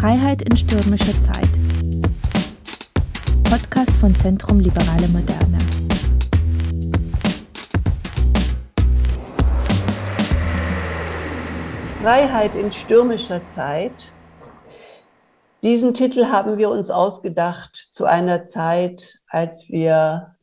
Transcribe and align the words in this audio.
Freiheit 0.00 0.42
in 0.42 0.56
stürmischer 0.56 1.18
Zeit. 1.18 1.48
Podcast 3.42 3.90
von 3.96 4.14
Zentrum 4.14 4.60
Liberale 4.60 5.08
Moderne. 5.08 5.58
Freiheit 12.00 12.54
in 12.54 12.70
stürmischer 12.70 13.44
Zeit. 13.46 14.12
Diesen 15.64 15.94
Titel 15.94 16.26
haben 16.26 16.58
wir 16.58 16.70
uns 16.70 16.92
ausgedacht 16.92 17.88
zu 17.90 18.04
einer 18.04 18.46
Zeit, 18.46 19.18
als 19.26 19.68
wir 19.68 20.36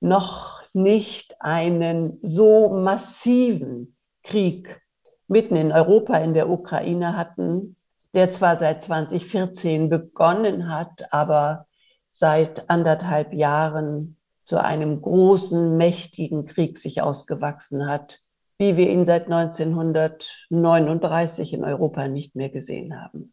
noch 0.00 0.60
nicht 0.74 1.34
einen 1.40 2.18
so 2.20 2.68
massiven 2.68 3.96
Krieg 4.22 4.82
mitten 5.28 5.56
in 5.56 5.72
Europa, 5.72 6.18
in 6.18 6.34
der 6.34 6.50
Ukraine 6.50 7.16
hatten, 7.16 7.77
der 8.14 8.30
zwar 8.30 8.58
seit 8.58 8.84
2014 8.84 9.88
begonnen 9.88 10.72
hat, 10.72 11.12
aber 11.12 11.66
seit 12.12 12.70
anderthalb 12.70 13.32
Jahren 13.32 14.18
zu 14.44 14.62
einem 14.62 15.02
großen, 15.02 15.76
mächtigen 15.76 16.46
Krieg 16.46 16.78
sich 16.78 17.02
ausgewachsen 17.02 17.86
hat, 17.86 18.20
wie 18.56 18.76
wir 18.76 18.88
ihn 18.90 19.04
seit 19.06 19.26
1939 19.26 21.52
in 21.52 21.64
Europa 21.64 22.06
nicht 22.08 22.34
mehr 22.34 22.50
gesehen 22.50 23.00
haben. 23.00 23.32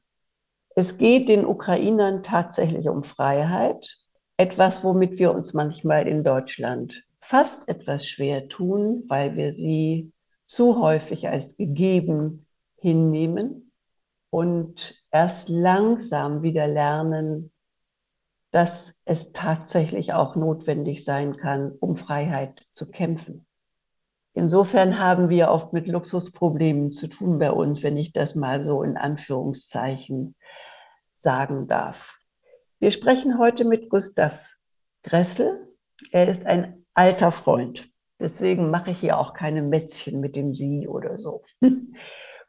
Es 0.76 0.98
geht 0.98 1.30
den 1.30 1.46
Ukrainern 1.46 2.22
tatsächlich 2.22 2.90
um 2.90 3.04
Freiheit, 3.04 3.98
etwas, 4.38 4.84
womit 4.84 5.18
wir 5.18 5.34
uns 5.34 5.54
manchmal 5.54 6.06
in 6.08 6.26
Deutschland 6.26 7.06
fast 7.22 7.70
etwas 7.70 8.06
schwer 8.06 8.50
tun, 8.50 9.04
weil 9.08 9.38
wir 9.38 9.54
sie 9.54 10.12
zu 10.46 10.82
häufig 10.82 11.30
als 11.30 11.56
gegeben 11.56 12.46
hinnehmen 12.78 13.65
und 14.30 15.02
erst 15.12 15.50
langsam 15.50 16.44
wieder 16.44 16.68
lernen, 16.68 17.52
dass 18.52 18.94
es 19.04 19.32
tatsächlich 19.34 20.14
auch 20.14 20.36
notwendig 20.36 21.04
sein 21.04 21.36
kann, 21.36 21.72
um 21.80 21.98
Freiheit 21.98 22.66
zu 22.72 22.90
kämpfen. 22.90 23.46
Insofern 24.34 25.00
haben 25.00 25.30
wir 25.30 25.50
oft 25.50 25.74
mit 25.74 25.88
Luxusproblemen 25.88 26.92
zu 26.92 27.08
tun 27.08 27.40
bei 27.40 27.52
uns, 27.52 27.84
wenn 27.84 27.96
ich 27.96 28.12
das 28.12 28.36
mal 28.36 28.64
so 28.64 28.84
in 28.84 28.98
Anführungszeichen 28.98 30.36
sagen 31.18 31.68
darf. 31.68 32.18
Wir 32.80 32.92
sprechen 32.92 33.40
heute 33.40 33.66
mit 33.66 33.90
Gustav 33.90 34.56
Gressel. 35.04 35.74
Er 36.12 36.28
ist 36.28 36.46
ein 36.46 36.86
alter 36.94 37.32
Freund. 37.32 37.90
Deswegen 38.20 38.70
mache 38.70 38.92
ich 38.92 39.00
hier 39.00 39.20
auch 39.20 39.34
keine 39.34 39.62
Mätzchen 39.62 40.20
mit 40.20 40.36
dem 40.36 40.56
Sie 40.56 40.88
oder 40.88 41.18
so. 41.18 41.44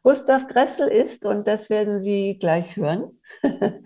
Gustav 0.06 0.46
Gressel 0.46 0.86
ist, 0.86 1.26
und 1.26 1.48
das 1.48 1.68
werden 1.68 2.00
Sie 2.00 2.38
gleich 2.38 2.76
hören, 2.76 3.18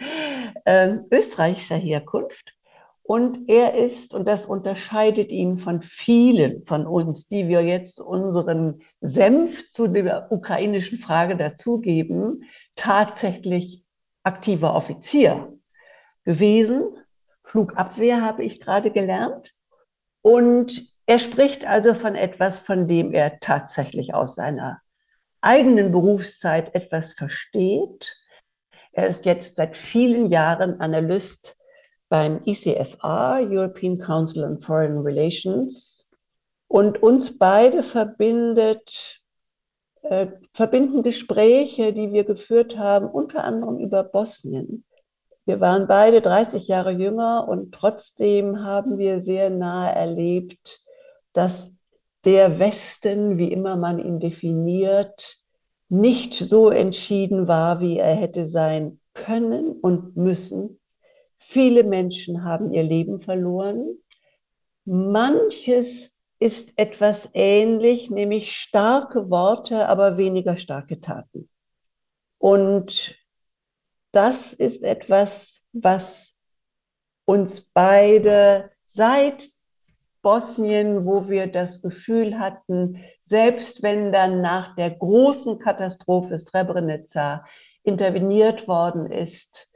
ähm, 0.66 1.06
österreichischer 1.10 1.76
Herkunft. 1.76 2.54
Und 3.02 3.48
er 3.48 3.72
ist, 3.72 4.12
und 4.12 4.28
das 4.28 4.44
unterscheidet 4.44 5.30
ihn 5.30 5.56
von 5.56 5.80
vielen 5.80 6.60
von 6.60 6.86
uns, 6.86 7.26
die 7.26 7.48
wir 7.48 7.62
jetzt 7.62 8.02
unseren 8.02 8.82
Senf 9.00 9.66
zu 9.68 9.88
der 9.88 10.30
ukrainischen 10.30 10.98
Frage 10.98 11.38
dazugeben, 11.38 12.44
tatsächlich 12.74 13.82
aktiver 14.22 14.74
Offizier 14.74 15.58
gewesen. 16.24 16.98
Flugabwehr 17.44 18.20
habe 18.20 18.44
ich 18.44 18.60
gerade 18.60 18.90
gelernt. 18.90 19.54
Und 20.20 20.86
er 21.06 21.18
spricht 21.18 21.66
also 21.66 21.94
von 21.94 22.14
etwas, 22.14 22.58
von 22.58 22.86
dem 22.88 23.14
er 23.14 23.40
tatsächlich 23.40 24.12
aus 24.12 24.34
seiner 24.34 24.82
eigenen 25.40 25.92
Berufszeit 25.92 26.74
etwas 26.74 27.12
versteht. 27.12 28.16
Er 28.92 29.06
ist 29.06 29.24
jetzt 29.24 29.56
seit 29.56 29.76
vielen 29.76 30.30
Jahren 30.30 30.80
Analyst 30.80 31.56
beim 32.08 32.40
ICFR, 32.44 33.40
European 33.48 33.98
Council 33.98 34.44
on 34.44 34.58
Foreign 34.58 34.98
Relations. 34.98 36.08
Und 36.66 37.02
uns 37.02 37.38
beide 37.38 37.82
verbindet, 37.82 39.20
äh, 40.02 40.28
verbinden 40.52 41.02
Gespräche, 41.02 41.92
die 41.92 42.12
wir 42.12 42.24
geführt 42.24 42.76
haben, 42.76 43.06
unter 43.06 43.44
anderem 43.44 43.78
über 43.78 44.04
Bosnien. 44.04 44.84
Wir 45.46 45.60
waren 45.60 45.88
beide 45.88 46.20
30 46.20 46.68
Jahre 46.68 46.92
jünger 46.92 47.48
und 47.48 47.72
trotzdem 47.72 48.62
haben 48.62 48.98
wir 48.98 49.20
sehr 49.22 49.50
nahe 49.50 49.92
erlebt, 49.94 50.80
dass 51.32 51.72
der 52.24 52.58
Westen, 52.58 53.38
wie 53.38 53.50
immer 53.50 53.76
man 53.76 53.98
ihn 53.98 54.20
definiert, 54.20 55.39
nicht 55.90 56.34
so 56.34 56.70
entschieden 56.70 57.48
war, 57.48 57.80
wie 57.80 57.98
er 57.98 58.14
hätte 58.14 58.46
sein 58.46 59.00
können 59.12 59.72
und 59.72 60.16
müssen. 60.16 60.80
Viele 61.38 61.84
Menschen 61.84 62.44
haben 62.44 62.72
ihr 62.72 62.84
Leben 62.84 63.18
verloren. 63.18 63.98
Manches 64.84 66.12
ist 66.38 66.72
etwas 66.76 67.28
ähnlich, 67.34 68.08
nämlich 68.08 68.52
starke 68.56 69.30
Worte, 69.30 69.88
aber 69.88 70.16
weniger 70.16 70.56
starke 70.56 71.00
Taten. 71.00 71.50
Und 72.38 73.16
das 74.12 74.52
ist 74.52 74.84
etwas, 74.84 75.64
was 75.72 76.36
uns 77.24 77.60
beide 77.60 78.70
seit 78.86 79.48
Bosnien, 80.22 81.06
wo 81.06 81.28
wir 81.28 81.46
das 81.46 81.82
Gefühl 81.82 82.38
hatten, 82.38 83.02
selbst 83.26 83.82
wenn 83.82 84.12
dann 84.12 84.40
nach 84.40 84.74
der 84.76 84.90
großen 84.90 85.58
Katastrophe 85.58 86.38
Srebrenica 86.38 87.44
interveniert 87.82 88.68
worden 88.68 89.10
ist, 89.10 89.68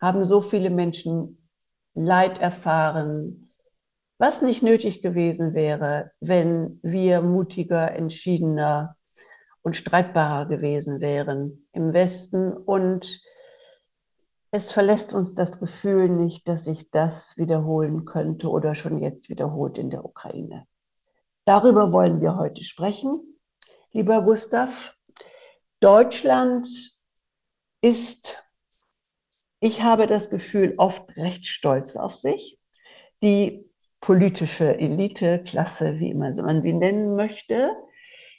haben 0.00 0.24
so 0.26 0.40
viele 0.40 0.70
Menschen 0.70 1.48
Leid 1.94 2.38
erfahren, 2.38 3.52
was 4.18 4.42
nicht 4.42 4.62
nötig 4.62 5.02
gewesen 5.02 5.54
wäre, 5.54 6.10
wenn 6.20 6.78
wir 6.82 7.22
mutiger, 7.22 7.92
entschiedener 7.92 8.96
und 9.62 9.76
streitbarer 9.76 10.46
gewesen 10.46 11.00
wären 11.00 11.66
im 11.72 11.92
Westen. 11.92 12.52
Und 12.52 13.20
es 14.56 14.72
verlässt 14.72 15.12
uns 15.12 15.34
das 15.34 15.60
Gefühl 15.60 16.08
nicht, 16.08 16.48
dass 16.48 16.64
sich 16.64 16.90
das 16.90 17.36
wiederholen 17.36 18.06
könnte 18.06 18.48
oder 18.48 18.74
schon 18.74 19.02
jetzt 19.02 19.28
wiederholt 19.28 19.76
in 19.76 19.90
der 19.90 20.02
Ukraine. 20.02 20.66
Darüber 21.44 21.92
wollen 21.92 22.22
wir 22.22 22.36
heute 22.36 22.64
sprechen. 22.64 23.20
Lieber 23.92 24.22
Gustav, 24.22 24.96
Deutschland 25.80 26.66
ist, 27.82 28.42
ich 29.60 29.82
habe 29.82 30.06
das 30.06 30.30
Gefühl, 30.30 30.72
oft 30.78 31.14
recht 31.18 31.46
stolz 31.46 31.96
auf 31.96 32.14
sich. 32.14 32.58
Die 33.22 33.70
politische 34.00 34.78
Elite, 34.78 35.42
Klasse, 35.44 36.00
wie 36.00 36.10
immer 36.10 36.32
man 36.42 36.62
sie 36.62 36.72
nennen 36.72 37.14
möchte. 37.14 37.72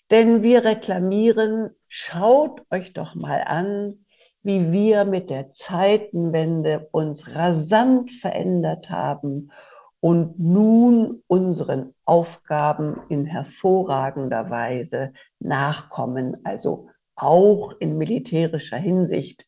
Denn 0.09 0.41
wir 0.41 0.65
reklamieren, 0.65 1.75
schaut 1.87 2.65
euch 2.71 2.93
doch 2.93 3.13
mal 3.13 3.43
an, 3.43 4.06
wie 4.47 4.71
wir 4.71 5.03
mit 5.03 5.29
der 5.29 5.51
Zeitenwende 5.51 6.87
uns 6.91 7.35
rasant 7.35 8.13
verändert 8.13 8.89
haben 8.89 9.51
und 9.99 10.39
nun 10.39 11.21
unseren 11.27 11.93
Aufgaben 12.05 13.01
in 13.09 13.25
hervorragender 13.25 14.49
Weise 14.49 15.11
nachkommen, 15.39 16.37
also 16.45 16.87
auch 17.17 17.73
in 17.81 17.97
militärischer 17.97 18.77
Hinsicht, 18.77 19.45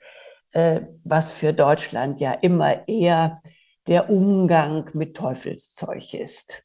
äh, 0.52 0.82
was 1.06 1.32
für 1.32 1.54
Deutschland 1.54 2.20
ja 2.20 2.34
immer 2.34 2.86
eher 2.90 3.42
der 3.88 4.10
Umgang 4.10 4.90
mit 4.92 5.16
Teufelszeug 5.16 6.14
ist. 6.14 6.62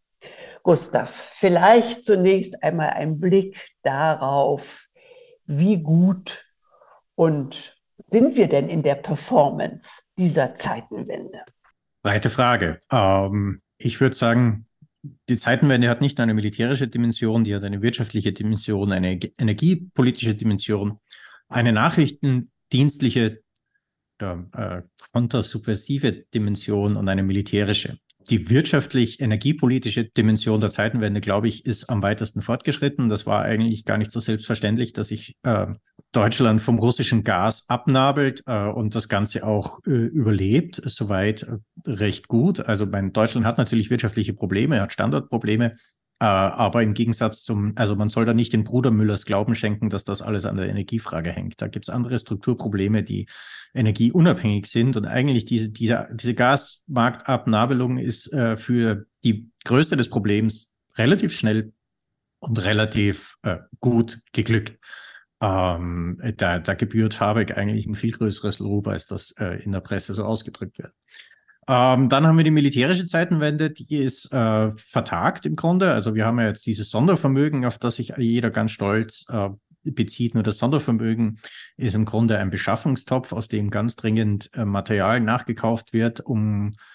Gustav, 0.65 1.13
vielleicht 1.13 2.03
zunächst 2.03 2.61
einmal 2.65 2.91
ein 2.91 3.21
Blick 3.21 3.65
darauf, 3.85 4.89
wie 5.47 5.81
gut 5.81 6.45
und 7.15 7.74
sind 8.09 8.37
wir 8.37 8.49
denn 8.49 8.69
in 8.69 8.83
der 8.83 8.97
Performance 8.97 10.03
dieser 10.19 10.55
Zeitenwende? 10.55 11.43
Weite 12.03 12.31
Frage. 12.31 12.83
Ähm, 12.91 13.61
ich 13.79 14.01
würde 14.01 14.17
sagen, 14.17 14.67
die 15.29 15.37
Zeitenwende 15.37 15.89
hat 15.89 16.01
nicht 16.01 16.19
nur 16.19 16.23
eine 16.23 16.35
militärische 16.35 16.89
Dimension, 16.89 17.45
die 17.45 17.55
hat 17.55 17.65
eine 17.65 17.83
wirtschaftliche 17.83 18.33
Dimension, 18.33 18.93
eine 18.93 19.19
energiepolitische 19.39 20.35
Dimension, 20.35 20.99
eine 21.49 21.73
nachrichtendienstliche 21.73 23.43
äh, 24.19 24.83
kontersubversive 25.13 26.25
Dimension 26.33 26.97
und 26.97 27.09
eine 27.09 27.23
militärische 27.23 27.99
die 28.31 28.49
wirtschaftlich-energiepolitische 28.49 30.05
Dimension 30.05 30.61
der 30.61 30.71
Zeitenwende, 30.71 31.21
glaube 31.21 31.49
ich, 31.49 31.67
ist 31.67 31.91
am 31.91 32.03
weitesten 32.03 32.43
fortgeschritten. 32.43 33.09
Das 33.09 33.27
war 33.27 33.43
eigentlich 33.43 33.85
gar 33.85 33.99
nicht 33.99 34.11
so 34.11 34.21
selbstverständlich, 34.21 34.93
dass 34.93 35.09
sich 35.09 35.37
äh, 35.43 35.67
Deutschland 36.15 36.63
vom 36.63 36.79
russischen 36.79 37.25
Gas 37.25 37.65
abnabelt 37.69 38.43
äh, 38.47 38.69
und 38.69 38.95
das 38.95 39.09
Ganze 39.09 39.45
auch 39.45 39.81
äh, 39.87 39.91
überlebt, 39.91 40.81
soweit 40.85 41.43
äh, 41.43 41.59
recht 41.87 42.29
gut. 42.29 42.61
Also 42.61 42.87
mein 42.87 43.13
Deutschland 43.13 43.47
hat 43.47 43.59
natürlich 43.59 43.91
wirtschaftliche 43.91 44.33
Probleme, 44.33 44.81
hat 44.81 44.93
Standortprobleme, 44.93 45.77
Äh, 46.21 46.27
aber 46.27 46.83
im 46.85 46.95
Gegensatz 46.95 47.43
zum, 47.43 47.73
also 47.75 47.97
man 47.97 48.09
soll 48.09 48.25
da 48.25 48.35
nicht 48.35 48.53
den 48.53 48.63
Bruder 48.63 48.93
Müllers 48.93 49.25
Glauben 49.25 49.57
schenken, 49.57 49.91
dass 49.91 50.05
das 50.05 50.23
alles 50.23 50.47
an 50.47 50.57
der 50.57 50.69
Energiefrage 50.69 51.33
hängt. 51.33 51.61
Da 51.61 51.67
gibt 51.67 51.87
es 51.87 51.91
andere 51.91 52.19
Strukturprobleme, 52.21 53.03
die 53.03 53.27
energieunabhängig 53.75 54.67
sind. 54.67 54.97
Und 54.97 55.07
eigentlich 55.07 55.45
diese, 55.45 55.71
diese, 55.71 56.09
diese 56.15 56.35
Gasmarktabnabelung 56.35 57.99
ist 57.99 58.33
äh, 58.33 58.57
für 58.57 59.07
die 59.25 59.51
Größe 59.65 59.97
des 59.97 60.09
Problems 60.09 60.73
relativ 60.97 61.37
schnell 61.37 61.73
und 62.39 62.65
relativ 62.65 63.37
äh, 63.43 63.59
gut 63.81 64.21
geglückt. 64.33 64.79
Ähm, 65.41 66.21
da, 66.37 66.59
da 66.59 66.75
gebührt 66.75 67.21
Habeck 67.21 67.57
eigentlich 67.57 67.87
ein 67.87 67.95
viel 67.95 68.13
größeres 68.13 68.61
Lob, 68.61 68.89
als 68.89 69.07
das 69.07 69.33
äh, 69.33 69.63
in 69.63 69.73
der 69.73 69.81
Presse 69.81 70.15
so 70.15 70.25
ausgedrückt 70.25 70.79
wird. 70.79 70.93
Ähm, 71.67 72.09
dann 72.09 72.27
haben 72.27 72.37
wir 72.37 72.45
die 72.45 72.51
militärische 72.51 73.07
Zeitenwende, 73.07 73.71
die 73.71 73.97
ist 73.97 74.31
äh, 74.33 74.71
vertagt 74.73 75.47
im 75.47 75.57
Grunde. 75.57 75.93
Also 75.93 76.15
wir 76.15 76.27
haben 76.27 76.39
ja 76.39 76.47
jetzt 76.47 76.67
dieses 76.67 76.91
Sondervermögen, 76.91 77.65
auf 77.65 77.79
das 77.79 77.97
sich 77.97 78.15
jeder 78.17 78.51
ganz 78.51 78.73
stolz 78.73 79.27
äh, 79.31 79.51
bezieht. 79.83 80.35
Nur 80.35 80.43
das 80.43 80.59
Sondervermögen 80.59 81.39
ist 81.77 81.95
im 81.95 82.05
Grunde 82.05 82.39
ein 82.39 82.51
Beschaffungstopf, 82.51 83.33
aus 83.33 83.49
dem 83.49 83.71
ganz 83.71 83.97
dringend 83.97 84.51
äh, 84.55 84.65
Material 84.65 85.21
nachgekauft 85.21 85.93
wird, 85.93 86.21
um 86.21 86.73
äh, 86.73 86.94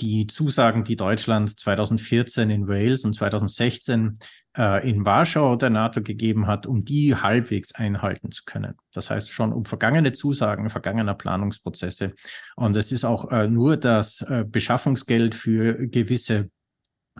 die 0.00 0.26
Zusagen, 0.26 0.84
die 0.84 0.96
Deutschland 0.96 1.58
2014 1.58 2.50
in 2.50 2.68
Wales 2.68 3.06
und 3.06 3.14
2016 3.14 4.18
äh, 4.56 4.88
in 4.88 5.04
Warschau 5.04 5.56
der 5.56 5.70
NATO 5.70 6.02
gegeben 6.02 6.46
hat, 6.46 6.66
um 6.66 6.84
die 6.84 7.14
halbwegs 7.14 7.74
einhalten 7.74 8.30
zu 8.30 8.42
können. 8.44 8.74
Das 8.92 9.10
heißt 9.10 9.30
schon 9.30 9.52
um 9.52 9.64
vergangene 9.64 10.12
Zusagen, 10.12 10.70
vergangener 10.70 11.14
Planungsprozesse. 11.14 12.14
Und 12.56 12.76
es 12.76 12.92
ist 12.92 13.04
auch 13.04 13.30
äh, 13.30 13.48
nur 13.48 13.76
das 13.76 14.22
äh, 14.22 14.44
Beschaffungsgeld 14.46 15.34
für 15.34 15.88
gewisse 15.88 16.50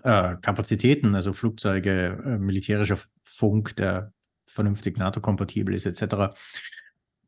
äh, 0.02 0.37
Kapazitäten, 0.43 1.14
also 1.14 1.32
Flugzeuge, 1.32 2.22
äh, 2.25 2.38
militärischer 2.38 2.98
Funk, 3.22 3.76
der 3.76 4.12
vernünftig 4.46 4.98
NATO-kompatibel 4.98 5.75
ist, 5.75 5.87
etc. 5.87 6.34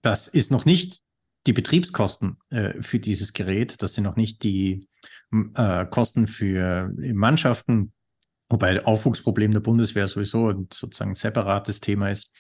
Das 0.03 0.29
ist 0.29 0.51
noch 0.51 0.67
nicht 0.67 1.01
die 1.47 1.53
Betriebskosten 1.55 2.39
äh, 2.51 2.83
für 2.83 2.99
dieses 2.99 3.33
Gerät. 3.33 3.83
Das 3.83 3.95
sind 3.95 4.05
noch 4.05 4.17
nicht 4.17 4.43
die 4.43 4.89
äh, 5.55 5.87
Kosten 5.87 6.27
für 6.27 6.93
Mannschaften, 6.97 7.93
wobei 8.49 8.85
Aufwuchsproblem 8.85 9.53
der 9.53 9.61
Bundeswehr 9.61 10.09
sowieso 10.09 10.49
ein 10.51 10.69
sozusagen 10.73 11.15
separates 11.15 11.81
Thema 11.81 12.11
ist. 12.11 12.33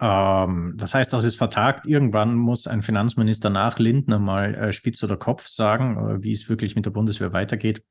Ähm, 0.00 0.74
das 0.76 0.94
heißt, 0.94 1.12
das 1.12 1.24
ist 1.24 1.36
vertagt. 1.36 1.86
Irgendwann 1.86 2.34
muss 2.34 2.66
ein 2.66 2.82
Finanzminister 2.82 3.50
nach 3.50 3.78
Lindner 3.78 4.18
mal 4.18 4.54
äh, 4.54 4.72
Spitz 4.72 5.02
oder 5.04 5.16
Kopf 5.16 5.46
sagen, 5.46 5.96
äh, 5.96 6.22
wie 6.22 6.32
es 6.32 6.48
wirklich 6.48 6.74
mit 6.74 6.86
der 6.86 6.90
Bundeswehr 6.90 7.32
weitergeht. 7.32 7.82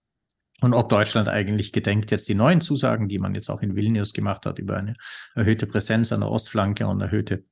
Und 0.61 0.73
ob 0.73 0.89
Deutschland 0.89 1.27
eigentlich 1.27 1.73
gedenkt, 1.73 2.11
jetzt 2.11 2.29
die 2.29 2.35
neuen 2.35 2.61
Zusagen, 2.61 3.09
die 3.09 3.19
man 3.19 3.35
jetzt 3.35 3.49
auch 3.49 3.61
in 3.61 3.75
Vilnius 3.75 4.13
gemacht 4.13 4.45
hat, 4.45 4.59
über 4.59 4.77
eine 4.77 4.95
erhöhte 5.35 5.67
Präsenz 5.67 6.11
an 6.11 6.21
der 6.21 6.29
Ostflanke 6.29 6.87
und 6.87 7.01
erhöhte 7.01 7.43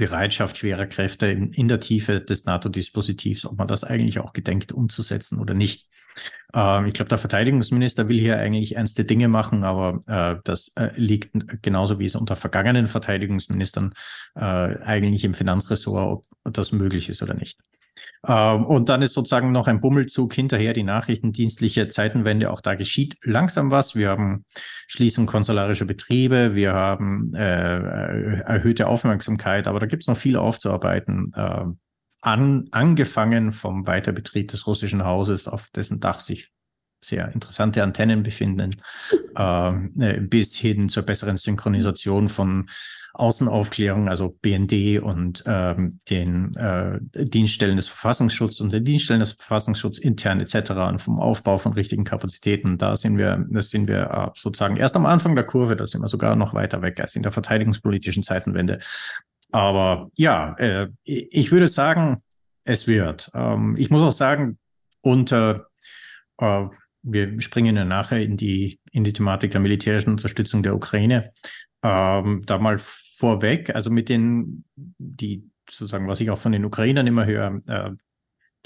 Bereitschaft 0.00 0.56
schwerer 0.56 0.86
Kräfte 0.86 1.26
in, 1.26 1.52
in 1.52 1.68
der 1.68 1.78
Tiefe 1.78 2.22
des 2.22 2.46
NATO-Dispositivs, 2.46 3.44
ob 3.44 3.58
man 3.58 3.68
das 3.68 3.84
eigentlich 3.84 4.18
auch 4.18 4.32
gedenkt 4.32 4.72
umzusetzen 4.72 5.38
oder 5.38 5.52
nicht. 5.52 5.88
Ähm, 6.54 6.86
ich 6.86 6.94
glaube, 6.94 7.08
der 7.08 7.18
Verteidigungsminister 7.18 8.08
will 8.08 8.18
hier 8.18 8.38
eigentlich 8.38 8.76
ernste 8.76 9.04
Dinge 9.04 9.28
machen, 9.28 9.64
aber 9.64 10.02
äh, 10.06 10.40
das 10.44 10.72
äh, 10.76 10.90
liegt 10.96 11.30
genauso 11.62 11.98
wie 11.98 12.06
es 12.06 12.16
unter 12.16 12.36
vergangenen 12.36 12.86
Verteidigungsministern 12.86 13.92
äh, 14.34 14.40
eigentlich 14.40 15.24
im 15.24 15.34
Finanzressort, 15.34 16.24
ob 16.44 16.52
das 16.52 16.72
möglich 16.72 17.08
ist 17.08 17.22
oder 17.22 17.34
nicht. 17.34 17.58
Ähm, 18.26 18.64
und 18.66 18.88
dann 18.88 19.02
ist 19.02 19.14
sozusagen 19.14 19.52
noch 19.52 19.66
ein 19.66 19.80
Bummelzug 19.80 20.34
hinterher, 20.34 20.72
die 20.72 20.82
nachrichtendienstliche 20.82 21.88
Zeitenwende. 21.88 22.50
Auch 22.50 22.60
da 22.60 22.74
geschieht 22.74 23.16
langsam 23.22 23.70
was. 23.70 23.94
Wir 23.94 24.10
haben 24.10 24.44
Schließung 24.86 25.26
konsularischer 25.26 25.84
Betriebe, 25.84 26.54
wir 26.54 26.72
haben 26.72 27.32
äh, 27.34 28.40
erhöhte 28.40 28.86
Aufmerksamkeit, 28.86 29.68
aber 29.68 29.80
da 29.80 29.86
gibt 29.86 30.02
es 30.02 30.06
noch 30.06 30.16
viel 30.16 30.36
aufzuarbeiten. 30.36 31.32
An, 32.22 32.68
angefangen 32.70 33.52
vom 33.52 33.86
Weiterbetrieb 33.86 34.48
des 34.48 34.66
russischen 34.66 35.04
Hauses, 35.04 35.48
auf 35.48 35.70
dessen 35.70 36.00
Dach 36.00 36.20
sich 36.20 36.52
sehr 37.02 37.32
interessante 37.32 37.82
Antennen 37.82 38.22
befinden, 38.22 38.76
äh, 39.34 40.20
bis 40.20 40.54
hin 40.54 40.88
zur 40.88 41.02
besseren 41.04 41.36
Synchronisation 41.36 42.28
von 42.28 42.68
Außenaufklärung, 43.14 44.08
also 44.08 44.36
BND 44.40 45.02
und 45.02 45.42
ähm, 45.46 46.00
den 46.08 46.54
äh, 46.54 47.00
Dienststellen 47.26 47.76
des 47.76 47.88
Verfassungsschutzes 47.88 48.60
und 48.60 48.72
den 48.72 48.84
Dienststellen 48.84 49.20
des 49.20 49.32
Verfassungsschutzes 49.32 50.02
intern 50.04 50.40
etc. 50.40 50.70
und 50.70 51.02
vom 51.02 51.18
Aufbau 51.18 51.58
von 51.58 51.72
richtigen 51.72 52.04
Kapazitäten. 52.04 52.78
Da 52.78 52.94
sind 52.94 53.18
wir, 53.18 53.44
das 53.50 53.70
sind 53.70 53.88
wir 53.88 54.10
äh, 54.10 54.38
sozusagen 54.38 54.76
erst 54.76 54.94
am 54.94 55.06
Anfang 55.06 55.34
der 55.34 55.44
Kurve, 55.44 55.74
da 55.74 55.86
sind 55.86 56.02
wir 56.02 56.08
sogar 56.08 56.36
noch 56.36 56.54
weiter 56.54 56.82
weg 56.82 57.00
als 57.00 57.16
in 57.16 57.22
der 57.22 57.32
verteidigungspolitischen 57.32 58.22
Zeitenwende. 58.22 58.78
Aber 59.52 60.10
ja, 60.14 60.54
äh, 60.58 60.88
ich 61.04 61.52
würde 61.52 61.68
sagen, 61.68 62.22
es 62.64 62.86
wird. 62.86 63.30
Ähm, 63.34 63.74
ich 63.78 63.90
muss 63.90 64.02
auch 64.02 64.12
sagen, 64.12 64.58
unter 65.02 65.68
äh, 66.38 66.66
wir 67.02 67.40
springen 67.40 67.76
ja 67.76 67.84
nachher 67.84 68.20
in 68.20 68.36
die, 68.36 68.78
in 68.92 69.04
die 69.04 69.12
Thematik 69.12 69.50
der 69.52 69.60
militärischen 69.60 70.10
Unterstützung 70.10 70.62
der 70.62 70.74
Ukraine. 70.74 71.32
Ähm, 71.82 72.42
da 72.44 72.58
mal 72.58 72.78
vorweg, 72.78 73.74
also 73.74 73.90
mit 73.90 74.08
den, 74.08 74.64
die 74.76 75.50
sozusagen, 75.68 76.08
was 76.08 76.20
ich 76.20 76.30
auch 76.30 76.38
von 76.38 76.52
den 76.52 76.64
Ukrainern 76.64 77.06
immer 77.06 77.26
höre, 77.26 77.60
äh, 77.66 77.90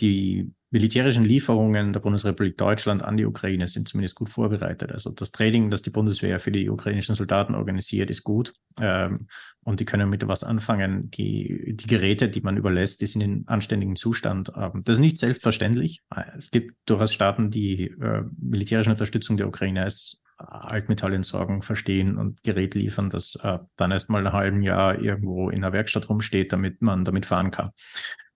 die 0.01 0.53
militärischen 0.75 1.23
Lieferungen 1.23 1.93
der 1.93 2.01
Bundesrepublik 2.01 2.59
Deutschland 2.59 3.01
an 3.01 3.17
die 3.17 3.27
Ukraine 3.27 3.69
sind 3.69 3.89
zumindest 3.89 4.17
gut 4.17 4.29
vorbereitet. 4.29 4.91
Also 4.91 5.11
das 5.11 5.31
Training, 5.31 5.71
das 5.71 5.83
die 5.83 5.91
Bundeswehr 5.91 6.41
für 6.41 6.51
die 6.51 6.69
ukrainischen 6.69 7.15
Soldaten 7.15 7.55
organisiert, 7.55 8.11
ist 8.11 8.25
gut. 8.25 8.53
Ähm, 8.81 9.29
und 9.63 9.79
die 9.79 9.85
können 9.85 10.11
mit 10.11 10.27
was 10.27 10.43
anfangen. 10.43 11.13
Die, 11.13 11.77
die 11.77 11.87
Geräte, 11.87 12.29
die 12.29 12.41
man 12.41 12.57
überlässt, 12.57 13.01
die 13.01 13.07
sind 13.07 13.21
in 13.21 13.45
anständigem 13.47 13.95
Zustand. 13.95 14.51
Ähm, 14.57 14.83
das 14.85 14.95
ist 14.95 15.01
nicht 15.01 15.17
selbstverständlich. 15.17 16.03
Es 16.37 16.51
gibt 16.51 16.75
durchaus 16.87 17.15
Staaten, 17.15 17.53
die 17.53 17.85
äh, 17.85 18.25
militärische 18.37 18.91
Unterstützung 18.91 19.37
der 19.37 19.47
Ukraine 19.47 19.85
als 19.85 20.25
Altmetallentsorgung 20.39 21.63
verstehen 21.63 22.19
und 22.19 22.43
Gerät 22.43 22.75
liefern, 22.75 23.11
das 23.11 23.39
äh, 23.45 23.61
dann 23.77 23.93
erst 23.93 24.11
mal 24.11 24.27
ein 24.27 24.33
halben 24.33 24.63
Jahr 24.63 24.99
irgendwo 24.99 25.51
in 25.51 25.61
der 25.61 25.73
Werkstatt 25.73 26.09
rumsteht, 26.09 26.53
damit 26.53 26.83
man 26.83 27.05
damit 27.05 27.27
fahren 27.27 27.53
kann. 27.53 27.71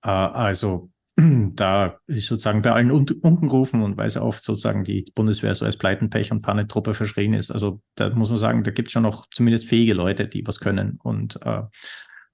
Äh, 0.04 0.10
also 0.10 0.92
da 1.18 1.98
ist 2.06 2.26
sozusagen 2.26 2.62
bei 2.62 2.72
allen 2.72 2.92
unten 2.92 3.48
gerufen 3.48 3.82
und 3.82 3.96
weil 3.96 4.08
sie 4.08 4.22
oft 4.22 4.44
sozusagen 4.44 4.84
die 4.84 5.10
Bundeswehr 5.16 5.52
so 5.54 5.64
als 5.64 5.76
Pleitenpech 5.76 6.30
und 6.30 6.42
Panetruppe 6.42 6.94
verschrien 6.94 7.34
ist. 7.34 7.50
Also 7.50 7.80
da 7.96 8.10
muss 8.10 8.30
man 8.30 8.38
sagen, 8.38 8.62
da 8.62 8.70
gibt 8.70 8.88
es 8.88 8.92
schon 8.92 9.02
noch 9.02 9.26
zumindest 9.34 9.66
fähige 9.66 9.94
Leute, 9.94 10.28
die 10.28 10.46
was 10.46 10.60
können 10.60 11.00
und 11.02 11.40
äh, 11.44 11.62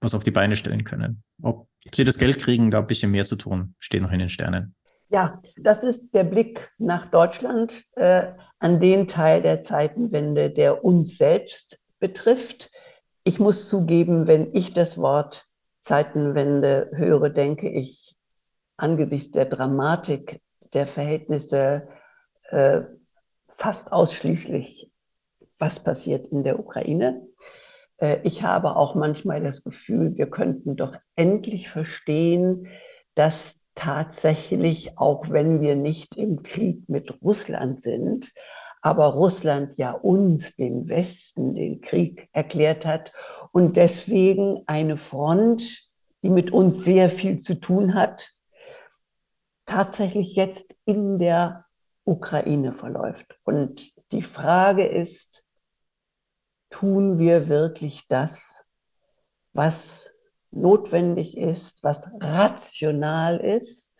was 0.00 0.14
auf 0.14 0.23
die 0.23 0.30
Beine 0.30 0.56
stellen 0.56 0.85
können. 0.85 1.23
Ob 1.40 1.66
sie 1.94 2.04
das 2.04 2.18
Geld 2.18 2.38
kriegen, 2.38 2.70
da 2.70 2.80
ein 2.80 2.87
bisschen 2.87 3.11
mehr 3.11 3.25
zu 3.25 3.37
tun, 3.37 3.75
steht 3.78 4.02
noch 4.02 4.12
in 4.12 4.18
den 4.18 4.28
Sternen. 4.28 4.75
Ja, 5.09 5.40
das 5.56 5.82
ist 5.82 6.12
der 6.12 6.25
Blick 6.25 6.70
nach 6.76 7.06
Deutschland 7.06 7.85
äh, 7.97 8.32
an 8.59 8.80
den 8.80 9.09
Teil 9.09 9.40
der 9.40 9.62
Zeitenwende, 9.62 10.50
der 10.50 10.85
uns 10.85 11.16
selbst 11.16 11.80
betrifft. 12.00 12.70
Ich 13.23 13.38
muss 13.38 13.66
zugeben, 13.66 14.26
wenn 14.26 14.54
ich 14.54 14.75
das 14.75 14.99
Wort 14.99 15.47
Zeitenwende 15.80 16.90
höre, 16.92 17.30
denke 17.30 17.70
ich 17.70 18.14
angesichts 18.76 19.31
der 19.33 19.47
Dramatik 19.47 20.40
der 20.73 20.87
Verhältnisse 20.87 21.88
äh, 22.50 22.83
fast 23.49 23.93
ausschließlich, 23.93 24.90
was 25.59 25.81
passiert 25.81 26.26
in 26.28 26.43
der 26.43 26.59
Ukraine. 26.59 27.26
Äh, 27.99 28.19
ich 28.25 28.43
habe 28.43 28.76
auch 28.76 28.95
manchmal 28.95 29.43
das 29.43 29.62
Gefühl, 29.62 30.16
wir 30.16 30.28
könnten 30.31 30.76
doch 30.76 30.97
endlich 31.16 31.69
verstehen, 31.69 32.66
dass 33.14 33.61
tatsächlich, 33.75 34.99
auch 34.99 35.31
wenn 35.31 35.61
wir 35.61 35.76
nicht 35.76 36.16
im 36.16 36.43
Krieg 36.43 36.88
mit 36.88 37.23
Russland 37.23 37.81
sind, 37.81 38.33
aber 38.83 39.07
Russland 39.07 39.76
ja 39.78 39.93
uns, 39.93 40.57
dem 40.57 40.88
Westen, 40.88 41.54
den 41.54 41.81
Krieg 41.81 42.28
erklärt 42.33 42.85
hat 42.85 43.12
und 43.50 43.76
deswegen 43.76 44.62
eine 44.66 44.97
Front, 44.97 45.88
die 46.23 46.28
mit 46.28 46.52
uns 46.52 46.85
sehr 46.85 47.09
viel 47.09 47.40
zu 47.40 47.54
tun 47.54 47.95
hat, 47.95 48.34
tatsächlich 49.66 50.35
jetzt 50.35 50.75
in 50.85 51.18
der 51.18 51.64
Ukraine 52.04 52.73
verläuft. 52.73 53.38
Und 53.44 53.92
die 54.12 54.23
Frage 54.23 54.87
ist, 54.87 55.44
tun 56.71 57.18
wir 57.18 57.49
wirklich 57.49 58.06
das, 58.09 58.66
was 59.52 60.11
notwendig 60.50 61.37
ist, 61.37 61.83
was 61.83 62.00
rational 62.21 63.38
ist? 63.38 63.92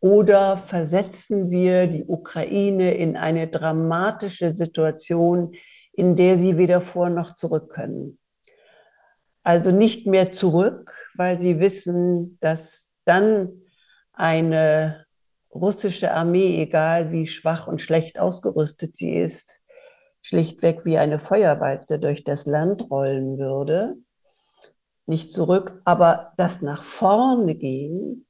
Oder 0.00 0.56
versetzen 0.56 1.50
wir 1.50 1.86
die 1.86 2.04
Ukraine 2.06 2.94
in 2.94 3.16
eine 3.16 3.48
dramatische 3.48 4.54
Situation, 4.54 5.54
in 5.92 6.16
der 6.16 6.38
sie 6.38 6.56
weder 6.56 6.80
vor 6.80 7.10
noch 7.10 7.36
zurück 7.36 7.70
können? 7.70 8.18
Also 9.42 9.70
nicht 9.70 10.06
mehr 10.06 10.32
zurück, 10.32 10.94
weil 11.16 11.38
sie 11.38 11.60
wissen, 11.60 12.38
dass 12.40 12.88
dann 13.04 13.62
eine 14.20 15.06
russische 15.52 16.12
Armee, 16.12 16.62
egal 16.62 17.10
wie 17.10 17.26
schwach 17.26 17.66
und 17.66 17.80
schlecht 17.80 18.18
ausgerüstet 18.18 18.94
sie 18.94 19.14
ist, 19.14 19.60
schlichtweg 20.22 20.84
wie 20.84 20.98
eine 20.98 21.18
Feuerwalze 21.18 21.98
durch 21.98 22.22
das 22.24 22.46
Land 22.46 22.90
rollen 22.90 23.38
würde. 23.38 23.96
Nicht 25.06 25.32
zurück, 25.32 25.80
aber 25.84 26.32
das 26.36 26.62
nach 26.62 26.84
vorne 26.84 27.54
gehen 27.56 28.26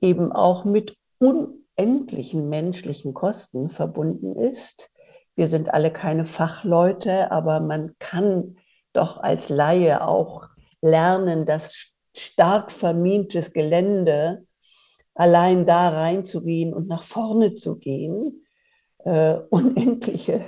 eben 0.00 0.32
auch 0.32 0.64
mit 0.64 0.96
unendlichen 1.18 2.48
menschlichen 2.48 3.14
Kosten 3.14 3.70
verbunden 3.70 4.36
ist. 4.36 4.90
Wir 5.34 5.48
sind 5.48 5.72
alle 5.72 5.90
keine 5.90 6.26
Fachleute, 6.26 7.30
aber 7.30 7.60
man 7.60 7.94
kann 7.98 8.56
doch 8.92 9.18
als 9.18 9.48
Laie 9.48 10.06
auch 10.06 10.48
lernen, 10.80 11.44
dass 11.44 11.74
stark 12.14 12.72
vermintes 12.72 13.52
Gelände 13.52 14.45
allein 15.16 15.66
da 15.66 15.88
reinzugehen 15.88 16.72
und 16.72 16.86
nach 16.86 17.02
vorne 17.02 17.54
zu 17.54 17.78
gehen, 17.78 18.46
äh, 19.04 19.38
unendliche 19.50 20.42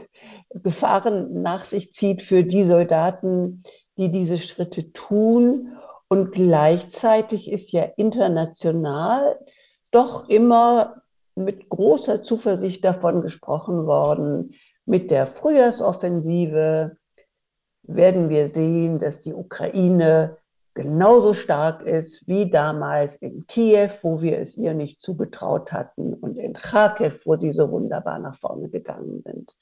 Gefahren 0.51 1.43
nach 1.43 1.65
sich 1.65 1.95
zieht 1.95 2.23
für 2.23 2.45
die 2.45 2.65
Soldaten, 2.65 3.65
die 3.97 4.11
diese 4.11 4.39
Schritte 4.39 4.93
tun. 4.93 5.77
Und 6.09 6.33
gleichzeitig 6.33 7.51
ist 7.51 7.73
ja 7.73 7.83
international 7.97 9.39
doch 9.91 10.29
immer 10.29 11.03
mit 11.35 11.69
großer 11.69 12.23
Zuversicht 12.23 12.85
davon 12.85 13.23
gesprochen 13.23 13.87
worden, 13.87 14.55
mit 14.87 15.11
der 15.11 15.27
Frühjahrsoffensive 15.27 16.97
werden 17.83 18.29
wir 18.31 18.49
sehen, 18.49 18.99
dass 18.99 19.21
die 19.21 19.35
Ukraine 19.35 20.38
genauso 20.79 21.35
stark 21.35 21.83
ist 21.83 22.25
wie 22.29 22.49
damals 22.49 23.17
in 23.17 23.49
Kiew, 23.49 23.91
wo 24.03 24.23
wir 24.23 24.39
es 24.39 24.57
ihr 24.57 24.75
nicht 24.75 25.01
zugetraut 25.01 25.73
hatten, 25.73 26.15
und 26.15 26.39
in 26.39 26.53
Kharkiv, 26.53 27.21
wo 27.25 27.37
sie 27.37 27.53
so 27.53 27.69
wunderbar 27.73 28.21
nach 28.21 28.37
vorne 28.37 28.69
gegangen 28.69 29.21
sind. 29.25 29.53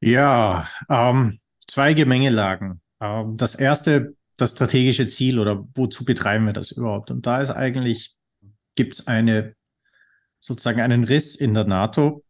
Ja, 0.00 0.68
ähm, 0.90 1.40
zwei 1.66 1.94
Gemengelagen. 1.94 2.82
Ähm, 3.00 3.38
das 3.38 3.54
erste, 3.54 4.14
das 4.36 4.52
strategische 4.52 5.06
Ziel 5.06 5.38
oder 5.38 5.66
wozu 5.74 6.04
betreiben 6.04 6.44
wir 6.44 6.52
das 6.52 6.72
überhaupt? 6.72 7.10
Und 7.10 7.26
da 7.26 7.40
ist 7.40 7.50
eigentlich, 7.50 8.14
gibt 8.74 8.94
es 8.94 9.06
eine 9.06 9.54
sozusagen 10.40 10.82
einen 10.82 11.04
Riss 11.04 11.36
in 11.36 11.54
der 11.54 11.64
NATO. 11.64 12.22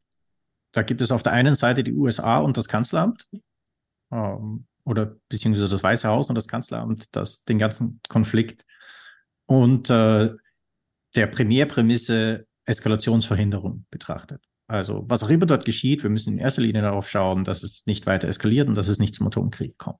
Da 0.70 0.82
gibt 0.82 1.00
es 1.00 1.10
auf 1.10 1.24
der 1.24 1.32
einen 1.32 1.56
Seite 1.56 1.82
die 1.82 1.94
USA 1.94 2.38
und 2.38 2.56
das 2.56 2.68
Kanzleramt. 2.68 3.28
Ähm, 4.12 4.66
oder 4.90 5.16
beziehungsweise 5.28 5.68
das 5.68 5.82
Weiße 5.82 6.08
Haus 6.08 6.28
und 6.28 6.34
das 6.34 6.48
Kanzleramt, 6.48 7.14
das 7.16 7.44
den 7.44 7.58
ganzen 7.58 8.00
Konflikt 8.08 8.66
und 9.46 9.88
äh, 9.88 10.30
der 11.14 11.26
Primärprämisse 11.26 12.46
Eskalationsverhinderung 12.66 13.86
betrachtet. 13.90 14.42
Also 14.66 15.04
was 15.08 15.24
auch 15.24 15.30
immer 15.30 15.46
dort 15.46 15.64
geschieht, 15.64 16.04
wir 16.04 16.10
müssen 16.10 16.34
in 16.34 16.38
erster 16.38 16.62
Linie 16.62 16.82
darauf 16.82 17.10
schauen, 17.10 17.42
dass 17.42 17.64
es 17.64 17.86
nicht 17.86 18.06
weiter 18.06 18.28
eskaliert 18.28 18.68
und 18.68 18.76
dass 18.76 18.86
es 18.86 19.00
nicht 19.00 19.14
zum 19.14 19.26
Atomkrieg 19.26 19.76
kommt. 19.78 19.98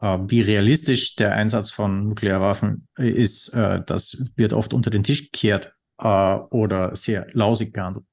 Äh, 0.00 0.18
wie 0.26 0.40
realistisch 0.40 1.16
der 1.16 1.34
Einsatz 1.34 1.70
von 1.70 2.08
Nuklearwaffen 2.08 2.88
ist, 2.96 3.48
äh, 3.48 3.82
das 3.84 4.22
wird 4.36 4.52
oft 4.54 4.72
unter 4.72 4.90
den 4.90 5.04
Tisch 5.04 5.30
gekehrt 5.30 5.74
äh, 5.98 6.06
oder 6.06 6.96
sehr 6.96 7.26
lausig 7.32 7.72
behandelt. 7.72 8.06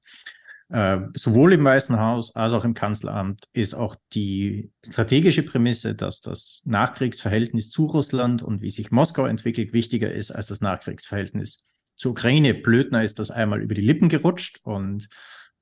Äh, 0.70 0.98
sowohl 1.14 1.54
im 1.54 1.64
Weißen 1.64 1.98
Haus 1.98 2.34
als 2.34 2.52
auch 2.52 2.64
im 2.64 2.74
Kanzleramt 2.74 3.46
ist 3.54 3.74
auch 3.74 3.96
die 4.12 4.70
strategische 4.86 5.42
Prämisse, 5.42 5.94
dass 5.94 6.20
das 6.20 6.62
Nachkriegsverhältnis 6.66 7.70
zu 7.70 7.86
Russland 7.86 8.42
und 8.42 8.60
wie 8.60 8.70
sich 8.70 8.90
Moskau 8.90 9.24
entwickelt, 9.24 9.72
wichtiger 9.72 10.12
ist 10.12 10.30
als 10.30 10.46
das 10.46 10.60
Nachkriegsverhältnis 10.60 11.66
zur 11.96 12.12
Ukraine. 12.12 12.52
Blödner 12.52 13.02
ist 13.02 13.18
das 13.18 13.30
einmal 13.30 13.62
über 13.62 13.74
die 13.74 13.80
Lippen 13.80 14.10
gerutscht 14.10 14.60
und 14.62 15.08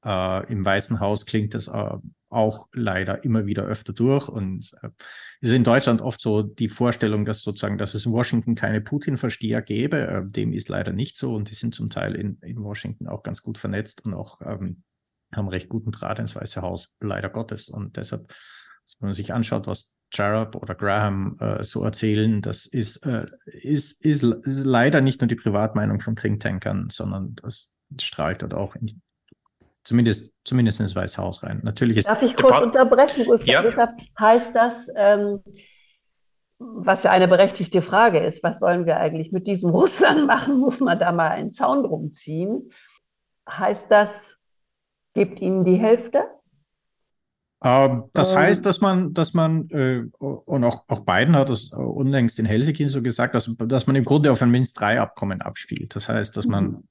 äh, 0.05 0.53
im 0.53 0.65
Weißen 0.65 0.99
Haus 0.99 1.25
klingt 1.25 1.55
das 1.55 1.69
äh, 1.69 1.97
auch 2.29 2.69
leider 2.73 3.25
immer 3.25 3.47
wieder 3.47 3.65
öfter 3.65 3.93
durch. 3.93 4.29
Und 4.29 4.73
äh, 4.83 4.89
ist 5.41 5.53
in 5.53 5.65
Deutschland 5.65 6.01
oft 6.01 6.21
so 6.21 6.43
die 6.43 6.69
Vorstellung, 6.69 7.25
dass 7.25 7.43
sozusagen, 7.43 7.79
dass 7.79 7.95
es 7.95 8.07
in 8.07 8.13
Washington 8.13 8.55
keine 8.55 8.81
Putin-Versteher 8.81 9.63
gäbe. 9.63 10.07
Äh, 10.07 10.23
dem 10.25 10.53
ist 10.53 10.69
leider 10.69 10.93
nicht 10.93 11.17
so 11.17 11.35
und 11.35 11.51
die 11.51 11.55
sind 11.55 11.75
zum 11.75 11.91
Teil 11.91 12.15
in, 12.15 12.39
in 12.43 12.63
Washington 12.63 13.07
auch 13.07 13.23
ganz 13.23 13.43
gut 13.43 13.59
vernetzt 13.59 14.05
und 14.05 14.15
auch 14.15 14.41
ähm, 14.45 14.83
haben 15.33 15.49
recht 15.49 15.69
guten 15.69 15.93
Draht 15.93 16.19
ins 16.19 16.37
Weiße 16.37 16.63
Haus, 16.63 16.95
leider 17.01 17.29
Gottes. 17.29 17.69
Und 17.69 17.97
deshalb, 17.97 18.33
wenn 19.01 19.09
man 19.09 19.15
sich 19.15 19.33
anschaut, 19.33 19.67
was 19.67 19.95
Jarab 20.13 20.55
oder 20.55 20.75
Graham 20.75 21.37
äh, 21.41 21.63
so 21.65 21.83
erzählen, 21.83 22.41
das 22.41 22.67
ist, 22.67 23.05
äh, 23.07 23.27
ist, 23.47 24.05
ist, 24.05 24.23
ist, 24.23 24.65
leider 24.65 25.01
nicht 25.01 25.21
nur 25.21 25.29
die 25.29 25.35
Privatmeinung 25.35 26.01
von 26.01 26.17
Thinktankern, 26.17 26.89
sondern 26.91 27.35
das 27.43 27.77
strahlt 28.01 28.43
dort 28.43 28.55
auch 28.55 28.77
in, 28.77 29.03
zumindest, 29.83 30.33
zumindest 30.45 30.81
ins 30.81 30.95
Weiße 30.95 31.19
Haus 31.19 31.43
rein. 31.43 31.61
Natürlich 31.65 31.99
ist 31.99 32.09
Darf 32.09 32.23
ich 32.23 32.37
kurz 32.37 32.63
unterbrechen, 32.63 33.25
Gustav? 33.25 33.47
Ja. 33.49 33.97
Heißt 34.19 34.55
das, 34.55 34.89
ähm, 34.95 35.41
was 36.59 37.03
ja 37.03 37.11
eine 37.11 37.29
berechtigte 37.29 37.83
Frage 37.83 38.19
ist, 38.19 38.43
was 38.43 38.61
sollen 38.61 38.87
wir 38.87 38.99
eigentlich 38.99 39.33
mit 39.33 39.47
diesem 39.47 39.71
Russland 39.71 40.27
machen? 40.27 40.59
Muss 40.59 40.81
man 40.81 40.99
da 40.99 41.13
mal 41.13 41.31
einen 41.31 41.53
Zaun 41.53 41.83
drum 41.83 42.13
ziehen? 42.13 42.71
Heißt 43.49 43.91
das, 43.91 44.36
Gebt 45.17 45.41
ihnen 45.41 45.65
die 45.65 45.77
Hälfte? 45.77 46.25
Ähm, 47.65 48.05
das 48.13 48.33
ähm, 48.33 48.37
heißt, 48.37 48.67
dass 48.67 48.83
man, 48.83 49.15
dass 49.15 49.33
man, 49.33 49.67
äh, 49.71 50.03
und 50.19 50.63
auch, 50.63 50.85
auch 50.89 51.07
Biden 51.07 51.35
hat 51.35 51.49
das 51.49 51.73
unlängst 51.73 52.39
in 52.39 52.45
Helsinki 52.45 52.87
so 52.91 53.01
gesagt, 53.01 53.35
dass, 53.35 53.51
dass 53.57 53.87
man 53.87 53.97
im 53.97 54.05
Grunde 54.05 54.31
auf 54.31 54.43
ein 54.43 54.51
Minsk-3-Abkommen 54.51 55.41
abspielt. 55.41 55.97
Das 55.97 56.11
heißt, 56.11 56.37
dass 56.37 56.47
man 56.47 56.85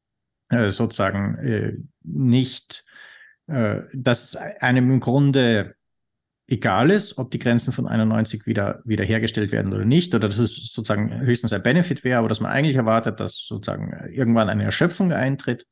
mhm. 0.50 0.58
äh, 0.58 0.72
sozusagen 0.72 1.36
äh, 1.36 1.78
nicht, 2.02 2.84
äh, 3.46 3.82
dass 3.94 4.36
einem 4.36 4.90
im 4.90 5.00
Grunde 5.02 5.76
egal 6.48 6.90
ist, 6.90 7.20
ob 7.20 7.30
die 7.30 7.38
Grenzen 7.38 7.74
von 7.74 7.88
91 7.88 8.48
wieder, 8.48 8.82
wieder 8.86 9.06
hergestellt 9.06 9.52
werden 9.52 9.72
oder 9.72 9.86
nicht, 9.86 10.16
oder 10.16 10.30
dass 10.30 10.40
es 10.40 10.74
sozusagen 10.74 11.22
höchstens 11.22 11.54
ein 11.54 11.62
Benefit 11.62 12.04
wäre, 12.04 12.18
aber 12.18 12.28
dass 12.28 12.40
man 12.40 12.52
eigentlich 12.52 12.76
erwartet, 12.76 13.20
dass 13.20 13.38
sozusagen 13.38 14.10
irgendwann 14.12 14.50
eine 14.50 14.64
Erschöpfung 14.64 15.12
eintritt 15.12 15.68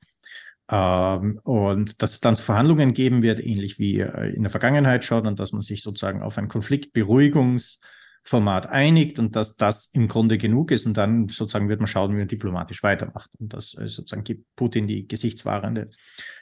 und 0.76 2.02
dass 2.02 2.14
es 2.14 2.20
dann 2.20 2.36
zu 2.36 2.44
Verhandlungen 2.44 2.94
geben 2.94 3.22
wird, 3.22 3.40
ähnlich 3.40 3.80
wie 3.80 4.00
äh, 4.00 4.34
in 4.34 4.44
der 4.44 4.50
Vergangenheit 4.50 5.04
schon, 5.04 5.28
und 5.28 5.40
dass 5.40 5.52
man 5.52 5.62
sich 5.62 5.84
sozusagen 5.84 6.22
auf 6.22 6.38
ein 6.38 6.48
Konfliktberuhigungsformat 6.48 8.68
einigt 8.68 9.20
und 9.20 9.36
dass 9.36 9.56
das 9.56 9.90
im 9.94 10.08
Grunde 10.08 10.38
genug 10.38 10.72
ist. 10.72 10.86
Und 10.86 10.98
dann 10.98 11.28
sozusagen 11.28 11.70
wird 11.70 11.80
man 11.80 11.88
schauen, 11.88 12.14
wie 12.14 12.20
man 12.20 12.28
diplomatisch 12.28 12.82
weitermacht. 12.82 13.30
Und 13.40 13.54
das 13.54 13.78
äh, 13.78 13.88
sozusagen 13.88 14.24
gibt 14.24 14.46
Putin 14.56 14.88
die 14.88 15.08
gesichtswahrende 15.08 15.90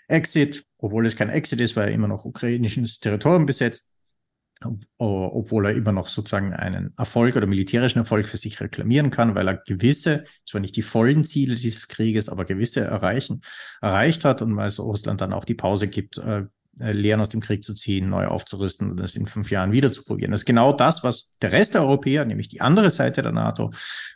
Exit, 0.07 0.65
obwohl 0.77 1.05
es 1.05 1.15
kein 1.15 1.29
Exit 1.29 1.59
ist, 1.59 1.75
weil 1.75 1.89
er 1.89 1.93
immer 1.93 2.07
noch 2.07 2.25
ukrainisches 2.25 2.99
Territorium 2.99 3.45
besetzt 3.45 3.90
obwohl 4.97 5.65
er 5.65 5.75
immer 5.75 5.91
noch 5.91 6.07
sozusagen 6.07 6.53
einen 6.53 6.93
Erfolg 6.97 7.35
oder 7.35 7.47
militärischen 7.47 7.99
Erfolg 7.99 8.29
für 8.29 8.37
sich 8.37 8.59
reklamieren 8.61 9.09
kann, 9.09 9.35
weil 9.35 9.47
er 9.47 9.57
gewisse, 9.57 10.23
zwar 10.45 10.61
nicht 10.61 10.75
die 10.75 10.81
vollen 10.81 11.23
Ziele 11.23 11.55
dieses 11.55 11.87
Krieges, 11.87 12.29
aber 12.29 12.45
gewisse 12.45 12.81
erreichen, 12.81 13.41
erreicht 13.81 14.25
hat 14.25 14.41
und 14.41 14.55
weil 14.55 14.67
es 14.67 14.79
Russland 14.79 15.21
dann 15.21 15.33
auch 15.33 15.45
die 15.45 15.55
Pause 15.55 15.87
gibt, 15.87 16.17
äh, 16.17 16.43
Lehren 16.77 17.19
aus 17.19 17.29
dem 17.29 17.41
Krieg 17.41 17.63
zu 17.63 17.73
ziehen, 17.73 18.09
neu 18.09 18.27
aufzurüsten 18.27 18.91
und 18.91 18.97
das 18.97 19.15
in 19.15 19.27
fünf 19.27 19.51
Jahren 19.51 19.71
wieder 19.71 19.91
zu 19.91 20.03
probieren. 20.03 20.31
Das 20.31 20.41
ist 20.41 20.45
genau 20.45 20.73
das, 20.73 21.03
was 21.03 21.35
der 21.41 21.51
Rest 21.51 21.73
der 21.73 21.81
Europäer, 21.81 22.25
nämlich 22.25 22.47
die 22.47 22.61
andere 22.61 22.89
Seite 22.89 23.21
der 23.21 23.33
NATO, 23.33 23.71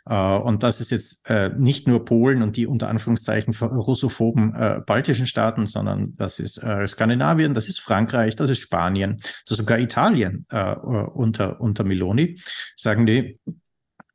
äh, 0.06 0.14
und 0.14 0.62
das 0.62 0.80
ist 0.80 0.90
jetzt 0.90 1.28
äh, 1.28 1.50
nicht 1.56 1.86
nur 1.86 2.04
Polen 2.04 2.42
und 2.42 2.56
die 2.56 2.66
unter 2.66 2.88
Anführungszeichen 2.88 3.54
russophoben 3.54 4.54
äh, 4.54 4.80
baltischen 4.86 5.26
Staaten, 5.26 5.66
sondern 5.66 6.16
das 6.16 6.40
ist 6.40 6.62
äh, 6.62 6.86
Skandinavien, 6.86 7.54
das 7.54 7.68
ist 7.68 7.80
Frankreich, 7.80 8.36
das 8.36 8.50
ist 8.50 8.60
Spanien, 8.60 9.16
das 9.18 9.50
ist 9.50 9.56
sogar 9.58 9.78
Italien 9.78 10.46
äh, 10.50 10.74
unter, 10.74 11.60
unter 11.60 11.84
Meloni, 11.84 12.36
sagen 12.76 13.06
die, 13.06 13.38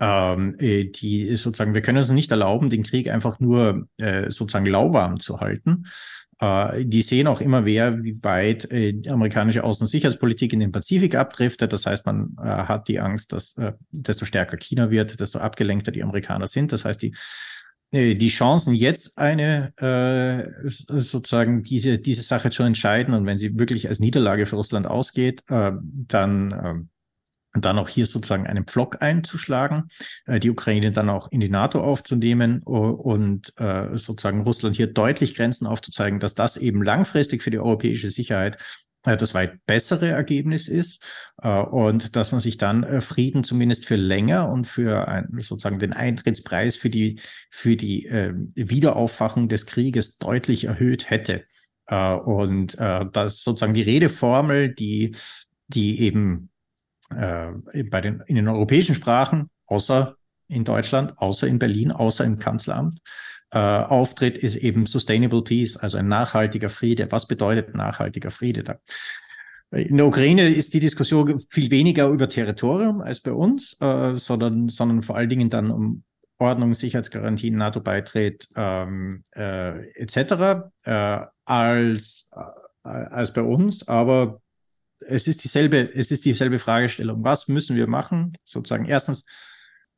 ähm, 0.01 0.57
die 0.57 1.36
sozusagen, 1.36 1.74
wir 1.75 1.81
können 1.81 2.00
uns 2.00 2.10
nicht 2.10 2.31
erlauben, 2.31 2.69
den 2.69 2.83
Krieg 2.83 3.07
einfach 3.07 3.39
nur 3.39 3.88
äh, 3.98 4.31
sozusagen 4.31 4.65
lauwarm 4.65 5.19
zu 5.19 5.39
halten, 5.39 5.86
äh, 5.86 5.89
die 6.41 7.01
sehen 7.03 7.27
auch 7.27 7.39
immer 7.39 7.62
mehr, 7.62 8.03
wie 8.03 8.24
weit 8.24 8.71
äh, 8.71 8.93
die 8.93 9.10
amerikanische 9.10 9.63
Außen- 9.63 9.81
und 9.81 9.88
Sicherheitspolitik 9.88 10.53
in 10.53 10.60
den 10.60 10.71
Pazifik 10.71 11.15
abdriftet. 11.15 11.71
Das 11.71 11.86
heißt, 11.86 12.05
man 12.05 12.36
äh, 12.39 12.45
hat 12.45 12.88
die 12.88 13.00
Angst, 13.00 13.33
dass 13.33 13.55
desto 13.91 14.25
stärker 14.25 14.57
China 14.57 14.89
wird, 14.89 15.19
desto 15.19 15.39
abgelenkter 15.39 15.91
die 15.91 16.03
Amerikaner 16.03 16.48
sind. 16.48 16.71
Das 16.71 16.86
heißt, 16.86 17.01
die 17.01 17.13
die 17.93 18.29
Chancen, 18.29 18.74
jetzt 18.74 19.17
eine 19.17 19.74
äh, 19.75 20.69
sozusagen 20.69 21.62
diese, 21.63 22.00
diese 22.00 22.21
Sache 22.21 22.50
zu 22.50 22.63
entscheiden 22.63 23.13
und 23.13 23.25
wenn 23.25 23.38
sie 23.38 23.60
wirklich 23.60 23.89
als 23.89 24.00
Niederlage 24.00 24.45
für 24.45 24.55
Russland 24.55 24.88
ausgeht, 24.88 25.43
äh, 25.50 25.74
dann 25.81 26.51
äh, 26.51 26.74
und 27.53 27.65
dann 27.65 27.77
auch 27.77 27.89
hier 27.89 28.05
sozusagen 28.05 28.48
einen 28.48 28.65
Pflock 28.65 29.01
einzuschlagen, 29.01 29.89
äh, 30.25 30.39
die 30.39 30.50
Ukraine 30.50 30.91
dann 30.91 31.10
auch 31.10 31.31
in 31.31 31.39
die 31.39 31.50
NATO 31.50 31.81
aufzunehmen 31.84 32.63
und 32.63 33.53
äh, 33.58 33.98
sozusagen 33.98 34.41
Russland 34.41 34.75
hier 34.75 34.88
deutlich 34.88 35.36
Grenzen 35.36 35.67
aufzuzeigen, 35.67 36.20
dass 36.20 36.36
das 36.36 36.58
eben 36.58 36.81
langfristig 36.81 37.43
für 37.43 37.51
die 37.51 37.60
europäische 37.60 38.10
Sicherheit 38.10 38.58
äh, 39.03 39.17
das 39.17 39.34
weit 39.34 39.65
bessere 39.65 40.10
Ergebnis 40.10 40.67
ist 40.67 41.03
und 41.41 42.15
dass 42.15 42.31
man 42.31 42.39
sich 42.39 42.58
dann 42.58 43.01
Frieden 43.01 43.43
zumindest 43.43 43.88
für 43.88 43.96
länger 43.96 44.50
und 44.50 44.67
für 44.67 45.08
ein, 45.08 45.27
sozusagen 45.39 45.79
den 45.79 45.93
Eintrittspreis 45.93 46.75
für 46.75 46.91
die, 46.91 47.20
für 47.50 47.75
die 47.75 48.08
Wiederaufwachung 48.53 49.50
des 49.50 49.65
Krieges 49.65 50.20
deutlich 50.20 50.65
erhöht 50.65 51.10
hätte. 51.10 51.46
Und 51.88 52.77
das 52.77 53.41
sozusagen 53.41 53.74
die 53.74 53.81
Redeformel, 53.81 54.70
die 54.70 55.15
die 55.74 56.01
eben 56.01 56.50
äh, 57.18 57.84
bei 57.84 58.01
den, 58.01 58.24
in 58.27 58.36
den 58.36 58.48
europäischen 58.48 58.96
Sprachen, 58.96 59.50
außer 59.65 60.15
in 60.48 60.63
Deutschland, 60.63 61.18
außer 61.18 61.48
in 61.48 61.60
Berlin, 61.60 61.91
außer 61.91 62.25
im 62.25 62.39
Kanzleramt, 62.39 63.00
äh, 63.51 63.58
auftritt, 63.58 64.38
ist 64.38 64.58
eben 64.58 64.86
Sustainable 64.86 65.44
Peace, 65.44 65.77
also 65.77 65.98
ein 65.98 66.08
nachhaltiger 66.08 66.70
Friede. 66.70 67.12
Was 67.12 67.27
bedeutet 67.27 67.75
nachhaltiger 67.75 68.32
Friede 68.32 68.63
da? 68.63 68.80
In 69.72 69.96
der 69.96 70.06
Ukraine 70.06 70.50
ist 70.50 70.74
die 70.74 70.82
Diskussion 70.82 71.39
viel 71.50 71.72
weniger 71.72 72.10
über 72.10 72.27
Territorium 72.27 73.01
als 73.01 73.22
bei 73.22 73.32
uns, 73.32 73.77
äh, 73.80 74.15
sondern, 74.15 74.68
sondern 74.68 75.01
vor 75.01 75.15
allen 75.15 75.30
Dingen 75.30 75.48
dann 75.48 75.72
um 75.72 76.03
Ordnung, 76.41 76.74
Sicherheitsgarantien, 76.74 77.56
NATO-Beitritt 77.56 78.50
ähm, 78.56 79.24
äh, 79.36 79.91
etc. 79.91 80.72
Äh, 80.84 81.20
als, 81.46 82.32
äh, 82.84 82.89
als 82.89 83.32
bei 83.32 83.44
uns. 83.44 83.88
Aber 83.88 84.40
es 85.08 85.27
ist 85.27 85.43
dieselbe, 85.43 85.93
es 85.93 86.12
ist 86.12 86.25
dieselbe 86.25 86.60
Fragestellung. 86.60 87.24
Was 87.24 87.48
müssen 87.48 87.75
wir 87.75 87.88
machen? 87.88 88.38
Sozusagen 88.43 88.86
erstens, 88.86 89.25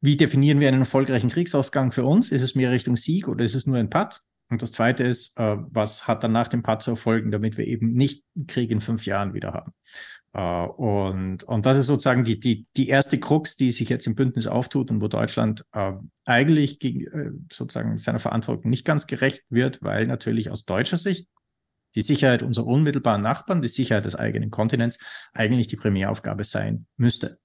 wie 0.01 0.17
definieren 0.17 0.59
wir 0.59 0.67
einen 0.67 0.81
erfolgreichen 0.81 1.29
Kriegsausgang 1.29 1.91
für 1.91 2.03
uns? 2.03 2.31
Ist 2.31 2.41
es 2.41 2.55
mehr 2.55 2.71
Richtung 2.71 2.95
Sieg 2.95 3.27
oder 3.27 3.45
ist 3.45 3.55
es 3.55 3.65
nur 3.65 3.77
ein 3.77 3.89
Patt? 3.89 4.21
Und 4.49 4.61
das 4.61 4.71
Zweite 4.71 5.03
ist, 5.03 5.37
äh, 5.37 5.57
was 5.71 6.07
hat 6.07 6.23
dann 6.23 6.31
nach 6.31 6.47
dem 6.47 6.63
Patt 6.63 6.81
zu 6.83 6.91
erfolgen, 6.91 7.31
damit 7.31 7.57
wir 7.57 7.65
eben 7.65 7.93
nicht 7.93 8.23
Krieg 8.47 8.69
in 8.69 8.81
fünf 8.81 9.05
Jahren 9.05 9.33
wieder 9.33 9.53
haben? 9.53 9.73
Äh, 10.33 10.67
und, 10.67 11.43
und 11.43 11.65
das 11.65 11.77
ist 11.77 11.87
sozusagen 11.87 12.23
die, 12.23 12.39
die, 12.39 12.67
die 12.75 12.89
erste 12.89 13.19
Krux, 13.19 13.55
die 13.55 13.71
sich 13.71 13.89
jetzt 13.89 14.05
im 14.05 14.15
Bündnis 14.15 14.47
auftut 14.47 14.91
und 14.91 15.01
wo 15.01 15.07
Deutschland 15.07 15.65
äh, 15.71 15.93
eigentlich 16.25 16.79
gegen, 16.79 17.07
äh, 17.07 17.31
sozusagen 17.51 17.97
seiner 17.97 18.19
Verantwortung 18.19 18.69
nicht 18.69 18.85
ganz 18.85 19.07
gerecht 19.07 19.43
wird, 19.49 19.81
weil 19.81 20.05
natürlich 20.05 20.51
aus 20.51 20.65
deutscher 20.65 20.97
Sicht 20.97 21.29
die 21.95 22.01
Sicherheit 22.01 22.43
unserer 22.43 22.67
unmittelbaren 22.67 23.21
Nachbarn, 23.21 23.61
die 23.61 23.67
Sicherheit 23.67 24.05
des 24.05 24.15
eigenen 24.15 24.49
Kontinents 24.51 24.99
eigentlich 25.33 25.67
die 25.67 25.77
Primäraufgabe 25.77 26.43
sein 26.43 26.85
müsste. 26.97 27.39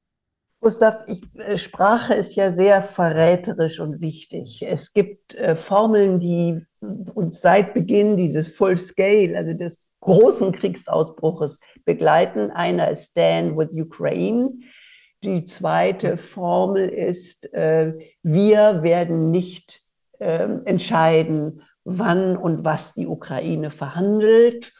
Gustav, 0.61 1.05
ich, 1.07 1.23
äh, 1.37 1.57
Sprache 1.57 2.15
ist 2.15 2.35
ja 2.35 2.53
sehr 2.53 2.83
verräterisch 2.83 3.79
und 3.79 4.01
wichtig. 4.01 4.65
Es 4.67 4.93
gibt 4.93 5.37
äh, 5.37 5.55
Formeln, 5.55 6.19
die 6.19 6.67
uns 7.15 7.41
seit 7.41 7.75
Beginn 7.75 8.17
dieses 8.17 8.49
Full 8.49 8.77
Scale, 8.77 9.37
also 9.37 9.53
des 9.53 9.87
großen 10.01 10.51
Kriegsausbruches 10.51 11.61
begleiten. 11.85 12.51
Einer 12.51 12.91
ist 12.91 13.13
Stand 13.13 13.57
with 13.57 13.71
Ukraine. 13.73 14.51
Die 15.23 15.45
zweite 15.45 16.17
Formel 16.17 16.89
ist, 16.89 17.53
äh, 17.55 17.93
wir 18.23 18.83
werden 18.83 19.31
nicht 19.31 19.83
äh, 20.19 20.49
entscheiden, 20.65 21.63
wann 21.89 22.37
und 22.37 22.65
was 22.65 22.93
die 22.93 23.07
Ukraine 23.07 23.71
verhandelt. 23.71 24.73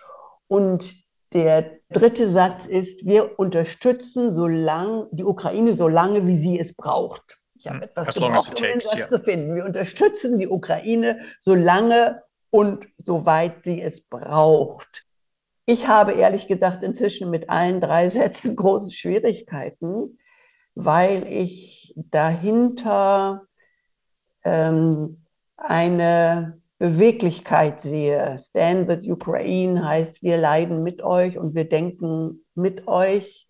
Und 0.47 0.95
der 1.33 1.79
dritte 1.91 2.31
Satz 2.31 2.67
ist, 2.67 3.07
wir 3.07 3.39
unterstützen 3.39 4.33
so 4.33 4.47
lang, 4.47 5.07
die 5.11 5.25
Ukraine 5.25 5.75
so 5.75 5.89
lange, 5.89 6.27
wie 6.27 6.37
sie 6.37 6.59
es 6.59 6.75
braucht. 6.75 7.39
Ich 7.55 7.67
habe 7.67 7.79
hm, 7.79 7.83
etwas 7.85 8.15
gebraucht, 8.15 8.61
um 8.61 8.65
yeah. 8.65 9.07
zu 9.07 9.19
finden. 9.21 9.55
Wir 9.55 9.65
unterstützen 9.65 10.39
die 10.39 10.49
Ukraine 10.49 11.21
so 11.41 11.55
lange 11.55 12.23
und 12.51 12.87
soweit 12.99 13.65
sie 13.65 13.83
es 13.83 14.01
braucht. 14.01 15.05
Ich 15.67 15.87
habe 15.87 16.13
ehrlich 16.13 16.47
gesagt 16.47 16.83
inzwischen 16.83 17.31
mit 17.31 17.51
allen 17.51 17.81
drei 17.81 18.09
Sätzen 18.11 18.55
große 18.55 18.93
Schwierigkeiten, 18.93 20.19
weil 20.75 21.27
ich 21.27 21.95
dahinter 21.97 23.47
ähm, 24.45 25.25
eine 25.57 26.61
Beweglichkeit 26.79 27.81
sehe. 27.81 28.37
Stand 28.39 28.89
with 28.89 29.07
Ukraine 29.07 29.85
heißt, 29.85 30.23
wir 30.23 30.37
leiden 30.37 30.83
mit 30.83 31.03
euch 31.03 31.39
und 31.39 31.55
wir 31.55 31.69
denken 31.69 32.45
mit 32.55 32.87
euch. 32.87 33.49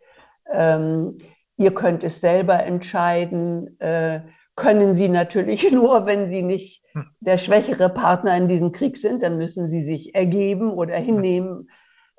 Ähm, 0.50 1.18
ihr 1.56 1.74
könnt 1.74 2.04
es 2.04 2.20
selber 2.20 2.62
entscheiden. 2.64 3.78
Äh, 3.80 4.20
können 4.56 4.94
sie 4.94 5.08
natürlich 5.08 5.70
nur, 5.72 6.06
wenn 6.06 6.28
sie 6.28 6.42
nicht 6.42 6.82
hm. 6.92 7.06
der 7.20 7.38
schwächere 7.38 7.88
Partner 7.90 8.36
in 8.36 8.48
diesem 8.48 8.72
Krieg 8.72 8.96
sind, 8.96 9.22
dann 9.22 9.36
müssen 9.36 9.70
sie 9.70 9.82
sich 9.82 10.14
ergeben 10.14 10.70
oder 10.72 10.96
hm. 10.96 11.04
hinnehmen, 11.04 11.70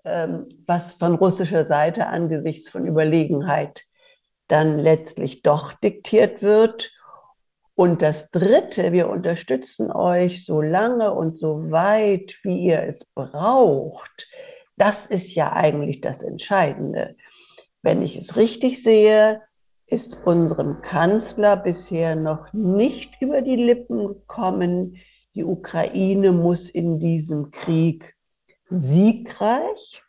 ähm, 0.05 0.47
was 0.65 0.93
von 0.93 1.15
russischer 1.15 1.65
Seite 1.65 2.07
angesichts 2.07 2.69
von 2.69 2.85
Überlegenheit 2.85 3.83
dann 4.47 4.79
letztlich 4.79 5.43
doch 5.43 5.73
diktiert 5.73 6.41
wird. 6.41 6.91
Und 7.79 8.01
das 8.01 8.29
Dritte, 8.29 8.91
wir 8.91 9.09
unterstützen 9.09 9.89
euch 9.89 10.43
so 10.43 10.61
lange 10.61 11.13
und 11.13 11.39
so 11.39 11.71
weit, 11.71 12.35
wie 12.43 12.57
ihr 12.65 12.83
es 12.83 13.05
braucht. 13.05 14.27
Das 14.75 15.05
ist 15.05 15.33
ja 15.33 15.53
eigentlich 15.53 16.01
das 16.01 16.21
Entscheidende. 16.21 17.15
Wenn 17.81 18.01
ich 18.01 18.17
es 18.17 18.35
richtig 18.35 18.83
sehe, 18.83 19.41
ist 19.87 20.19
unserem 20.25 20.81
Kanzler 20.81 21.55
bisher 21.55 22.17
noch 22.17 22.51
nicht 22.51 23.13
über 23.21 23.41
die 23.41 23.55
Lippen 23.55 24.09
gekommen, 24.09 24.97
die 25.33 25.45
Ukraine 25.45 26.33
muss 26.33 26.69
in 26.69 26.99
diesem 26.99 27.49
Krieg 27.49 28.13
siegreich 28.69 30.03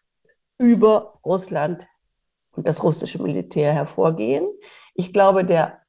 über 0.59 1.21
Russland 1.25 1.87
und 2.51 2.67
das 2.67 2.83
russische 2.83 3.23
Militär 3.23 3.73
hervorgehen. 3.73 4.49
Ich 4.95 5.13
glaube, 5.13 5.45
der 5.45 5.80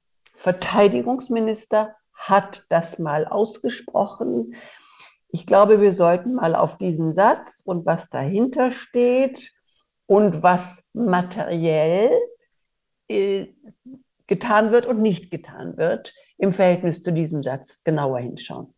Verteidigungsminister 0.42 1.96
hat 2.14 2.66
das 2.70 2.98
mal 2.98 3.28
ausgesprochen. 3.28 4.56
Ich 5.30 5.46
glaube, 5.46 5.82
wir 5.82 5.94
sollten 5.94 6.34
mal 6.34 6.56
auf 6.56 6.78
diesen 6.78 7.14
Satz 7.14 7.62
und 7.64 7.86
was 7.86 8.10
dahinter 8.10 8.72
steht 8.72 9.54
und 10.08 10.42
was 10.42 10.84
materiell 10.94 12.12
äh, 13.08 13.48
getan 14.26 14.72
wird 14.72 14.88
und 14.88 15.00
nicht 15.00 15.30
getan 15.30 15.78
wird, 15.78 16.14
im 16.38 16.52
Verhältnis 16.52 17.04
zu 17.04 17.14
diesem 17.14 17.44
Satz 17.44 17.84
genauer 17.84 18.20
hinschauen. 18.20 18.74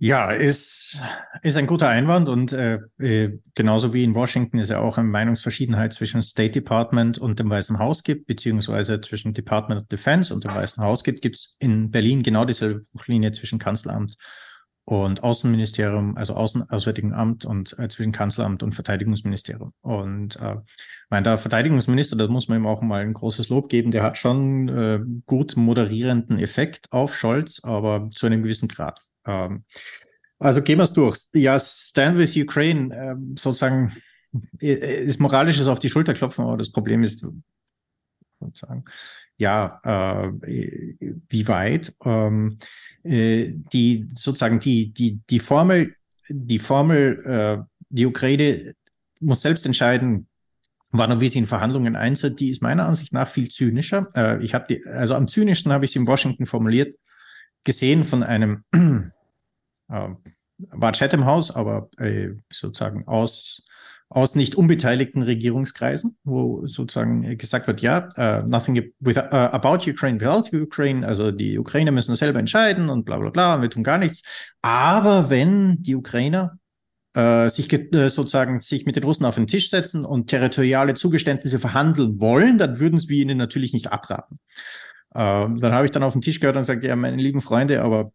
Ja, 0.00 0.30
ist, 0.30 1.00
ist 1.42 1.56
ein 1.56 1.66
guter 1.66 1.88
Einwand 1.88 2.28
und 2.28 2.52
äh, 2.52 2.78
äh, 2.98 3.36
genauso 3.56 3.92
wie 3.92 4.04
in 4.04 4.14
Washington 4.14 4.58
ist 4.58 4.70
ja 4.70 4.78
auch 4.78 4.96
eine 4.96 5.08
Meinungsverschiedenheit 5.08 5.92
zwischen 5.92 6.22
State 6.22 6.52
Department 6.52 7.18
und 7.18 7.40
dem 7.40 7.50
Weißen 7.50 7.80
Haus 7.80 8.04
gibt, 8.04 8.28
beziehungsweise 8.28 9.00
zwischen 9.00 9.34
Department 9.34 9.80
of 9.80 9.88
Defense 9.88 10.32
und 10.32 10.44
dem 10.44 10.54
Weißen 10.54 10.84
Haus 10.84 11.02
gibt, 11.02 11.20
gibt 11.20 11.34
es 11.34 11.56
in 11.58 11.90
Berlin 11.90 12.22
genau 12.22 12.44
dieselbe 12.44 12.84
Buchlinie 12.92 13.32
zwischen 13.32 13.58
Kanzleramt 13.58 14.16
und 14.84 15.24
Außenministerium, 15.24 16.16
also 16.16 16.34
Außen 16.34 16.70
Auswärtigen 16.70 17.12
Amt 17.12 17.44
und 17.44 17.76
äh, 17.80 17.88
zwischen 17.88 18.12
Kanzleramt 18.12 18.62
und 18.62 18.76
Verteidigungsministerium. 18.76 19.72
Und 19.80 20.36
äh, 20.36 20.58
mein 21.10 21.24
der 21.24 21.38
Verteidigungsminister, 21.38 22.14
da 22.14 22.28
muss 22.28 22.46
man 22.46 22.58
ihm 22.58 22.66
auch 22.68 22.82
mal 22.82 23.02
ein 23.02 23.14
großes 23.14 23.48
Lob 23.48 23.68
geben, 23.68 23.90
der 23.90 24.04
hat 24.04 24.16
schon 24.16 24.68
äh, 24.68 25.00
gut 25.26 25.56
moderierenden 25.56 26.38
Effekt 26.38 26.86
auf 26.92 27.16
Scholz, 27.16 27.64
aber 27.64 28.10
zu 28.14 28.26
einem 28.26 28.44
gewissen 28.44 28.68
Grad. 28.68 29.02
Ähm, 29.28 29.64
also 30.38 30.62
gehen 30.62 30.78
wir 30.78 30.84
es 30.84 30.92
durch. 30.92 31.18
Ja, 31.34 31.58
Stand 31.58 32.18
with 32.18 32.36
Ukraine, 32.36 32.94
ähm, 32.94 33.36
sozusagen, 33.36 33.92
ist 34.58 35.20
moralisches 35.20 35.68
auf 35.68 35.78
die 35.78 35.90
Schulter 35.90 36.14
klopfen, 36.14 36.44
aber 36.44 36.56
das 36.56 36.70
Problem 36.70 37.02
ist, 37.02 37.26
sozusagen, 38.40 38.84
ja, 39.36 39.80
äh, 39.84 40.32
wie 41.28 41.48
weit 41.48 41.94
ähm, 42.04 42.58
äh, 43.04 43.52
die 43.72 44.08
sozusagen 44.14 44.60
die, 44.60 44.92
die, 44.92 45.20
die 45.30 45.38
Formel, 45.38 45.94
die 46.28 46.58
Formel, 46.58 47.22
äh, 47.24 47.64
die 47.88 48.06
Ukraine 48.06 48.74
muss 49.20 49.42
selbst 49.42 49.66
entscheiden, 49.66 50.28
wann 50.90 51.12
und 51.12 51.20
wie 51.20 51.28
sie 51.28 51.38
in 51.38 51.46
Verhandlungen 51.46 51.96
eintritt, 51.96 52.40
die 52.40 52.50
ist 52.50 52.62
meiner 52.62 52.86
Ansicht 52.86 53.12
nach 53.12 53.28
viel 53.28 53.48
zynischer. 53.48 54.08
Äh, 54.14 54.44
ich 54.44 54.54
habe 54.54 54.66
die, 54.68 54.86
also 54.86 55.14
am 55.14 55.28
zynischsten 55.28 55.72
habe 55.72 55.84
ich 55.84 55.92
sie 55.92 55.98
in 55.98 56.06
Washington 56.06 56.46
formuliert, 56.46 56.98
gesehen 57.64 58.04
von 58.04 58.22
einem 58.22 58.64
äh, 58.72 59.10
war 60.58 60.92
Chatham 60.92 61.24
House, 61.24 61.50
aber 61.50 61.88
äh, 61.98 62.30
sozusagen 62.52 63.06
aus, 63.06 63.62
aus 64.08 64.34
nicht 64.34 64.56
unbeteiligten 64.56 65.22
Regierungskreisen, 65.22 66.16
wo 66.24 66.66
sozusagen 66.66 67.36
gesagt 67.38 67.66
wird, 67.66 67.80
ja, 67.80 68.08
uh, 68.16 68.46
nothing 68.48 68.92
with, 69.00 69.16
uh, 69.16 69.20
about 69.20 69.88
Ukraine 69.88 70.20
without 70.20 70.56
Ukraine, 70.56 71.06
also 71.06 71.30
die 71.30 71.58
Ukrainer 71.58 71.92
müssen 71.92 72.14
selber 72.14 72.38
entscheiden 72.38 72.88
und 72.88 73.04
bla 73.04 73.18
bla 73.18 73.30
bla, 73.30 73.54
und 73.54 73.62
wir 73.62 73.70
tun 73.70 73.84
gar 73.84 73.98
nichts. 73.98 74.22
Aber 74.62 75.30
wenn 75.30 75.82
die 75.82 75.94
Ukrainer 75.94 76.58
äh, 77.14 77.48
sich 77.50 77.68
sozusagen 77.92 78.60
sich 78.60 78.84
mit 78.86 78.96
den 78.96 79.04
Russen 79.04 79.26
auf 79.26 79.36
den 79.36 79.46
Tisch 79.46 79.70
setzen 79.70 80.04
und 80.04 80.28
territoriale 80.28 80.94
Zugeständnisse 80.94 81.58
verhandeln 81.58 82.20
wollen, 82.20 82.58
dann 82.58 82.80
würden 82.80 83.00
wir 83.08 83.22
ihnen 83.22 83.38
natürlich 83.38 83.72
nicht 83.72 83.92
abraten. 83.92 84.38
Äh, 85.14 85.46
dann 85.58 85.72
habe 85.72 85.84
ich 85.84 85.90
dann 85.92 86.02
auf 86.02 86.14
den 86.14 86.22
Tisch 86.22 86.40
gehört 86.40 86.56
und 86.56 86.62
gesagt, 86.62 86.82
ja, 86.82 86.96
meine 86.96 87.16
lieben 87.16 87.42
Freunde, 87.42 87.82
aber 87.82 88.12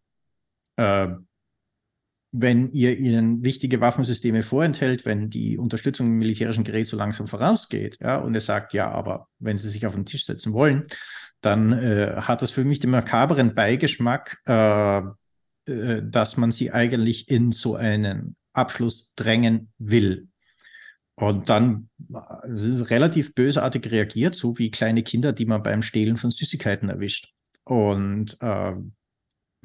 wenn 2.36 2.72
ihr 2.72 2.98
ihnen 2.98 3.44
wichtige 3.44 3.80
Waffensysteme 3.80 4.42
vorenthält, 4.42 5.06
wenn 5.06 5.30
die 5.30 5.60
Unterstützung 5.60 6.08
im 6.08 6.18
militärischen 6.18 6.64
Gerät 6.64 6.88
so 6.88 6.98
langsam 6.98 7.28
vorausgeht, 7.28 8.00
ja, 8.02 8.18
und 8.18 8.34
er 8.34 8.42
sagt, 8.42 8.74
ja, 8.74 8.90
aber 8.92 9.28
wenn 9.38 9.56
sie 9.56 9.70
sich 9.70 9.86
auf 9.86 9.94
den 9.94 10.08
Tisch 10.08 10.26
setzen 10.26 10.52
wollen, 10.52 10.84
dann 11.42 11.72
äh, 11.74 12.16
hat 12.18 12.42
das 12.42 12.50
für 12.50 12.64
mich 12.64 12.80
den 12.80 12.90
makaberen 12.90 13.54
Beigeschmack, 13.54 14.40
äh, 14.48 14.98
äh, 14.98 16.02
dass 16.04 16.36
man 16.36 16.52
sie 16.52 16.72
eigentlich 16.72 17.30
in 17.30 17.52
so 17.52 17.76
einen 17.76 18.36
Abschluss 18.54 19.14
drängen 19.16 19.72
will. 19.78 20.28
und 21.16 21.50
dann 21.50 21.90
relativ 22.10 23.36
bösartig 23.36 23.92
reagiert, 23.92 24.34
so 24.34 24.58
wie 24.58 24.72
kleine 24.72 25.04
Kinder, 25.04 25.32
die 25.34 25.46
man 25.46 25.62
beim 25.62 25.84
Stehlen 25.84 26.18
von 26.18 26.32
Süßigkeiten 26.32 26.90
erwischt. 26.90 27.34
Und 27.64 28.38
äh, 28.42 28.74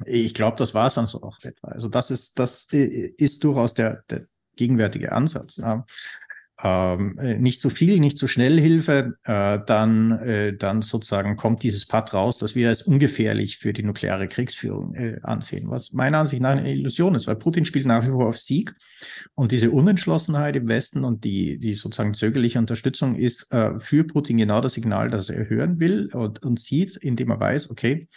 ich 0.05 0.33
glaube, 0.33 0.57
das 0.57 0.73
war 0.73 0.87
es 0.87 0.93
dann 0.95 1.07
so 1.07 1.21
auch 1.21 1.37
etwa. 1.43 1.69
Also 1.69 1.87
das 1.87 2.11
ist, 2.11 2.39
das 2.39 2.67
ist 2.71 3.43
durchaus 3.43 3.73
der, 3.73 4.03
der 4.09 4.25
gegenwärtige 4.55 5.11
Ansatz. 5.11 5.61
Ähm, 6.61 7.17
äh, 7.19 7.37
nicht 7.37 7.61
zu 7.61 7.69
viel, 7.69 7.99
nicht 7.99 8.17
zu 8.17 8.27
schnell 8.27 8.59
Hilfe, 8.59 9.13
äh, 9.23 9.59
dann, 9.65 10.11
äh, 10.19 10.57
dann 10.57 10.81
sozusagen 10.81 11.37
kommt 11.37 11.63
dieses 11.63 11.85
Pad 11.85 12.13
raus, 12.13 12.37
dass 12.37 12.53
wir 12.53 12.69
es 12.69 12.81
ungefährlich 12.81 13.59
für 13.59 13.71
die 13.71 13.83
nukleare 13.83 14.27
Kriegsführung 14.27 14.93
äh, 14.93 15.19
ansehen, 15.23 15.69
was 15.69 15.93
meiner 15.93 16.17
Ansicht 16.19 16.41
nach 16.41 16.57
eine 16.57 16.73
Illusion 16.73 17.15
ist, 17.15 17.27
weil 17.27 17.37
Putin 17.37 17.63
spielt 17.63 17.85
nach 17.85 18.03
wie 18.03 18.11
vor 18.11 18.27
auf 18.27 18.37
Sieg. 18.37 18.75
Und 19.35 19.53
diese 19.53 19.71
Unentschlossenheit 19.71 20.57
im 20.57 20.67
Westen 20.67 21.05
und 21.05 21.23
die, 21.23 21.59
die 21.59 21.75
sozusagen 21.75 22.13
zögerliche 22.13 22.59
Unterstützung 22.59 23.15
ist 23.15 23.51
äh, 23.53 23.79
für 23.79 24.03
Putin 24.03 24.35
genau 24.35 24.59
das 24.59 24.73
Signal, 24.73 25.09
das 25.09 25.29
er 25.29 25.49
hören 25.49 25.79
will 25.79 26.09
und, 26.13 26.45
und 26.45 26.59
sieht, 26.59 26.97
indem 26.97 27.31
er 27.31 27.39
weiß, 27.39 27.69
okay, 27.71 28.09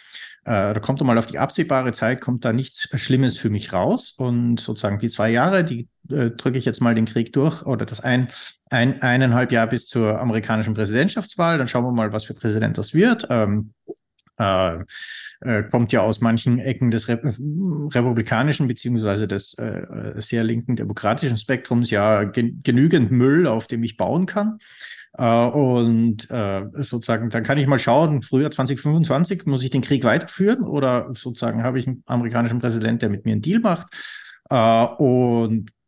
äh, 0.43 0.73
da 0.73 0.79
kommt 0.81 1.01
mal 1.01 1.17
auf 1.17 1.27
die 1.27 1.39
absehbare 1.39 1.93
Zeit, 1.93 2.19
kommt 2.19 2.43
da 2.43 2.51
nichts 2.51 2.89
Schlimmes 2.95 3.37
für 3.37 3.49
mich 3.49 3.71
raus. 3.71 4.15
Und 4.17 4.59
sozusagen 4.59 4.99
die 4.99 5.07
zwei 5.07 5.31
Jahre, 5.31 5.63
die 5.63 5.87
äh, 6.09 6.31
drücke 6.31 6.57
ich 6.57 6.65
jetzt 6.65 6.81
mal 6.81 6.95
den 6.95 7.05
Krieg 7.05 7.33
durch 7.33 7.63
oder 7.63 7.85
das 7.85 8.01
ein, 8.01 8.29
ein, 8.69 9.01
eineinhalb 9.01 9.51
Jahr 9.51 9.67
bis 9.67 9.87
zur 9.87 10.19
amerikanischen 10.19 10.73
Präsidentschaftswahl. 10.73 11.57
Dann 11.57 11.67
schauen 11.67 11.85
wir 11.85 11.91
mal, 11.91 12.13
was 12.13 12.25
für 12.25 12.33
Präsident 12.33 12.77
das 12.77 12.93
wird. 12.93 13.27
Ähm, 13.29 13.73
äh, 14.39 14.79
äh, 15.41 15.63
kommt 15.69 15.91
ja 15.91 16.01
aus 16.01 16.19
manchen 16.19 16.57
Ecken 16.57 16.89
des 16.89 17.07
Re 17.07 17.19
republikanischen 17.21 18.67
beziehungsweise 18.67 19.27
des 19.27 19.53
äh, 19.55 20.13
sehr 20.17 20.43
linken 20.43 20.75
demokratischen 20.75 21.37
Spektrums 21.37 21.91
ja 21.91 22.23
gen 22.23 22.61
genügend 22.63 23.11
Müll, 23.11 23.45
auf 23.45 23.67
dem 23.67 23.83
ich 23.83 23.97
bauen 23.97 24.25
kann. 24.25 24.57
Uh, 25.15 25.51
und 25.53 26.27
sozusagen, 26.83 27.29
dann 27.29 27.43
kann 27.43 27.59
ich 27.59 27.67
mal 27.67 27.77
schauen, 27.77 28.23
früher 28.23 28.49
2025 28.49 29.45
muss 29.45 29.61
ich 29.61 29.69
den 29.69 29.83
Krieg 29.83 30.03
weiterführen 30.05 30.63
oder 30.63 31.11
sozusagen 31.13 31.61
habe 31.61 31.77
ich 31.77 31.85
einen 31.85 32.01
amerikanischen 32.07 32.59
Präsident, 32.59 33.03
der 33.03 33.09
mit 33.09 33.23
mir 33.23 33.33
einen 33.33 33.43
Deal 33.43 33.59
macht. 33.59 33.93
Und 34.49 35.69
äh, 35.69 35.82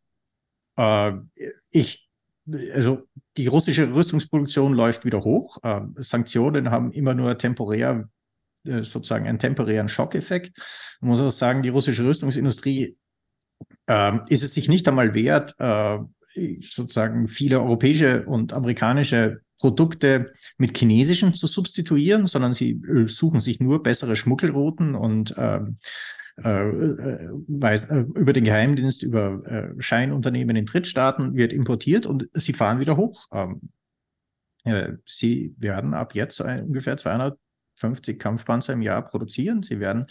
ich, 1.70 2.08
also 2.74 3.06
die 3.36 3.46
russische 3.46 3.92
Rüstungsproduktion 3.92 4.72
läuft 4.72 5.04
wieder 5.04 5.24
hoch. 5.24 5.58
Äh, 5.62 5.80
Sanktionen 5.96 6.70
haben 6.70 6.92
immer 6.92 7.14
nur 7.14 7.38
temporär 7.38 8.08
äh, 8.64 8.82
sozusagen 8.82 9.26
einen 9.26 9.38
temporären 9.38 9.88
Schockeffekt. 9.88 10.58
Man 11.00 11.10
muss 11.10 11.20
auch 11.20 11.30
sagen, 11.30 11.62
die 11.62 11.68
russische 11.68 12.04
Rüstungsindustrie 12.04 12.96
äh, 13.86 14.18
ist 14.28 14.42
es 14.42 14.54
sich 14.54 14.68
nicht 14.68 14.88
einmal 14.88 15.14
wert, 15.14 15.54
äh, 15.58 15.98
sozusagen 16.60 17.28
viele 17.28 17.60
europäische 17.60 18.26
und 18.26 18.52
amerikanische 18.52 19.40
Produkte 19.58 20.32
mit 20.58 20.76
chinesischen 20.76 21.34
zu 21.34 21.46
substituieren, 21.46 22.26
sondern 22.26 22.52
sie 22.52 22.72
äh, 22.72 23.08
suchen 23.08 23.40
sich 23.40 23.58
nur 23.58 23.82
bessere 23.82 24.16
Schmuggelrouten 24.16 24.94
und 24.94 25.34
ähm, 25.38 25.38
äh, 25.38 25.60
äh, 25.70 25.76
weiß, 26.36 27.90
äh, 27.90 28.00
über 28.14 28.32
den 28.32 28.44
Geheimdienst, 28.44 29.02
über 29.02 29.42
äh, 29.46 29.80
Scheinunternehmen 29.80 30.56
in 30.56 30.66
Drittstaaten 30.66 31.34
wird 31.34 31.52
importiert 31.52 32.06
und 32.06 32.28
sie 32.34 32.52
fahren 32.52 32.78
wieder 32.78 32.96
hoch. 32.96 33.26
Ähm, 33.32 33.70
sie 35.04 35.54
werden 35.58 35.94
ab 35.94 36.14
jetzt 36.14 36.40
ungefähr 36.40 36.96
250 36.96 38.18
Kampfpanzer 38.18 38.72
im 38.72 38.82
Jahr 38.82 39.02
produzieren. 39.02 39.62
Sie 39.62 39.78
werden 39.78 40.06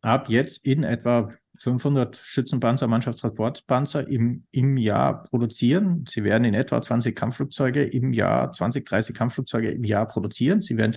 ab 0.00 0.28
jetzt 0.28 0.64
in 0.64 0.84
etwa 0.84 1.30
500 1.58 2.16
Schützenpanzer, 2.16 2.86
Mannschaftstransportpanzer 2.86 4.06
im, 4.08 4.44
im 4.52 4.76
Jahr 4.76 5.24
produzieren. 5.24 6.04
Sie 6.08 6.24
werden 6.24 6.44
in 6.44 6.54
etwa 6.54 6.80
20 6.80 7.16
Kampfflugzeuge 7.16 7.82
im 7.84 8.12
Jahr, 8.12 8.52
20, 8.52 8.86
30 8.86 9.16
Kampfflugzeuge 9.16 9.70
im 9.70 9.84
Jahr 9.84 10.06
produzieren. 10.06 10.60
Sie 10.60 10.76
werden 10.76 10.96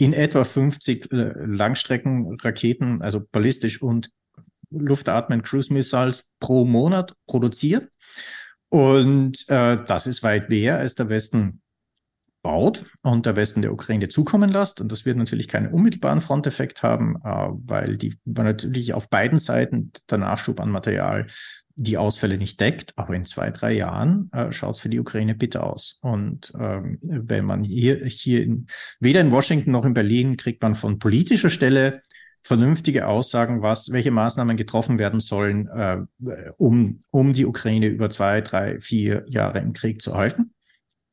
in 0.00 0.14
etwa 0.14 0.44
50 0.44 1.12
äh, 1.12 1.32
Langstreckenraketen, 1.44 3.02
also 3.02 3.20
ballistisch 3.20 3.82
und 3.82 4.10
Luftatmen 4.70 5.42
Cruise 5.42 5.72
Missiles 5.72 6.32
pro 6.40 6.64
Monat 6.64 7.14
produziert. 7.26 7.88
Und 8.70 9.44
äh, 9.48 9.78
das 9.86 10.06
ist 10.06 10.22
weit 10.22 10.48
mehr, 10.48 10.78
als 10.78 10.94
der 10.94 11.08
Westen 11.08 11.60
baut 12.42 12.86
und 13.02 13.26
der 13.26 13.36
Westen 13.36 13.60
der 13.60 13.74
Ukraine 13.74 14.08
zukommen 14.08 14.48
lässt. 14.48 14.80
Und 14.80 14.90
das 14.90 15.04
wird 15.04 15.18
natürlich 15.18 15.48
keinen 15.48 15.70
unmittelbaren 15.70 16.22
Fronteffekt 16.22 16.82
haben, 16.82 17.16
äh, 17.16 17.48
weil 17.66 17.98
die 17.98 18.16
weil 18.24 18.46
natürlich 18.46 18.94
auf 18.94 19.10
beiden 19.10 19.38
Seiten 19.38 19.92
der 20.08 20.18
Nachschub 20.18 20.60
an 20.60 20.70
Material 20.70 21.26
die 21.76 21.96
Ausfälle 21.96 22.36
nicht 22.36 22.60
deckt, 22.60 22.92
aber 22.96 23.14
in 23.14 23.24
zwei, 23.24 23.50
drei 23.50 23.72
Jahren 23.72 24.30
äh, 24.32 24.52
schaut 24.52 24.74
es 24.74 24.80
für 24.80 24.88
die 24.88 25.00
Ukraine 25.00 25.34
bitter 25.34 25.64
aus. 25.64 25.98
Und 26.02 26.52
ähm, 26.58 26.98
wenn 27.02 27.44
man 27.44 27.64
hier, 27.64 28.04
hier 28.06 28.42
in, 28.42 28.66
weder 29.00 29.20
in 29.20 29.30
Washington 29.30 29.72
noch 29.72 29.84
in 29.84 29.94
Berlin 29.94 30.36
kriegt 30.36 30.62
man 30.62 30.74
von 30.74 30.98
politischer 30.98 31.50
Stelle 31.50 32.02
vernünftige 32.42 33.06
Aussagen, 33.06 33.62
was, 33.62 33.92
welche 33.92 34.10
Maßnahmen 34.10 34.56
getroffen 34.56 34.98
werden 34.98 35.20
sollen, 35.20 35.68
äh, 35.68 35.98
um, 36.56 37.02
um 37.10 37.32
die 37.32 37.46
Ukraine 37.46 37.88
über 37.88 38.10
zwei, 38.10 38.40
drei, 38.40 38.80
vier 38.80 39.24
Jahre 39.28 39.58
im 39.58 39.72
Krieg 39.72 40.00
zu 40.00 40.14
halten. 40.14 40.52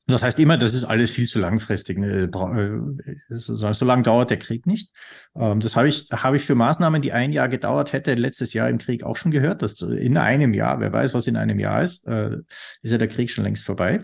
Das 0.10 0.24
heißt 0.24 0.40
immer, 0.40 0.58
das 0.58 0.74
ist 0.74 0.86
alles 0.86 1.12
viel 1.12 1.28
zu 1.28 1.38
langfristig. 1.40 1.98
Ne? 1.98 2.30
Äh, 2.34 3.38
so 3.38 3.86
lange 3.86 4.04
dauert 4.04 4.30
der 4.30 4.40
Krieg 4.40 4.66
nicht. 4.66 4.92
Ähm, 5.36 5.60
das 5.60 5.76
habe 5.76 5.90
ich, 5.90 6.08
habe 6.12 6.38
ich 6.38 6.44
für 6.44 6.56
Maßnahmen, 6.56 7.02
die 7.02 7.12
ein 7.12 7.34
Jahr 7.34 7.50
gedauert 7.50 7.92
hätte, 7.92 8.14
letztes 8.14 8.54
Jahr 8.54 8.70
im 8.70 8.78
Krieg 8.78 9.04
auch 9.04 9.18
schon 9.18 9.32
gehört, 9.32 9.62
dass 9.62 9.82
in 9.82 10.18
einem 10.18 10.54
Jahr, 10.54 10.80
wer 10.80 10.94
weiß, 10.94 11.14
was 11.14 11.28
in 11.28 11.36
einem 11.36 11.60
Jahr 11.60 11.84
ist, 11.84 12.08
äh, 12.08 12.38
ist 12.82 12.92
ja 12.92 12.98
der 12.98 13.10
Krieg 13.10 13.30
schon 13.30 13.44
längst 13.44 13.66
vorbei. 13.66 14.00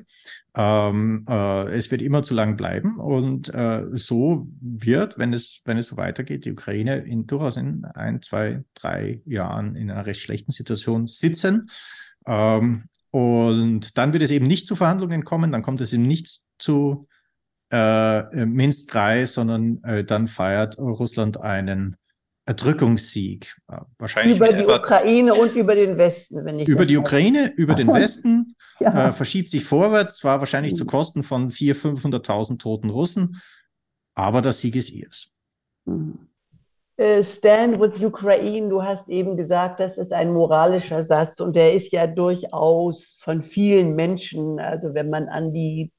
Ähm, 0.56 1.26
äh, 1.28 1.72
es 1.72 1.90
wird 1.90 2.02
immer 2.02 2.22
zu 2.22 2.34
lang 2.34 2.58
bleiben 2.58 3.00
und 3.00 3.52
so 3.94 4.48
wird, 4.60 5.18
wenn 5.18 5.32
es, 5.32 5.62
wenn 5.64 5.78
es 5.78 5.88
so 5.88 5.98
weitergeht, 5.98 6.44
die 6.44 6.52
Ukraine 6.52 6.98
in, 6.98 7.28
durchaus 7.28 7.56
in 7.56 7.86
ein, 7.86 8.22
zwei, 8.22 8.64
drei 8.74 9.22
Jahren 9.26 9.76
in 9.76 9.90
einer 9.90 10.06
recht 10.06 10.22
schlechten 10.22 10.52
Situation 10.52 11.08
sitzen. 11.08 11.70
Ähm, 12.26 12.90
und 13.14 13.96
dann 14.00 14.12
wird 14.12 14.24
es 14.24 14.32
eben 14.32 14.48
nicht 14.48 14.66
zu 14.66 14.76
Verhandlungen 14.76 15.24
kommen, 15.24 15.52
dann 15.52 15.62
kommt 15.62 15.82
es 15.82 15.94
eben 15.94 16.08
nicht 16.08 16.42
zu 16.58 17.08
äh, 17.72 18.44
Minsk 18.44 18.90
3, 18.90 19.28
sondern 19.28 19.84
äh, 19.84 20.04
dann 20.04 20.28
feiert 20.28 20.80
Russland 20.80 21.40
einen 21.40 21.96
Erdrückungssieg. 22.48 23.56
Äh, 23.68 23.82
wahrscheinlich 24.00 24.38
über 24.38 24.52
die 24.52 24.66
Ukraine 24.66 25.36
und 25.36 25.54
über 25.54 25.76
den 25.76 26.00
Westen, 26.00 26.44
wenn 26.44 26.58
ich 26.58 26.68
Über 26.68 26.88
die 26.88 26.98
Ukraine, 26.98 27.54
über 27.56 27.76
den 27.76 27.88
Westen, 27.94 28.56
ja. 28.80 29.10
äh, 29.10 29.14
verschiebt 29.14 29.50
sich 29.50 29.64
vorwärts, 29.64 30.18
zwar 30.18 30.40
wahrscheinlich 30.40 30.74
mhm. 30.74 30.78
zu 30.78 30.86
Kosten 30.88 31.22
von 31.22 31.52
400.000, 31.52 32.02
500.000 32.02 32.58
toten 32.58 32.90
Russen, 32.90 33.44
aber 34.16 34.42
der 34.42 34.54
Sieg 34.54 34.76
ist 34.76 34.90
ihrs. 34.90 35.30
Mhm. 35.86 36.30
Äh, 37.04 37.22
Stand 37.22 37.82
with 37.82 38.02
Ukraine, 38.02 38.70
du 38.70 38.82
hast 38.82 39.10
eben 39.10 39.36
gesagt, 39.36 39.82
das 39.82 39.98
ist 39.98 40.14
ein 40.14 40.32
moralischer 40.32 41.04
Satz 41.04 41.42
und 41.42 41.54
der 41.54 41.74
ist 41.74 41.92
ja 41.92 42.08
durchaus 42.08 43.18
von 43.20 43.42
vielen 43.42 43.94
Menschen, 43.94 44.58
also 44.58 44.94
wenn 44.94 45.10
man 45.10 45.28
an 45.28 45.52
die 45.52 45.92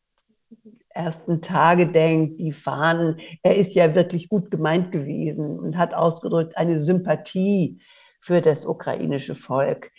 ersten 0.88 1.42
Tage 1.42 1.88
denkt, 1.92 2.40
die 2.40 2.52
Fahnen, 2.52 3.20
er 3.42 3.54
ist 3.54 3.74
ja 3.74 3.94
wirklich 3.94 4.30
gut 4.30 4.50
gemeint 4.50 4.92
gewesen 4.92 5.58
und 5.58 5.76
hat 5.76 5.92
ausgedrückt 5.92 6.56
eine 6.56 6.78
Sympathie 6.78 7.82
für 8.22 8.40
das 8.40 8.64
ukrainische 8.64 9.34
Volk. 9.34 9.90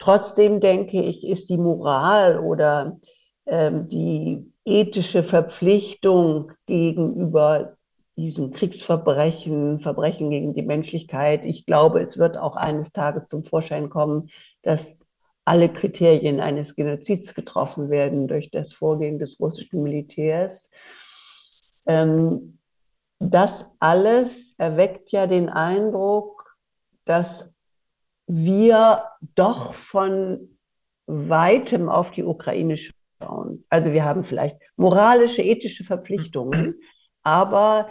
Trotzdem 0.00 0.58
denke 0.58 1.00
ich, 1.00 1.24
ist 1.24 1.50
die 1.50 1.58
Moral 1.58 2.40
oder 2.40 2.96
ähm, 3.46 3.88
die 3.88 4.52
ethische 4.64 5.22
Verpflichtung 5.22 6.50
gegenüber 6.66 7.77
diesen 8.18 8.50
Kriegsverbrechen, 8.50 9.78
Verbrechen 9.78 10.30
gegen 10.30 10.52
die 10.52 10.62
Menschlichkeit. 10.62 11.44
Ich 11.44 11.66
glaube, 11.66 12.00
es 12.00 12.18
wird 12.18 12.36
auch 12.36 12.56
eines 12.56 12.90
Tages 12.90 13.28
zum 13.28 13.44
Vorschein 13.44 13.90
kommen, 13.90 14.30
dass 14.62 14.98
alle 15.44 15.68
Kriterien 15.68 16.40
eines 16.40 16.74
Genozids 16.74 17.32
getroffen 17.32 17.90
werden 17.90 18.26
durch 18.26 18.50
das 18.50 18.72
Vorgehen 18.72 19.20
des 19.20 19.38
russischen 19.38 19.84
Militärs. 19.84 20.72
Ähm, 21.86 22.58
das 23.20 23.66
alles 23.78 24.54
erweckt 24.58 25.12
ja 25.12 25.28
den 25.28 25.48
Eindruck, 25.48 26.56
dass 27.04 27.48
wir 28.26 29.04
doch 29.36 29.74
von 29.74 30.58
weitem 31.06 31.88
auf 31.88 32.10
die 32.10 32.24
Ukraine 32.24 32.76
schauen. 32.76 33.64
Also 33.68 33.92
wir 33.92 34.04
haben 34.04 34.24
vielleicht 34.24 34.58
moralische, 34.76 35.42
ethische 35.42 35.84
Verpflichtungen, 35.84 36.80
aber 37.22 37.88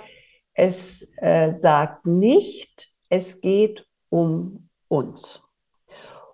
es 0.58 1.08
äh, 1.18 1.54
sagt 1.54 2.08
nicht, 2.08 2.90
es 3.10 3.40
geht 3.40 3.86
um 4.10 4.68
uns. 4.88 5.42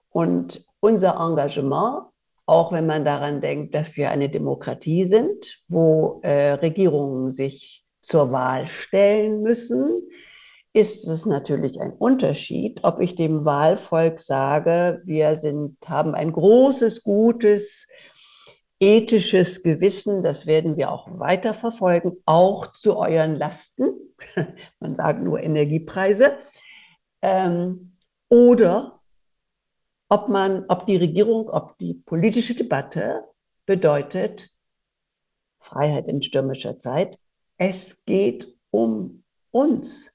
Und 0.10 0.66
unser 0.80 1.18
Engagement, 1.20 2.06
auch 2.46 2.72
wenn 2.72 2.88
man 2.88 3.04
daran 3.04 3.42
denkt, 3.42 3.76
dass 3.76 3.96
wir 3.98 4.12
eine 4.12 4.30
Demokratie 4.30 5.06
sind, 5.06 5.62
wo 5.68 6.22
äh, 6.24 6.54
Regierungen 6.54 7.32
sich 7.32 7.86
zur 8.02 8.32
Wahl 8.32 8.68
stellen 8.68 9.42
müssen, 9.42 10.02
ist 10.72 11.08
es 11.08 11.26
natürlich 11.26 11.80
ein 11.80 11.92
Unterschied, 11.92 12.80
ob 12.84 13.02
ich 13.02 13.16
dem 13.16 13.46
Wahlvolk 13.46 14.20
sage, 14.22 15.02
wir 15.04 15.36
sind, 15.36 15.78
haben 15.86 16.16
ein 16.16 16.32
großes, 16.32 17.04
gutes 17.04 17.88
ethisches 18.80 19.64
Gewissen, 19.64 20.24
das 20.24 20.46
werden 20.46 20.78
wir 20.78 20.92
auch 20.92 21.08
weiter 21.20 21.54
verfolgen, 21.54 22.18
auch 22.26 22.74
zu 22.74 22.98
euren 22.98 23.36
Lasten. 23.38 23.92
Man 24.80 24.96
sagt 24.96 25.24
nur 25.24 25.42
Energiepreise. 25.42 26.38
Ähm, 27.22 27.96
oder 28.30 29.00
ob 30.10 30.28
man, 30.28 30.66
ob 30.68 30.86
die 30.86 30.98
Regierung, 30.98 31.50
ob 31.50 31.78
die 31.78 31.94
politische 31.94 32.56
Debatte 32.56 33.24
bedeutet 33.66 34.52
Freiheit 35.60 36.08
in 36.08 36.22
stürmischer 36.22 36.78
Zeit. 36.78 37.20
Es 37.58 38.04
geht 38.06 38.54
um 38.70 39.24
uns. 39.52 40.14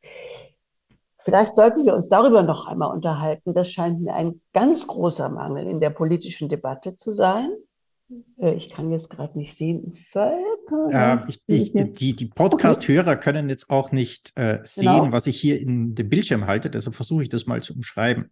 Vielleicht 1.19 1.57
sollten 1.57 1.85
wir 1.85 1.95
uns 1.95 2.09
darüber 2.09 2.43
noch 2.43 2.67
einmal 2.67 2.93
unterhalten. 2.95 3.55
Das 3.55 3.71
scheint 3.71 4.01
mir 4.01 4.15
ein 4.15 4.41
ganz 4.53 4.87
großer 4.87 5.29
Mangel 5.29 5.67
in 5.67 5.81
der 5.81 5.91
politischen 5.91 6.49
Debatte 6.49 6.95
zu 6.95 7.13
sein. 7.13 7.51
Äh, 8.39 8.55
ich 8.55 8.71
kann 8.71 8.91
jetzt 8.91 9.11
gerade 9.11 9.39
nicht 9.39 9.57
sehen, 9.57 9.93
Völker. 9.93 10.48
Äh, 10.91 11.19
ich, 11.29 11.41
ich, 11.47 11.73
die 11.73 12.15
die 12.15 12.27
Podcast-Hörer 12.27 13.13
okay. 13.13 13.21
können 13.21 13.49
jetzt 13.49 13.71
auch 13.71 13.93
nicht 13.93 14.33
äh, 14.37 14.59
sehen, 14.63 14.85
genau. 14.85 15.13
was 15.13 15.27
ich 15.27 15.41
hier 15.41 15.61
in 15.61 15.95
dem 15.95 16.09
Bildschirm 16.09 16.47
halte, 16.47 16.71
deshalb 16.71 16.95
versuche 16.95 17.23
ich 17.23 17.29
das 17.29 17.47
mal 17.47 17.63
zu 17.63 17.75
umschreiben. 17.75 18.31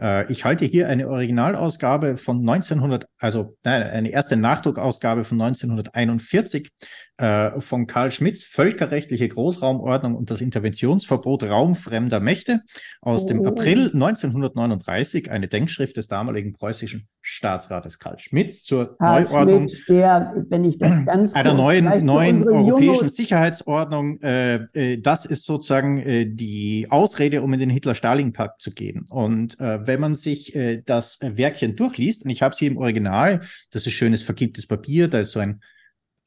Äh, 0.00 0.30
ich 0.30 0.44
halte 0.44 0.64
hier 0.64 0.88
eine 0.88 1.08
Originalausgabe 1.08 2.16
von 2.16 2.40
1900, 2.40 3.06
also 3.18 3.56
nein, 3.64 3.82
eine 3.82 4.10
erste 4.10 4.36
Nachdruckausgabe 4.36 5.24
von 5.24 5.40
1941 5.40 6.70
äh, 7.18 7.60
von 7.60 7.86
Karl 7.86 8.10
Schmitz, 8.10 8.42
Völkerrechtliche 8.42 9.28
Großraumordnung 9.28 10.14
und 10.14 10.30
das 10.30 10.40
Interventionsverbot 10.40 11.44
raumfremder 11.44 12.20
Mächte 12.20 12.62
aus 13.00 13.24
oh. 13.24 13.26
dem 13.28 13.46
April 13.46 13.90
1939, 13.92 15.30
eine 15.30 15.48
Denkschrift 15.48 15.96
des 15.96 16.08
damaligen 16.08 16.52
preußischen 16.52 17.08
Staatsrates 17.22 17.98
Karl 17.98 18.18
Schmitz 18.18 18.62
zur 18.62 18.96
Karl 18.98 19.22
Neuordnung 19.24 19.68
Schmidt, 19.68 19.88
der, 19.88 20.44
wenn 20.48 20.64
ich 20.64 20.78
das 20.78 20.90
ganz 21.06 21.34
einer 21.34 21.54
neuen, 21.82 22.04
neuen 22.04 22.48
europäischen 22.48 23.08
Sicherheitsordnung. 23.08 24.20
Äh, 24.20 24.54
äh, 24.74 24.98
das 24.98 25.26
ist 25.26 25.44
sozusagen 25.44 25.98
äh, 25.98 26.26
die 26.26 26.86
Ausrede, 26.90 27.42
um 27.42 27.52
in 27.52 27.60
den 27.60 27.70
Hitler-Stalin-Pakt 27.70 28.60
zu 28.60 28.72
gehen. 28.72 29.06
Und 29.08 29.58
äh, 29.60 29.86
wenn 29.86 30.00
man 30.00 30.14
sich 30.14 30.54
äh, 30.54 30.82
das 30.84 31.18
Werkchen 31.20 31.76
durchliest, 31.76 32.24
und 32.24 32.30
ich 32.30 32.42
habe 32.42 32.52
es 32.52 32.58
hier 32.58 32.70
im 32.70 32.78
Original, 32.78 33.40
das 33.70 33.86
ist 33.86 33.92
schönes 33.92 34.22
vergibtes 34.22 34.66
Papier, 34.66 35.08
da 35.08 35.20
ist 35.20 35.32
so 35.32 35.40
ein 35.40 35.60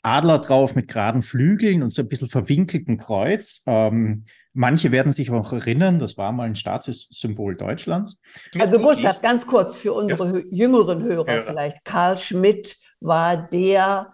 Adler 0.02 0.40
drauf 0.40 0.76
mit 0.76 0.88
geraden 0.88 1.22
Flügeln 1.22 1.84
und 1.84 1.94
so 1.94 2.02
ein 2.02 2.08
bisschen 2.08 2.30
verwinkelten 2.30 2.98
Kreuz. 2.98 3.64
Ähm, 3.68 4.24
manche 4.54 4.92
werden 4.92 5.12
sich 5.12 5.30
auch 5.32 5.52
erinnern, 5.52 6.00
das 6.00 6.18
war 6.18 6.32
mal 6.32 6.46
ein 6.46 6.56
Staatssymbol 6.56 7.56
Deutschlands. 7.56 8.22
Also 8.58 8.80
Gustav, 8.80 9.22
ganz 9.22 9.46
kurz 9.46 9.76
für 9.76 9.94
unsere 9.94 10.40
ja. 10.40 10.46
jüngeren 10.52 11.04
Hörer 11.04 11.36
ja. 11.36 11.42
vielleicht. 11.42 11.84
Karl 11.84 12.18
Schmidt 12.18 12.78
war 13.02 13.50
der 13.50 14.14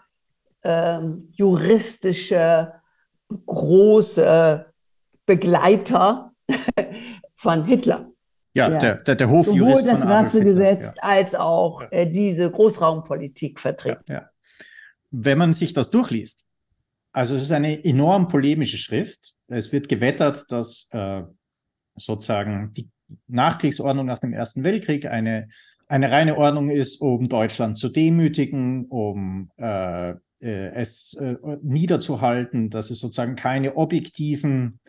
ähm, 0.65 1.29
juristische 1.31 2.73
große 3.45 4.65
Begleiter 5.25 6.31
von 7.35 7.65
Hitler. 7.65 8.11
Ja, 8.53 8.69
ja, 8.69 8.77
der, 8.77 8.95
der, 9.03 9.15
der 9.15 9.29
Hofjurist 9.29 9.79
Sowohl 9.79 9.91
das 9.91 10.05
Rassegesetz 10.05 10.83
ja. 10.83 10.93
als 11.01 11.35
auch 11.35 11.81
äh, 11.91 12.09
diese 12.09 12.49
Großraumpolitik 12.49 13.59
vertritt. 13.59 13.99
Ja, 14.07 14.29
wenn 15.11 15.37
man 15.37 15.53
sich 15.53 15.73
das 15.73 15.89
durchliest, 15.89 16.45
also 17.11 17.35
es 17.35 17.43
ist 17.43 17.51
eine 17.51 17.83
enorm 17.83 18.27
polemische 18.27 18.77
Schrift. 18.77 19.35
Es 19.47 19.71
wird 19.71 19.87
gewettert, 19.87 20.51
dass 20.51 20.89
äh, 20.91 21.23
sozusagen 21.95 22.71
die 22.73 22.89
Nachkriegsordnung 23.27 24.05
nach 24.05 24.19
dem 24.19 24.33
Ersten 24.33 24.63
Weltkrieg 24.63 25.05
eine, 25.05 25.47
eine 25.87 26.11
reine 26.11 26.37
Ordnung 26.37 26.69
ist, 26.69 26.99
um 26.99 27.29
Deutschland 27.29 27.77
zu 27.77 27.89
demütigen, 27.89 28.85
um 28.87 29.49
äh, 29.57 30.15
es 30.39 31.13
äh, 31.13 31.35
niederzuhalten, 31.61 32.69
dass 32.69 32.89
es 32.89 32.99
sozusagen 32.99 33.35
keine 33.35 33.77
objektiven 33.77 34.79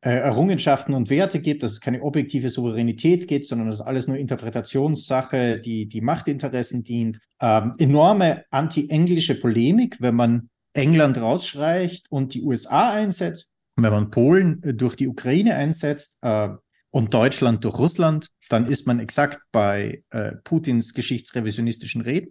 äh, 0.00 0.10
Errungenschaften 0.10 0.94
und 0.94 1.10
Werte 1.10 1.40
gibt, 1.40 1.62
dass 1.62 1.72
es 1.72 1.80
keine 1.80 2.02
objektive 2.02 2.50
Souveränität 2.50 3.26
gibt, 3.28 3.44
sondern 3.44 3.68
dass 3.68 3.80
alles 3.80 4.06
nur 4.06 4.16
Interpretationssache, 4.16 5.58
die 5.60 5.88
die 5.88 6.00
Machtinteressen 6.00 6.84
dient. 6.84 7.18
Ähm, 7.40 7.72
enorme 7.78 8.44
anti-englische 8.50 9.40
Polemik, 9.40 9.96
wenn 10.00 10.14
man 10.14 10.50
England 10.74 11.18
rausschreicht 11.18 12.10
und 12.10 12.34
die 12.34 12.42
USA 12.42 12.92
einsetzt, 12.92 13.48
wenn 13.76 13.92
man 13.92 14.10
Polen 14.10 14.62
äh, 14.62 14.74
durch 14.74 14.96
die 14.96 15.08
Ukraine 15.08 15.54
einsetzt 15.54 16.18
äh, 16.22 16.48
und 16.90 17.12
Deutschland 17.12 17.64
durch 17.64 17.78
Russland, 17.78 18.30
dann 18.48 18.66
ist 18.66 18.86
man 18.86 19.00
exakt 19.00 19.40
bei 19.52 20.02
äh, 20.10 20.32
Putins 20.44 20.94
geschichtsrevisionistischen 20.94 22.00
Reden. 22.00 22.30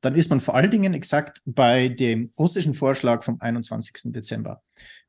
Dann 0.00 0.14
ist 0.14 0.30
man 0.30 0.40
vor 0.40 0.54
allen 0.54 0.70
Dingen 0.70 0.94
exakt 0.94 1.40
bei 1.44 1.88
dem 1.88 2.32
russischen 2.38 2.74
Vorschlag 2.74 3.22
vom 3.22 3.40
21. 3.40 4.12
Dezember 4.12 4.62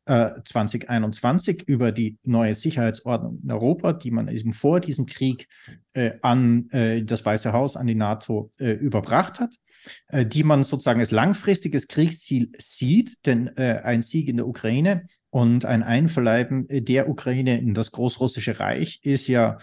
2021 0.06 1.60
äh, 1.60 1.64
über 1.72 1.92
die 1.92 2.18
neue 2.26 2.54
Sicherheitsordnung 2.54 3.40
in 3.44 3.52
Europa, 3.52 3.94
die 3.94 4.12
man 4.12 4.28
eben 4.28 4.52
vor 4.52 4.80
diesem 4.80 5.06
Krieg 5.06 5.48
äh, 5.94 6.14
an 6.22 6.70
äh, 6.72 7.04
das 7.04 7.24
Weiße 7.24 7.54
Haus, 7.54 7.78
an 7.78 7.86
die 7.86 7.96
NATO 7.96 8.52
äh, 8.58 8.72
überbracht 8.72 9.40
hat, 9.40 9.56
äh, 10.08 10.26
die 10.26 10.44
man 10.44 10.64
sozusagen 10.64 11.00
als 11.00 11.12
langfristiges 11.12 11.88
Kriegsziel 11.88 12.52
sieht, 12.58 13.26
denn 13.28 13.56
äh, 13.58 13.82
ein 13.84 14.02
Sieg 14.02 14.28
in 14.28 14.38
der 14.38 14.48
Ukraine 14.48 15.06
und 15.30 15.66
ein 15.66 15.84
Einverleiben 15.84 16.66
der 16.68 17.08
Ukraine 17.08 17.60
in 17.60 17.74
das 17.74 17.92
Großrussische 17.92 18.60
Reich 18.60 19.00
ist 19.04 19.28
ja 19.28 19.60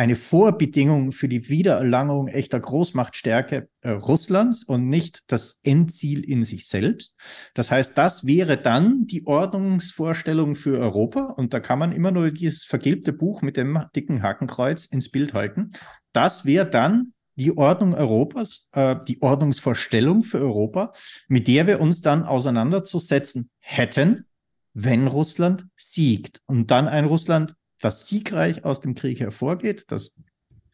eine 0.00 0.16
Vorbedingung 0.16 1.12
für 1.12 1.28
die 1.28 1.50
Wiedererlangung 1.50 2.28
echter 2.28 2.58
Großmachtstärke 2.58 3.68
äh, 3.82 3.90
Russlands 3.90 4.64
und 4.64 4.88
nicht 4.88 5.30
das 5.30 5.60
Endziel 5.62 6.24
in 6.24 6.42
sich 6.42 6.68
selbst. 6.68 7.20
Das 7.52 7.70
heißt, 7.70 7.98
das 7.98 8.24
wäre 8.24 8.56
dann 8.56 9.06
die 9.06 9.26
Ordnungsvorstellung 9.26 10.54
für 10.54 10.78
Europa 10.78 11.34
und 11.36 11.52
da 11.52 11.60
kann 11.60 11.78
man 11.78 11.92
immer 11.92 12.12
nur 12.12 12.30
dieses 12.30 12.64
vergilbte 12.64 13.12
Buch 13.12 13.42
mit 13.42 13.58
dem 13.58 13.78
dicken 13.94 14.22
Hakenkreuz 14.22 14.86
ins 14.86 15.10
Bild 15.10 15.34
halten. 15.34 15.72
Das 16.14 16.46
wäre 16.46 16.64
dann 16.64 17.12
die 17.34 17.54
Ordnung 17.58 17.92
Europas, 17.92 18.70
äh, 18.72 18.96
die 19.06 19.20
Ordnungsvorstellung 19.20 20.24
für 20.24 20.38
Europa, 20.38 20.94
mit 21.28 21.46
der 21.46 21.66
wir 21.66 21.78
uns 21.78 22.00
dann 22.00 22.24
auseinanderzusetzen 22.24 23.50
hätten, 23.58 24.24
wenn 24.72 25.08
Russland 25.08 25.66
siegt 25.76 26.40
und 26.46 26.70
dann 26.70 26.88
ein 26.88 27.04
Russland 27.04 27.54
das 27.80 28.06
siegreich 28.06 28.64
aus 28.64 28.80
dem 28.80 28.94
Krieg 28.94 29.20
hervorgeht, 29.20 29.90
dass 29.90 30.16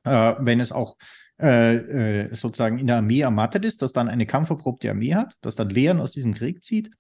äh, 0.04 0.34
wenn 0.38 0.60
es 0.60 0.72
auch 0.72 0.96
äh, 1.40 1.74
äh, 1.74 2.34
sozusagen 2.34 2.78
in 2.78 2.86
der 2.86 2.96
Armee 2.96 3.20
ermattet 3.20 3.64
ist, 3.64 3.82
dass 3.82 3.92
dann 3.92 4.08
eine 4.08 4.26
kampferprobte 4.26 4.88
Armee 4.88 5.14
hat, 5.14 5.36
dass 5.42 5.56
dann 5.56 5.68
Lehren 5.68 6.00
aus 6.00 6.12
diesem 6.12 6.32
Krieg 6.32 6.64
zieht, 6.64 6.90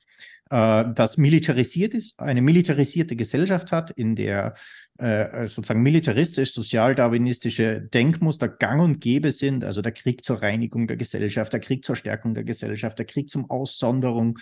äh, 0.50 0.84
das 0.94 1.16
militarisiert 1.16 1.94
ist, 1.94 2.20
eine 2.20 2.42
militarisierte 2.42 3.16
Gesellschaft 3.16 3.72
hat, 3.72 3.90
in 3.92 4.14
der 4.14 4.54
äh, 4.98 5.46
sozusagen 5.46 5.82
militaristisch, 5.82 6.52
sozialdarwinistische 6.54 7.80
Denkmuster 7.80 8.48
gang 8.48 8.82
und 8.82 9.00
gäbe 9.00 9.32
sind, 9.32 9.64
also 9.64 9.82
der 9.82 9.92
Krieg 9.92 10.24
zur 10.24 10.42
Reinigung 10.42 10.86
der 10.86 10.96
Gesellschaft, 10.96 11.52
der 11.52 11.60
Krieg 11.60 11.84
zur 11.84 11.96
Stärkung 11.96 12.34
der 12.34 12.44
Gesellschaft, 12.44 12.98
der 12.98 13.06
Krieg 13.06 13.30
zum 13.30 13.50
Aussonderung 13.50 14.38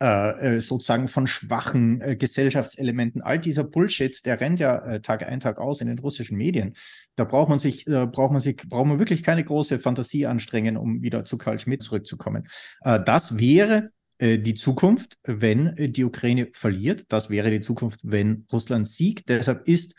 äh, 0.00 0.58
äh, 0.58 0.60
sozusagen 0.60 1.08
von 1.08 1.26
schwachen 1.26 2.00
äh, 2.00 2.14
Gesellschaftselementen. 2.14 3.20
All 3.20 3.40
dieser 3.40 3.64
Bullshit, 3.64 4.24
der 4.24 4.40
rennt 4.40 4.60
ja 4.60 4.78
äh, 4.86 5.00
Tag 5.00 5.26
ein, 5.26 5.40
Tag 5.40 5.58
aus 5.58 5.80
in 5.80 5.88
den 5.88 5.98
russischen 5.98 6.38
Medien. 6.38 6.74
Da 7.16 7.24
braucht 7.24 7.48
man 7.48 7.58
sich, 7.58 7.84
äh, 7.88 8.06
braucht 8.06 8.30
man 8.30 8.40
sich, 8.40 8.58
braucht 8.58 8.86
man 8.86 9.00
wirklich 9.00 9.24
keine 9.24 9.42
große 9.42 9.80
Fantasie 9.80 10.26
anstrengen, 10.26 10.76
um 10.76 11.02
wieder 11.02 11.24
zu 11.24 11.36
Karl 11.36 11.58
Schmidt 11.58 11.82
zurückzukommen. 11.82 12.46
Äh, 12.82 13.00
das 13.04 13.38
wäre 13.38 13.90
die 14.20 14.54
Zukunft, 14.54 15.16
wenn 15.22 15.76
die 15.76 16.02
Ukraine 16.02 16.48
verliert. 16.52 17.04
Das 17.08 17.30
wäre 17.30 17.52
die 17.52 17.60
Zukunft, 17.60 18.00
wenn 18.02 18.46
Russland 18.52 18.88
siegt. 18.88 19.28
Deshalb 19.28 19.68
ist 19.68 19.94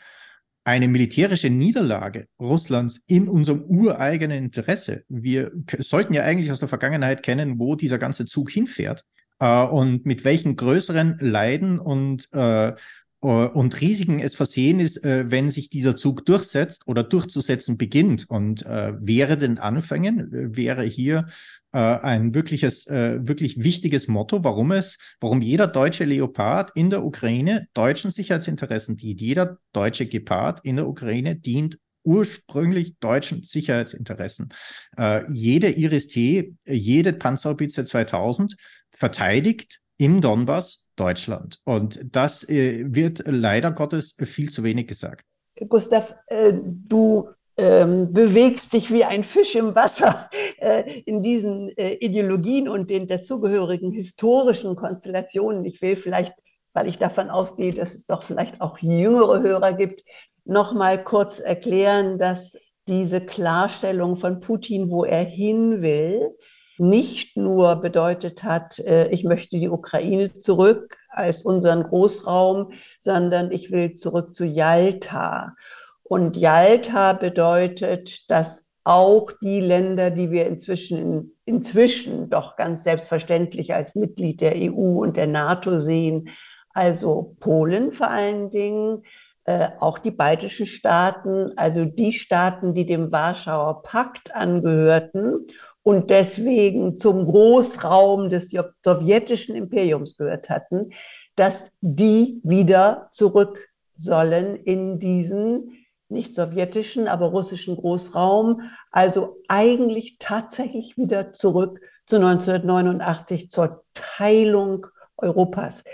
eine 0.62 0.88
militärische 0.88 1.48
Niederlage 1.48 2.28
Russlands 2.38 3.02
in 3.06 3.30
unserem 3.30 3.62
ureigenen 3.62 4.44
Interesse. 4.44 5.04
Wir 5.08 5.52
sollten 5.78 6.12
ja 6.12 6.22
eigentlich 6.22 6.52
aus 6.52 6.60
der 6.60 6.68
Vergangenheit 6.68 7.22
kennen, 7.22 7.58
wo 7.58 7.76
dieser 7.76 7.96
ganze 7.96 8.26
Zug 8.26 8.50
hinfährt 8.50 9.06
äh, 9.40 9.64
und 9.64 10.06
mit 10.06 10.24
welchen 10.24 10.54
größeren 10.54 11.18
Leiden 11.20 11.78
und, 11.78 12.28
äh, 12.32 12.68
äh, 12.68 12.74
und 13.20 13.80
Risiken 13.80 14.20
es 14.20 14.34
versehen 14.34 14.80
ist, 14.80 15.04
äh, 15.04 15.30
wenn 15.30 15.50
sich 15.50 15.70
dieser 15.70 15.96
Zug 15.96 16.24
durchsetzt 16.26 16.86
oder 16.86 17.02
durchzusetzen 17.02 17.76
beginnt. 17.76 18.26
Und 18.28 18.64
äh, 18.64 18.92
wäre 19.00 19.36
den 19.36 19.58
Anfängen, 19.58 20.56
wäre 20.56 20.84
hier 20.84 21.26
ein 21.72 22.34
wirkliches, 22.34 22.86
wirklich 22.86 23.62
wichtiges 23.62 24.08
Motto, 24.08 24.42
warum 24.42 24.72
es, 24.72 24.98
warum 25.20 25.40
jeder 25.40 25.68
deutsche 25.68 26.04
Leopard 26.04 26.72
in 26.74 26.90
der 26.90 27.04
Ukraine 27.04 27.68
deutschen 27.74 28.10
Sicherheitsinteressen 28.10 28.96
dient. 28.96 29.20
Jeder 29.20 29.58
deutsche 29.72 30.06
Gepard 30.06 30.64
in 30.64 30.74
der 30.74 30.88
Ukraine 30.88 31.36
dient 31.36 31.78
ursprünglich 32.02 32.98
deutschen 32.98 33.42
Sicherheitsinteressen. 33.42 34.52
Äh, 34.96 35.30
jede 35.32 35.70
Iris-T, 35.70 36.54
jede 36.66 37.12
Panzerhaubitze 37.12 37.84
2000 37.84 38.56
verteidigt 38.92 39.80
in 39.96 40.20
Donbass 40.20 40.88
Deutschland. 40.96 41.60
Und 41.64 42.00
das 42.14 42.48
äh, 42.48 42.84
wird 42.86 43.22
leider 43.26 43.70
Gottes 43.70 44.16
viel 44.22 44.50
zu 44.50 44.64
wenig 44.64 44.86
gesagt. 44.86 45.24
Gustav, 45.68 46.14
äh, 46.26 46.52
du 46.54 47.28
ähm, 47.56 48.12
bewegst 48.12 48.72
dich 48.72 48.90
wie 48.90 49.04
ein 49.04 49.24
Fisch 49.24 49.54
im 49.54 49.74
Wasser 49.74 50.30
äh, 50.58 51.00
in 51.04 51.22
diesen 51.22 51.68
äh, 51.76 51.94
Ideologien 51.94 52.68
und 52.68 52.90
den 52.90 53.06
dazugehörigen 53.06 53.92
historischen 53.92 54.76
Konstellationen. 54.76 55.64
Ich 55.64 55.82
will 55.82 55.96
vielleicht, 55.96 56.32
weil 56.72 56.88
ich 56.88 56.98
davon 56.98 57.28
ausgehe, 57.28 57.74
dass 57.74 57.94
es 57.94 58.06
doch 58.06 58.22
vielleicht 58.22 58.60
auch 58.60 58.78
jüngere 58.78 59.42
Hörer 59.42 59.74
gibt, 59.74 60.02
noch 60.44 60.72
mal 60.72 61.02
kurz 61.02 61.38
erklären, 61.38 62.18
dass 62.18 62.56
diese 62.88 63.20
Klarstellung 63.20 64.16
von 64.16 64.40
Putin, 64.40 64.90
wo 64.90 65.04
er 65.04 65.22
hin 65.22 65.82
will, 65.82 66.36
nicht 66.80 67.36
nur 67.36 67.76
bedeutet 67.76 68.42
hat, 68.42 68.78
äh, 68.78 69.08
ich 69.08 69.24
möchte 69.24 69.58
die 69.58 69.68
Ukraine 69.68 70.34
zurück 70.36 70.96
als 71.10 71.42
unseren 71.42 71.82
Großraum, 71.82 72.72
sondern 72.98 73.52
ich 73.52 73.70
will 73.70 73.94
zurück 73.94 74.34
zu 74.34 74.44
Jalta. 74.44 75.54
Und 76.02 76.36
Jalta 76.36 77.12
bedeutet, 77.12 78.30
dass 78.30 78.66
auch 78.82 79.30
die 79.42 79.60
Länder, 79.60 80.10
die 80.10 80.30
wir 80.30 80.46
inzwischen, 80.46 81.36
inzwischen 81.44 82.30
doch 82.30 82.56
ganz 82.56 82.82
selbstverständlich 82.82 83.74
als 83.74 83.94
Mitglied 83.94 84.40
der 84.40 84.54
EU 84.56 85.02
und 85.02 85.16
der 85.16 85.26
NATO 85.26 85.78
sehen, 85.78 86.30
also 86.72 87.36
Polen 87.40 87.92
vor 87.92 88.08
allen 88.08 88.50
Dingen, 88.50 89.02
äh, 89.44 89.68
auch 89.80 89.98
die 89.98 90.10
baltischen 90.10 90.66
Staaten, 90.66 91.52
also 91.56 91.84
die 91.84 92.12
Staaten, 92.12 92.72
die 92.72 92.86
dem 92.86 93.12
Warschauer 93.12 93.82
Pakt 93.82 94.34
angehörten 94.34 95.46
und 95.82 96.10
deswegen 96.10 96.98
zum 96.98 97.26
Großraum 97.26 98.28
des 98.28 98.54
sowjetischen 98.84 99.54
Imperiums 99.54 100.16
gehört 100.16 100.50
hatten, 100.50 100.90
dass 101.36 101.70
die 101.80 102.40
wieder 102.44 103.08
zurück 103.10 103.68
sollen 103.94 104.56
in 104.56 104.98
diesen 104.98 105.72
nicht 106.08 106.34
sowjetischen, 106.34 107.08
aber 107.08 107.26
russischen 107.26 107.76
Großraum, 107.76 108.62
also 108.90 109.38
eigentlich 109.48 110.16
tatsächlich 110.18 110.96
wieder 110.96 111.32
zurück 111.32 111.80
zu 112.06 112.16
1989 112.16 113.50
zur 113.50 113.84
Teilung 113.94 114.86
Europas. 115.16 115.84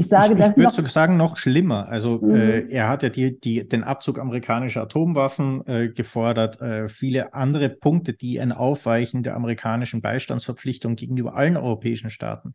Ich 0.00 0.08
sage 0.08 0.32
ich, 0.32 0.38
das. 0.38 0.50
Ich 0.52 0.56
würde 0.56 0.70
sogar 0.70 0.90
sagen, 0.90 1.16
noch 1.18 1.36
schlimmer. 1.36 1.88
Also 1.88 2.20
mhm. 2.22 2.34
äh, 2.34 2.60
er 2.68 2.88
hat 2.88 3.02
ja 3.02 3.10
die, 3.10 3.38
die, 3.38 3.68
den 3.68 3.84
Abzug 3.84 4.18
amerikanischer 4.18 4.82
Atomwaffen 4.82 5.66
äh, 5.66 5.88
gefordert, 5.88 6.60
äh, 6.62 6.88
viele 6.88 7.34
andere 7.34 7.68
Punkte, 7.68 8.14
die 8.14 8.40
ein 8.40 8.52
Aufweichen 8.52 9.22
der 9.22 9.36
amerikanischen 9.36 10.00
Beistandsverpflichtung 10.00 10.96
gegenüber 10.96 11.34
allen 11.34 11.58
europäischen 11.58 12.08
Staaten 12.08 12.54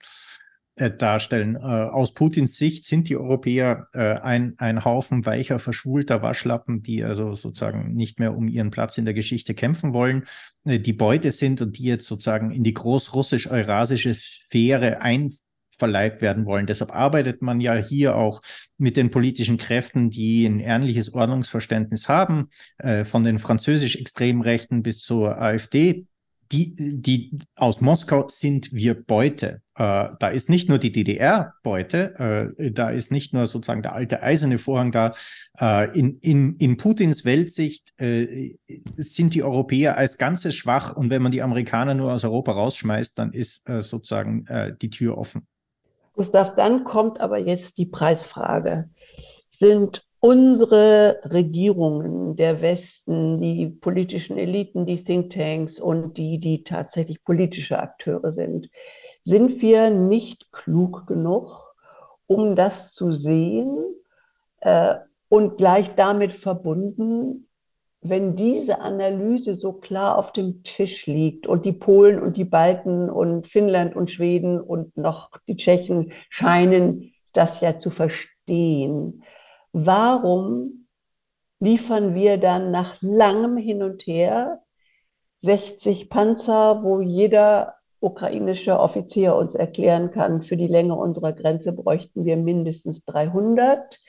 äh, 0.78 0.90
darstellen. 0.90 1.56
Äh, 1.56 1.60
aus 1.60 2.16
Putins 2.16 2.58
Sicht 2.58 2.84
sind 2.84 3.10
die 3.10 3.16
Europäer 3.16 3.88
äh, 3.94 4.16
ein, 4.20 4.56
ein 4.58 4.84
Haufen 4.84 5.28
weicher, 5.28 5.60
verschwulter 5.60 6.24
Waschlappen, 6.24 6.82
die 6.82 7.04
also 7.04 7.36
sozusagen 7.36 7.94
nicht 7.94 8.20
mehr 8.20 8.36
um 8.36 8.48
ihren 8.48 8.72
Platz 8.72 8.98
in 8.98 9.06
der 9.06 9.14
Geschichte 9.14 9.54
kämpfen 9.54 9.94
wollen, 9.94 10.26
die 10.66 10.94
Beute 10.94 11.30
sind 11.30 11.62
und 11.62 11.78
die 11.78 11.84
jetzt 11.84 12.08
sozusagen 12.08 12.50
in 12.52 12.64
die 12.64 12.74
großrussisch-eurasische 12.74 14.16
Sphäre 14.16 15.02
ein 15.02 15.38
verleibt 15.78 16.22
werden 16.22 16.46
wollen. 16.46 16.68
Deshalb 16.68 16.94
arbeitet 16.94 17.42
man 17.42 17.62
ja 17.62 17.76
hier 17.76 18.16
auch 18.16 18.42
mit 18.78 18.98
den 18.98 19.12
politischen 19.12 19.58
Kräften, 19.58 20.10
die 20.10 20.46
ein 20.46 20.60
ähnliches 20.60 21.14
Ordnungsverständnis 21.14 22.10
haben, 22.10 22.50
äh, 22.78 23.06
von 23.06 23.24
den 23.24 23.40
französisch 23.40 23.96
extremen 23.96 24.42
Rechten 24.42 24.84
bis 24.84 25.00
zur 25.00 25.42
AfD. 25.42 26.06
Die, 26.52 26.76
die 26.76 27.40
aus 27.56 27.82
Moskau 27.82 28.28
sind 28.28 28.72
wir 28.72 28.94
Beute. 28.94 29.62
Äh, 29.76 30.10
da 30.20 30.28
ist 30.28 30.48
nicht 30.48 30.70
nur 30.70 30.78
die 30.78 30.92
DDR 30.92 31.56
Beute, 31.64 32.54
äh, 32.60 32.72
da 32.72 32.92
ist 32.92 33.12
nicht 33.12 33.34
nur 33.34 33.48
sozusagen 33.48 33.82
der 33.82 33.94
alte 33.94 34.22
eiserne 34.22 34.60
Vorhang 34.60 34.92
da. 34.92 35.14
Äh, 35.60 35.98
in, 35.98 36.20
in, 36.20 36.56
in 36.58 36.78
Putins 36.78 37.26
Weltsicht 37.26 38.00
äh, 38.00 38.58
sind 38.96 39.34
die 39.34 39.42
Europäer 39.42 39.98
als 39.98 40.20
Ganzes 40.20 40.56
schwach 40.56 40.96
und 40.96 41.10
wenn 41.10 41.24
man 41.24 41.32
die 41.32 41.42
Amerikaner 41.42 41.96
nur 41.96 42.14
aus 42.14 42.24
Europa 42.24 42.52
rausschmeißt, 42.52 43.18
dann 43.18 43.32
ist 43.32 43.68
äh, 43.68 43.82
sozusagen 43.82 44.46
die 44.82 44.90
Tür 44.90 45.18
offen. 45.18 45.48
Gustav, 46.16 46.56
dann 46.56 46.84
kommt 46.84 47.20
aber 47.20 47.38
jetzt 47.38 47.78
die 47.78 47.86
Preisfrage. 47.86 48.90
Sind 49.50 50.06
unsere 50.20 51.20
Regierungen, 51.26 52.36
der 52.36 52.62
Westen, 52.62 53.40
die 53.40 53.68
politischen 53.68 54.38
Eliten, 54.38 54.86
die 54.86 55.04
Thinktanks 55.04 55.80
und 55.80 56.18
die, 56.18 56.40
die 56.40 56.64
tatsächlich 56.64 57.24
politische 57.24 57.78
Akteure 57.78 58.32
sind, 58.32 58.70
sind 59.24 59.62
wir 59.62 59.90
nicht 59.90 60.52
klug 60.52 61.06
genug, 61.06 61.76
um 62.28 62.56
das 62.56 62.94
zu 62.94 63.12
sehen 63.12 63.78
äh, 64.62 64.96
und 65.30 65.58
gleich 65.58 65.96
damit 65.96 66.34
verbunden 66.34 67.45
wenn 68.10 68.36
diese 68.36 68.82
Analyse 68.82 69.56
so 69.56 69.74
klar 69.74 70.18
auf 70.18 70.32
dem 70.32 70.64
Tisch 70.64 71.08
liegt 71.08 71.48
und 71.48 71.66
die 71.66 71.74
Polen 71.74 72.22
und 72.22 72.38
die 72.38 72.46
Balten 72.46 73.10
und 73.10 73.48
Finnland 73.48 73.96
und 73.96 74.12
Schweden 74.12 74.62
und 74.62 74.96
noch 74.96 75.32
die 75.48 75.56
Tschechen 75.56 76.12
scheinen 76.30 77.14
das 77.34 77.62
ja 77.62 77.80
zu 77.80 77.90
verstehen, 77.90 79.24
warum 79.72 80.88
liefern 81.60 82.16
wir 82.16 82.38
dann 82.38 82.72
nach 82.72 82.98
langem 83.02 83.58
Hin 83.58 83.82
und 83.82 84.04
Her 84.06 84.62
60 85.40 86.10
Panzer, 86.10 86.84
wo 86.84 87.02
jeder 87.02 87.76
ukrainische 88.00 88.80
Offizier 88.80 89.36
uns 89.36 89.56
erklären 89.56 90.12
kann, 90.12 90.42
für 90.42 90.58
die 90.58 90.68
Länge 90.68 90.96
unserer 90.96 91.34
Grenze 91.34 91.74
bräuchten 91.74 92.26
wir 92.26 92.38
mindestens 92.38 93.04
300 93.06 94.00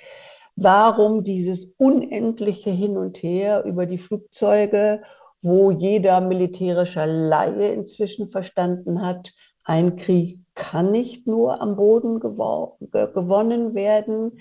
warum 0.56 1.22
dieses 1.22 1.66
unendliche 1.76 2.70
Hin 2.70 2.96
und 2.96 3.22
Her 3.22 3.64
über 3.64 3.86
die 3.86 3.98
Flugzeuge, 3.98 5.02
wo 5.42 5.70
jeder 5.70 6.20
militärische 6.20 7.04
Laie 7.04 7.68
inzwischen 7.68 8.26
verstanden 8.26 9.02
hat, 9.02 9.32
ein 9.64 9.96
Krieg 9.96 10.40
kann 10.54 10.90
nicht 10.90 11.26
nur 11.26 11.60
am 11.60 11.76
Boden 11.76 12.18
gewonnen 12.18 13.74
werden. 13.74 14.40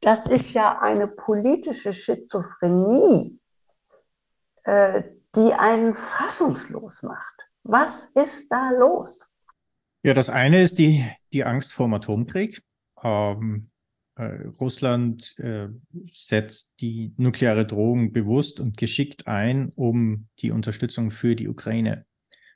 Das 0.00 0.26
ist 0.26 0.52
ja 0.52 0.80
eine 0.80 1.06
politische 1.06 1.92
Schizophrenie, 1.92 3.38
äh, 4.64 5.02
die 5.36 5.52
einen 5.52 5.94
fassungslos 5.94 7.02
macht. 7.02 7.48
Was 7.62 8.08
ist 8.14 8.50
da 8.50 8.70
los? 8.70 9.30
Ja, 10.02 10.14
das 10.14 10.30
eine 10.30 10.62
ist 10.62 10.78
die, 10.78 11.04
die 11.32 11.44
Angst 11.44 11.72
vor 11.72 11.86
dem 11.86 11.94
Atomkrieg. 11.94 12.62
Ähm, 13.04 13.68
äh, 13.68 13.71
Russland 14.60 15.38
äh, 15.38 15.68
setzt 16.10 16.74
die 16.80 17.14
nukleare 17.16 17.66
Drohung 17.66 18.12
bewusst 18.12 18.60
und 18.60 18.76
geschickt 18.76 19.26
ein, 19.26 19.70
um 19.74 20.28
die 20.38 20.50
Unterstützung 20.50 21.10
für 21.10 21.36
die 21.36 21.48
Ukraine 21.48 22.04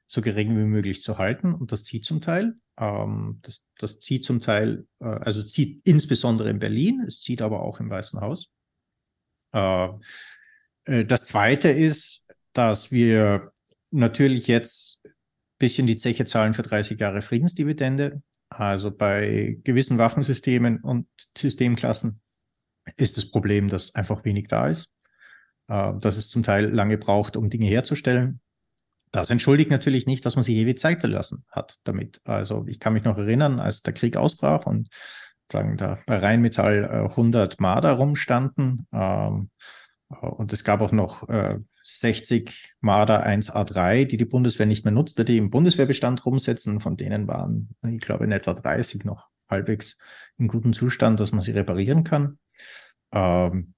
so 0.07 0.21
gering 0.21 0.57
wie 0.57 0.65
möglich 0.65 1.03
zu 1.03 1.19
halten. 1.19 1.53
Und 1.53 1.73
das 1.73 1.85
zieht 1.85 2.05
zum 2.05 2.21
Teil. 2.21 2.55
Ähm, 2.79 3.41
das, 3.43 3.65
das 3.79 4.01
zieht 4.01 4.25
zum 4.25 4.41
Teil, 4.41 4.87
äh, 5.01 5.07
also 5.07 5.43
zieht 5.43 5.81
insbesondere 5.85 6.51
in 6.51 6.59
Berlin, 6.59 7.05
es 7.07 7.21
zieht 7.21 7.43
aber 7.43 7.63
auch 7.63 7.81
im 7.81 7.91
Weißen 7.91 8.21
Haus. 8.21 8.51
Äh, 9.53 9.89
äh, 10.85 11.05
das 11.05 11.27
Zweite 11.27 11.69
ist, 11.69 12.27
dass 12.53 12.91
wir 12.91 13.53
natürlich 13.91 14.47
jetzt 14.47 15.01
ein 15.05 15.13
bisschen 15.59 15.87
die 15.87 15.97
Zeche 15.97 16.25
zahlen 16.25 16.55
für 16.55 16.63
30 16.63 16.99
Jahre 16.99 17.23
Friedensdividende. 17.23 18.23
Also 18.49 18.91
bei 18.91 19.59
gewissen 19.65 19.99
Waffensystemen 19.99 20.81
und 20.81 21.09
Systemklassen 21.37 22.21
ist 22.97 23.17
das 23.17 23.31
Problem, 23.31 23.69
dass 23.69 23.95
einfach 23.95 24.25
wenig 24.25 24.49
da 24.49 24.69
ist, 24.69 24.91
äh, 25.69 25.93
dass 25.99 26.17
es 26.17 26.29
zum 26.29 26.43
Teil 26.43 26.67
lange 26.67 26.99
braucht, 26.99 27.37
um 27.37 27.51
Dinge 27.51 27.67
herzustellen. 27.67 28.41
Das 29.13 29.31
entschuldigt 29.31 29.71
natürlich 29.71 30.07
nicht, 30.07 30.27
dass 30.27 30.37
man 30.37 30.43
sich 30.43 30.57
ewig 30.57 30.79
Zeit 30.79 31.01
gelassen 31.01 31.45
hat 31.51 31.77
damit. 31.85 32.21
Also 32.25 32.65
ich 32.69 32.79
kann 32.81 32.93
mich 32.93 33.05
noch 33.05 33.19
erinnern, 33.19 33.61
als 33.61 33.83
der 33.83 33.95
Krieg 33.95 34.17
ausbrach 34.17 34.67
und 34.67 34.89
sagen 35.51 35.77
da 35.77 35.99
bei 36.07 36.19
Rheinmetall 36.19 36.85
äh, 36.85 37.11
100 37.11 37.61
Marder 37.61 37.93
rumstanden 37.93 38.87
ähm, 38.93 39.51
und 40.09 40.53
es 40.53 40.63
gab 40.63 40.81
auch 40.81 40.93
noch 40.93 41.29
äh, 41.29 41.59
60 41.83 42.75
Marder 42.81 43.27
1A3, 43.27 44.05
die 44.05 44.17
die 44.17 44.25
Bundeswehr 44.25 44.67
nicht 44.67 44.85
mehr 44.85 44.93
nutzte, 44.93 45.25
die 45.25 45.37
im 45.37 45.51
Bundeswehrbestand 45.51 46.25
rumsetzen. 46.25 46.81
Von 46.81 46.97
denen 46.97 47.27
waren, 47.27 47.71
ich 47.87 48.01
glaube, 48.01 48.25
in 48.25 48.33
etwa 48.33 48.55
30 48.55 49.05
noch 49.05 49.29
halbwegs 49.49 49.99
in 50.39 50.49
gutem 50.49 50.73
Zustand, 50.73 51.19
dass 51.19 51.33
man 51.33 51.43
sie 51.43 51.53
reparieren 51.53 52.05
kann. 52.05 52.39
Ähm, 53.13 53.75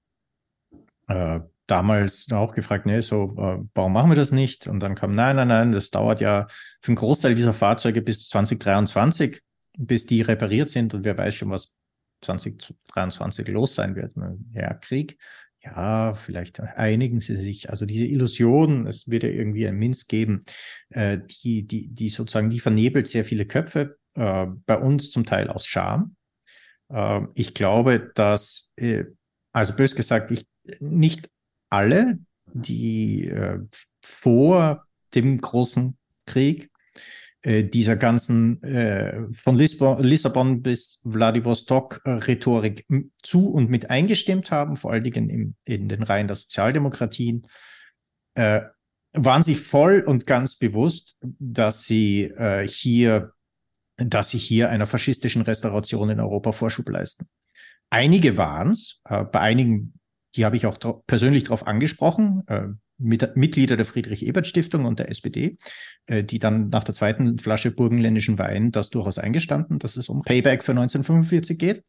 äh, 1.07 1.39
damals 1.65 2.31
auch 2.31 2.53
gefragt, 2.53 2.85
nee, 2.85 2.99
so, 3.01 3.35
äh, 3.37 3.63
warum 3.73 3.93
machen 3.93 4.11
wir 4.11 4.15
das 4.15 4.31
nicht? 4.31 4.67
Und 4.67 4.79
dann 4.81 4.95
kam, 4.95 5.15
nein, 5.15 5.35
nein, 5.35 5.47
nein, 5.47 5.71
das 5.71 5.89
dauert 5.89 6.21
ja 6.21 6.47
für 6.81 6.89
einen 6.89 6.95
Großteil 6.95 7.35
dieser 7.35 7.53
Fahrzeuge 7.53 8.01
bis 8.01 8.27
2023, 8.29 9.41
bis 9.77 10.05
die 10.05 10.21
repariert 10.21 10.69
sind 10.69 10.93
und 10.93 11.03
wer 11.03 11.17
weiß 11.17 11.35
schon, 11.35 11.51
was 11.51 11.73
2023 12.21 13.47
los 13.47 13.75
sein 13.75 13.95
wird. 13.95 14.13
Ja, 14.51 14.73
Krieg 14.73 15.17
ja, 15.61 16.13
vielleicht 16.13 16.59
einigen 16.59 17.19
sie 17.19 17.35
sich. 17.35 17.69
Also 17.69 17.85
diese 17.85 18.05
Illusion, 18.05 18.87
es 18.87 19.09
wird 19.09 19.23
ja 19.23 19.29
irgendwie 19.29 19.67
ein 19.67 19.75
Minsk 19.75 20.07
geben, 20.07 20.41
äh, 20.89 21.19
die, 21.43 21.67
die, 21.67 21.89
die 21.89 22.09
sozusagen, 22.09 22.49
die 22.49 22.59
vernebelt 22.59 23.07
sehr 23.07 23.25
viele 23.25 23.45
Köpfe, 23.45 23.97
äh, 24.15 24.45
bei 24.65 24.77
uns 24.77 25.11
zum 25.11 25.25
Teil 25.25 25.49
aus 25.49 25.65
Scham. 25.65 26.15
Äh, 26.89 27.21
ich 27.35 27.53
glaube, 27.53 28.11
dass, 28.15 28.71
äh, 28.77 29.05
also 29.51 29.73
bös 29.73 29.95
gesagt, 29.95 30.31
ich, 30.31 30.45
nicht 30.79 31.29
alle 31.69 32.19
die 32.53 33.27
äh, 33.27 33.59
vor 34.01 34.85
dem 35.13 35.39
großen 35.39 35.97
Krieg 36.25 36.69
dieser 37.45 37.95
ganzen 37.95 38.61
äh, 38.63 39.27
von 39.33 39.55
Lisbon, 39.55 40.03
Lissabon 40.03 40.61
bis 40.61 40.99
Vladivostok 41.03 42.01
äh, 42.03 42.11
Rhetorik 42.11 42.85
zu 43.23 43.49
und 43.49 43.69
mit 43.69 43.89
eingestimmt 43.89 44.51
haben, 44.51 44.75
vor 44.75 44.91
allen 44.91 45.03
Dingen 45.03 45.29
im, 45.29 45.55
in 45.63 45.87
den 45.87 46.03
Reihen 46.03 46.27
der 46.27 46.35
Sozialdemokratien, 46.35 47.47
äh, 48.35 48.61
waren 49.13 49.41
sich 49.41 49.61
voll 49.61 50.03
und 50.05 50.27
ganz 50.27 50.57
bewusst, 50.57 51.17
dass 51.21 51.85
sie 51.85 52.23
äh, 52.25 52.67
hier, 52.67 53.31
dass 53.95 54.29
sie 54.29 54.37
hier 54.37 54.69
einer 54.69 54.85
faschistischen 54.85 55.41
Restauration 55.41 56.09
in 56.09 56.19
Europa 56.19 56.51
Vorschub 56.51 56.89
leisten. 56.89 57.25
Einige 57.89 58.37
waren 58.37 58.71
es, 58.71 58.99
äh, 59.05 59.23
bei 59.23 59.39
einigen, 59.39 59.93
die 60.35 60.43
habe 60.43 60.57
ich 60.57 60.65
auch 60.65 60.77
persönlich 61.07 61.45
darauf 61.45 61.65
angesprochen, 61.65 62.43
mit, 62.99 63.35
Mitglieder 63.35 63.77
der 63.77 63.85
Friedrich-Ebert-Stiftung 63.85 64.85
und 64.85 64.99
der 64.99 65.09
SPD, 65.09 65.55
äh, 66.05 66.23
die 66.23 66.39
dann 66.39 66.69
nach 66.69 66.83
der 66.83 66.93
zweiten 66.93 67.39
Flasche 67.39 67.71
burgenländischen 67.71 68.37
Wein 68.37 68.71
das 68.71 68.89
durchaus 68.89 69.17
eingestanden, 69.17 69.79
dass 69.79 69.97
es 69.97 70.09
um 70.09 70.21
Payback 70.21 70.63
für 70.63 70.71
1945 70.73 71.57
geht. 71.57 71.83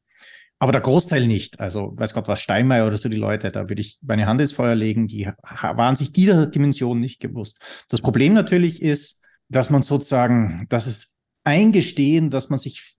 Aber 0.58 0.72
der 0.72 0.82
Großteil 0.82 1.26
nicht. 1.26 1.58
Also, 1.58 1.94
weiß 1.96 2.12
Gott, 2.12 2.28
was 2.28 2.42
Steinmeier 2.42 2.86
oder 2.86 2.98
so 2.98 3.08
die 3.08 3.16
Leute, 3.16 3.50
da 3.50 3.68
würde 3.70 3.80
ich 3.80 3.98
meine 4.02 4.26
Hand 4.26 4.42
ins 4.42 4.52
Feuer 4.52 4.74
legen, 4.74 5.08
die 5.08 5.26
waren 5.42 5.96
sich 5.96 6.12
dieser 6.12 6.46
Dimension 6.46 7.00
nicht 7.00 7.18
gewusst. 7.18 7.86
Das 7.88 8.02
Problem 8.02 8.34
natürlich 8.34 8.82
ist, 8.82 9.22
dass 9.48 9.70
man 9.70 9.82
sozusagen, 9.82 10.66
dass 10.68 10.86
es 10.86 11.16
eingestehen, 11.44 12.28
dass 12.28 12.50
man 12.50 12.58
sich 12.58 12.94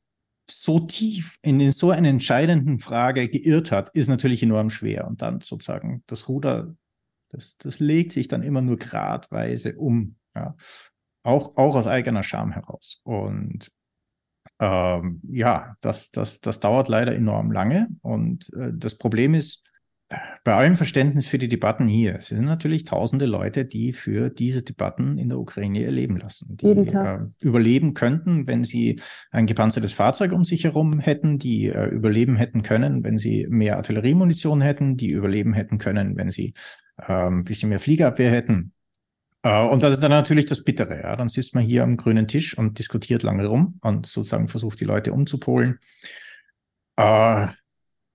so 0.50 0.80
tief 0.80 1.38
in 1.44 1.72
so 1.72 1.92
einer 1.92 2.10
entscheidenden 2.10 2.80
Frage 2.80 3.30
geirrt 3.30 3.72
hat, 3.72 3.90
ist 3.92 4.08
natürlich 4.08 4.42
enorm 4.44 4.70
schwer. 4.70 5.08
Und 5.08 5.22
dann 5.22 5.42
sozusagen 5.42 6.04
das 6.08 6.28
Ruder 6.28 6.76
das, 7.32 7.58
das 7.58 7.80
legt 7.80 8.12
sich 8.12 8.28
dann 8.28 8.44
immer 8.44 8.62
nur 8.62 8.78
gradweise 8.78 9.76
um. 9.76 10.16
Ja. 10.36 10.56
Auch, 11.24 11.58
auch 11.58 11.76
aus 11.76 11.88
eigener 11.88 12.24
Scham 12.24 12.52
heraus. 12.52 13.02
Und 13.04 13.70
ähm, 14.60 15.22
ja, 15.30 15.76
das, 15.82 16.12
das, 16.12 16.42
das 16.42 16.60
dauert 16.60 16.88
leider 16.88 17.16
enorm 17.16 17.52
lange. 17.52 17.88
Und 18.02 18.52
äh, 18.54 18.72
das 18.74 18.98
Problem 18.98 19.34
ist, 19.34 19.64
bei 20.44 20.54
allem 20.54 20.76
Verständnis 20.76 21.28
für 21.28 21.38
die 21.38 21.48
Debatten 21.48 21.88
hier, 21.88 22.16
es 22.16 22.28
sind 22.28 22.46
natürlich 22.46 22.84
tausende 22.84 23.26
Leute, 23.26 23.66
die 23.66 23.94
für 23.94 24.30
diese 24.30 24.62
Debatten 24.62 25.18
in 25.18 25.30
der 25.30 25.40
Ukraine 25.40 25.80
ihr 25.80 25.92
Leben 25.92 26.18
lassen, 26.18 26.58
die 26.58 26.68
äh, 26.68 27.20
überleben 27.40 27.94
könnten, 27.94 28.48
wenn 28.48 28.64
sie 28.64 29.00
ein 29.32 29.46
gepanzertes 29.46 29.94
Fahrzeug 29.94 30.34
um 30.34 30.44
sich 30.44 30.64
herum 30.64 31.00
hätten, 31.00 31.38
die 31.38 31.68
äh, 31.68 31.88
überleben 31.88 32.36
hätten 32.36 32.62
können, 32.62 33.04
wenn 33.04 33.18
sie 33.18 33.48
mehr 33.50 33.78
Artilleriemunition 33.78 34.62
hätten, 34.62 34.98
die 34.98 35.12
überleben 35.12 35.54
hätten 35.54 35.78
können, 35.78 36.18
wenn 36.18 36.32
sie 36.32 36.54
ein 37.08 37.44
bisschen 37.44 37.70
mehr 37.70 37.80
Fliegerabwehr 37.80 38.32
hätten. 38.32 38.74
Äh, 39.44 39.64
und 39.64 39.84
das 39.84 39.94
ist 39.94 40.04
dann 40.04 40.12
natürlich 40.12 40.46
das 40.46 40.64
Bittere. 40.64 41.02
Ja? 41.02 41.16
Dann 41.16 41.30
sitzt 41.30 41.56
man 41.56 41.64
hier 41.64 41.84
am 41.84 41.98
grünen 41.98 42.28
Tisch 42.28 42.58
und 42.58 42.80
diskutiert 42.80 43.24
lange 43.24 43.46
rum 43.46 43.80
und 43.82 44.06
sozusagen 44.06 44.48
versucht, 44.48 44.80
die 44.80 44.86
Leute 44.86 45.14
umzupolen. 45.14 45.80
Äh, 46.98 47.48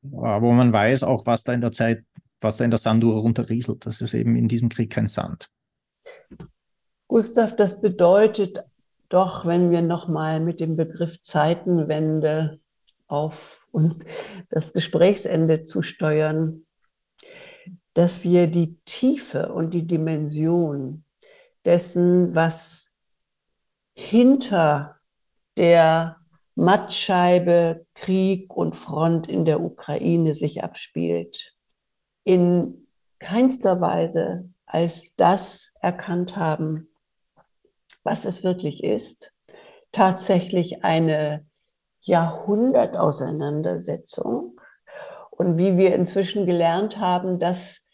wo 0.03 0.53
man 0.53 0.73
weiß 0.73 1.03
auch, 1.03 1.27
was 1.27 1.43
da 1.43 1.53
in 1.53 1.61
der 1.61 1.73
Zeit, 1.73 2.05
was 2.41 2.59
da 2.59 2.65
in 2.65 2.71
der 2.71 2.79
Sanduhr 2.79 3.21
runterrieselt. 3.21 3.87
Das 3.87 4.01
ist 4.01 4.15
eben 4.15 4.37
in 4.37 4.49
diesem 4.49 4.69
Krieg 4.69 4.91
kein 4.91 5.09
Sand. 5.09 5.49
Gustav, 7.09 7.57
das 7.57 7.81
bedeutet 7.81 8.63
doch, 9.09 9.47
wenn 9.47 9.71
wir 9.71 9.83
nochmal 9.83 10.41
mit 10.41 10.61
dem 10.61 10.77
Begriff 10.77 11.23
Zeitenwende 11.23 12.61
auf 13.07 13.67
und 13.71 14.05
das 14.51 14.73
Gesprächsende 14.73 15.65
zusteuern, 15.65 16.66
dass 17.97 18.23
wir 18.23 18.47
die 18.47 18.77
Tiefe 18.85 19.53
und 19.55 19.71
die 19.71 19.87
Dimension 19.87 21.03
dessen, 21.65 22.35
was 22.35 22.93
hinter 23.95 24.97
der 25.57 26.19
Mattscheibe 26.57 27.87
Krieg 27.95 28.55
und 28.55 28.77
Front 28.77 29.29
in 29.29 29.47
der 29.47 29.63
Ukraine 29.63 30.35
sich 30.35 30.63
abspielt, 30.63 31.55
in 32.23 32.87
keinster 33.19 33.81
Weise 33.81 34.51
als 34.67 35.05
das 35.17 35.73
erkannt 35.81 36.37
haben, 36.37 36.91
was 38.03 38.27
es 38.27 38.45
wirklich 38.45 38.85
ist, 38.85 39.33
tatsächlich 39.91 40.85
eine 40.85 41.47
Jahrhundertauseinandersetzung. 42.03 44.61
Und 45.31 45.57
wie 45.57 45.79
wir 45.79 45.95
inzwischen 45.95 46.45
gelernt 46.45 46.99
haben, 46.99 47.39
dass 47.39 47.86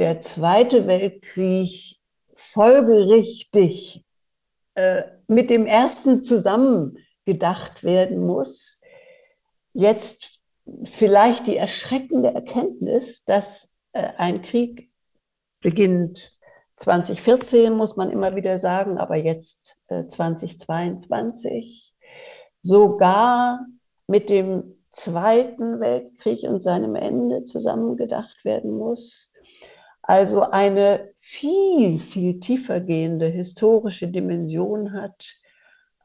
der 0.00 0.22
Zweite 0.22 0.86
Weltkrieg 0.86 2.00
folgerichtig 2.32 4.02
äh, 4.74 5.02
mit 5.26 5.50
dem 5.50 5.66
Ersten 5.66 6.24
zusammen 6.24 6.96
gedacht 7.26 7.84
werden 7.84 8.24
muss. 8.24 8.80
Jetzt 9.74 10.40
vielleicht 10.84 11.46
die 11.46 11.58
erschreckende 11.58 12.32
Erkenntnis, 12.32 13.24
dass 13.24 13.74
äh, 13.92 14.08
ein 14.16 14.40
Krieg 14.40 14.90
beginnt 15.60 16.34
2014, 16.76 17.74
muss 17.74 17.96
man 17.96 18.10
immer 18.10 18.34
wieder 18.34 18.58
sagen, 18.58 18.96
aber 18.96 19.16
jetzt 19.16 19.76
äh, 19.88 20.06
2022, 20.06 21.92
sogar 22.62 23.66
mit 24.06 24.30
dem 24.30 24.78
Zweiten 24.92 25.78
Weltkrieg 25.78 26.44
und 26.44 26.62
seinem 26.62 26.94
Ende 26.94 27.44
zusammengedacht 27.44 28.46
werden 28.46 28.78
muss 28.78 29.29
also 30.10 30.42
eine 30.42 31.12
viel, 31.20 32.00
viel 32.00 32.40
tiefer 32.40 32.80
gehende 32.80 33.28
historische 33.28 34.08
Dimension 34.08 34.92
hat, 34.92 35.36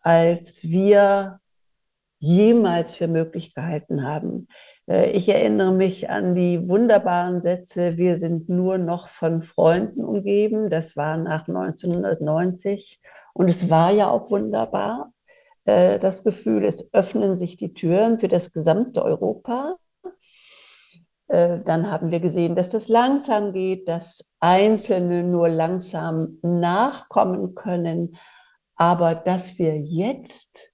als 0.04 0.64
wir 0.70 1.40
jemals 2.20 2.94
für 2.94 3.08
möglich 3.08 3.56
gehalten 3.56 4.04
haben. 4.04 4.48
Äh, 4.88 5.10
ich 5.10 5.28
erinnere 5.28 5.72
mich 5.72 6.08
an 6.12 6.36
die 6.36 6.70
wunderbaren 6.70 7.42
Sätze, 7.42 7.98
wir 7.98 8.18
sind 8.18 8.48
nur 8.48 8.78
noch 8.78 9.10
von 9.10 9.42
Freunden 9.42 10.06
umgeben. 10.06 10.70
Das 10.70 10.96
war 10.96 11.18
nach 11.18 11.48
1990 11.48 13.02
und 13.34 13.50
es 13.50 13.72
war 13.72 13.92
ja 13.92 14.12
auch 14.12 14.30
wunderbar. 14.30 15.14
Äh, 15.64 15.98
das 15.98 16.24
Gefühl, 16.24 16.64
es 16.66 16.94
öffnen 16.94 17.40
sich 17.40 17.58
die 17.58 17.74
Türen 17.74 18.20
für 18.20 18.28
das 18.28 18.54
gesamte 18.54 19.04
Europa. 19.04 19.78
Äh, 21.36 21.60
dann 21.66 21.92
haben 21.92 22.12
wir 22.12 22.22
gesehen, 22.22 22.56
dass 22.56 22.70
das 22.70 22.88
langsam 22.88 23.52
geht, 23.52 23.90
dass 23.90 24.24
Einzelne 24.40 25.22
nur 25.22 25.50
langsam 25.50 26.38
nachkommen 26.42 27.56
können, 27.56 28.16
aber 28.78 29.16
dass 29.16 29.60
wir 29.60 29.78
jetzt 29.78 30.72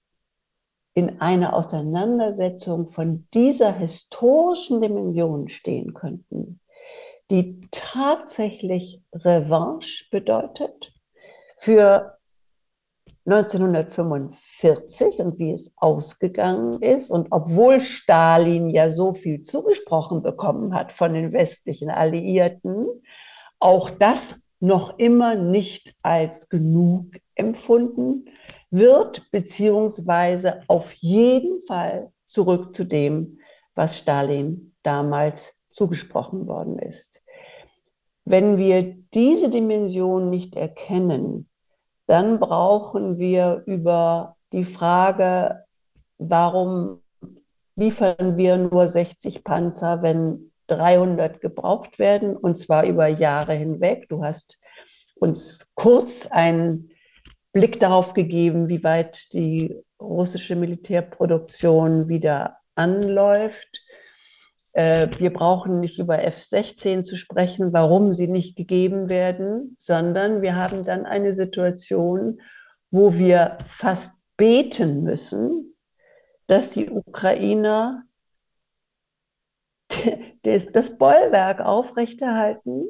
in 0.94 1.20
einer 1.20 1.54
Auseinandersetzung 1.54 2.86
von 2.86 3.26
dieser 3.34 3.72
historischen 3.72 4.80
Dimension 4.80 5.48
stehen 5.48 5.94
könnten, 5.94 6.60
die 7.30 7.66
tatsächlich 7.72 9.02
Revanche 9.12 10.04
bedeutet 10.12 10.92
für 11.58 12.18
1945 13.24 15.20
und 15.20 15.38
wie 15.38 15.52
es 15.52 15.72
ausgegangen 15.76 16.82
ist. 16.82 17.10
Und 17.10 17.28
obwohl 17.30 17.80
Stalin 17.80 18.68
ja 18.70 18.90
so 18.90 19.14
viel 19.14 19.42
zugesprochen 19.42 20.22
bekommen 20.22 20.74
hat 20.74 20.92
von 20.92 21.14
den 21.14 21.32
westlichen 21.32 21.90
Alliierten, 21.90 22.86
auch 23.60 23.90
das 23.90 24.36
noch 24.58 24.98
immer 24.98 25.34
nicht 25.34 25.94
als 26.02 26.48
genug 26.48 27.06
empfunden 27.34 28.26
wird, 28.70 29.30
beziehungsweise 29.30 30.60
auf 30.68 30.92
jeden 30.94 31.60
Fall 31.60 32.12
zurück 32.26 32.74
zu 32.74 32.84
dem, 32.84 33.38
was 33.74 33.98
Stalin 33.98 34.74
damals 34.82 35.54
zugesprochen 35.68 36.46
worden 36.46 36.78
ist. 36.78 37.22
Wenn 38.24 38.56
wir 38.56 38.96
diese 39.14 39.48
Dimension 39.48 40.30
nicht 40.30 40.54
erkennen, 40.54 41.48
dann 42.06 42.38
brauchen 42.40 43.18
wir 43.18 43.62
über 43.66 44.36
die 44.52 44.64
Frage, 44.64 45.64
warum 46.18 47.02
liefern 47.76 48.36
wir 48.36 48.56
nur 48.56 48.88
60 48.88 49.44
Panzer, 49.44 50.02
wenn 50.02 50.52
300 50.66 51.40
gebraucht 51.40 51.98
werden, 51.98 52.36
und 52.36 52.56
zwar 52.56 52.84
über 52.84 53.06
Jahre 53.08 53.54
hinweg. 53.54 54.08
Du 54.08 54.24
hast 54.24 54.60
uns 55.16 55.70
kurz 55.74 56.26
einen 56.26 56.90
Blick 57.52 57.80
darauf 57.80 58.14
gegeben, 58.14 58.68
wie 58.68 58.82
weit 58.82 59.32
die 59.32 59.74
russische 60.00 60.56
Militärproduktion 60.56 62.08
wieder 62.08 62.58
anläuft. 62.74 63.81
Äh, 64.72 65.08
wir 65.18 65.32
brauchen 65.32 65.80
nicht 65.80 65.98
über 65.98 66.22
F-16 66.24 67.02
zu 67.04 67.16
sprechen, 67.16 67.72
warum 67.72 68.14
sie 68.14 68.28
nicht 68.28 68.56
gegeben 68.56 69.08
werden, 69.08 69.74
sondern 69.78 70.42
wir 70.42 70.56
haben 70.56 70.84
dann 70.84 71.04
eine 71.04 71.34
Situation, 71.34 72.40
wo 72.90 73.14
wir 73.14 73.58
fast 73.66 74.14
beten 74.36 75.02
müssen, 75.02 75.74
dass 76.46 76.70
die 76.70 76.90
Ukrainer 76.90 78.04
das 80.42 80.96
Bollwerk 80.96 81.60
aufrechterhalten, 81.60 82.86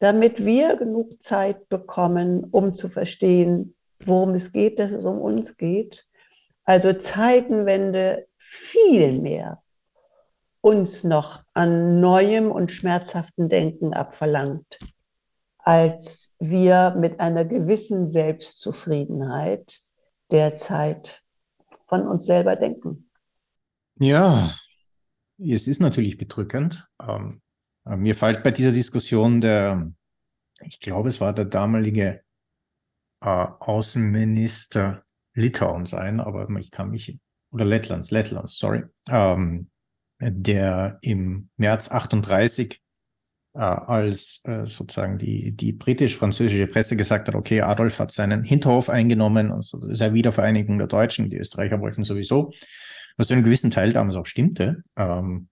damit 0.00 0.44
wir 0.44 0.76
genug 0.76 1.22
Zeit 1.22 1.68
bekommen, 1.68 2.44
um 2.50 2.74
zu 2.74 2.88
verstehen, 2.88 3.76
worum 4.04 4.34
es 4.34 4.50
geht, 4.50 4.78
dass 4.78 4.92
es 4.92 5.04
um 5.04 5.20
uns 5.20 5.56
geht. 5.56 6.06
Also 6.64 6.92
Zeitenwende 6.94 8.26
viel 8.38 9.20
mehr 9.20 9.62
uns 10.60 11.04
noch 11.04 11.42
an 11.54 12.00
neuem 12.00 12.50
und 12.50 12.70
schmerzhaften 12.70 13.48
Denken 13.48 13.94
abverlangt, 13.94 14.78
als 15.58 16.34
wir 16.38 16.94
mit 16.98 17.20
einer 17.20 17.44
gewissen 17.44 18.10
Selbstzufriedenheit 18.10 19.80
derzeit 20.30 21.22
von 21.86 22.06
uns 22.06 22.26
selber 22.26 22.56
denken. 22.56 23.10
Ja, 23.98 24.50
es 25.38 25.66
ist 25.66 25.80
natürlich 25.80 26.16
bedrückend. 26.16 26.88
Ähm, 27.00 27.42
mir 27.84 28.14
fällt 28.14 28.42
bei 28.42 28.50
dieser 28.50 28.72
Diskussion 28.72 29.40
der, 29.40 29.90
ich 30.62 30.80
glaube, 30.80 31.08
es 31.08 31.20
war 31.20 31.32
der 31.32 31.46
damalige 31.46 32.22
äh, 33.22 33.46
Außenminister 33.58 35.04
Litauens 35.34 35.94
ein, 35.94 36.20
aber 36.20 36.48
ich 36.58 36.70
kann 36.70 36.90
mich, 36.90 37.18
oder 37.50 37.64
Lettlands, 37.64 38.10
Lettlands, 38.10 38.58
sorry, 38.58 38.84
ähm, 39.08 39.70
der 40.20 40.98
im 41.02 41.48
März 41.56 41.90
38 41.90 42.80
äh, 43.54 43.58
als 43.58 44.42
äh, 44.44 44.64
sozusagen 44.66 45.18
die, 45.18 45.52
die 45.56 45.72
britisch-französische 45.72 46.66
Presse 46.66 46.96
gesagt 46.96 47.28
hat, 47.28 47.34
okay, 47.34 47.62
Adolf 47.62 47.98
hat 47.98 48.10
seinen 48.12 48.44
Hinterhof 48.44 48.88
eingenommen 48.88 49.50
und 49.50 49.64
so, 49.64 49.80
das 49.80 49.90
ist 49.90 50.00
ja 50.00 50.14
Wiedervereinigung 50.14 50.78
der 50.78 50.86
Deutschen, 50.86 51.30
die 51.30 51.38
Österreicher 51.38 51.80
wollten 51.80 52.04
sowieso, 52.04 52.52
was 53.16 53.26
zu 53.26 53.34
einem 53.34 53.42
gewissen 53.42 53.70
Teil 53.70 53.92
damals 53.92 54.16
auch 54.16 54.26
stimmte. 54.26 54.82
Ähm, 54.96 55.48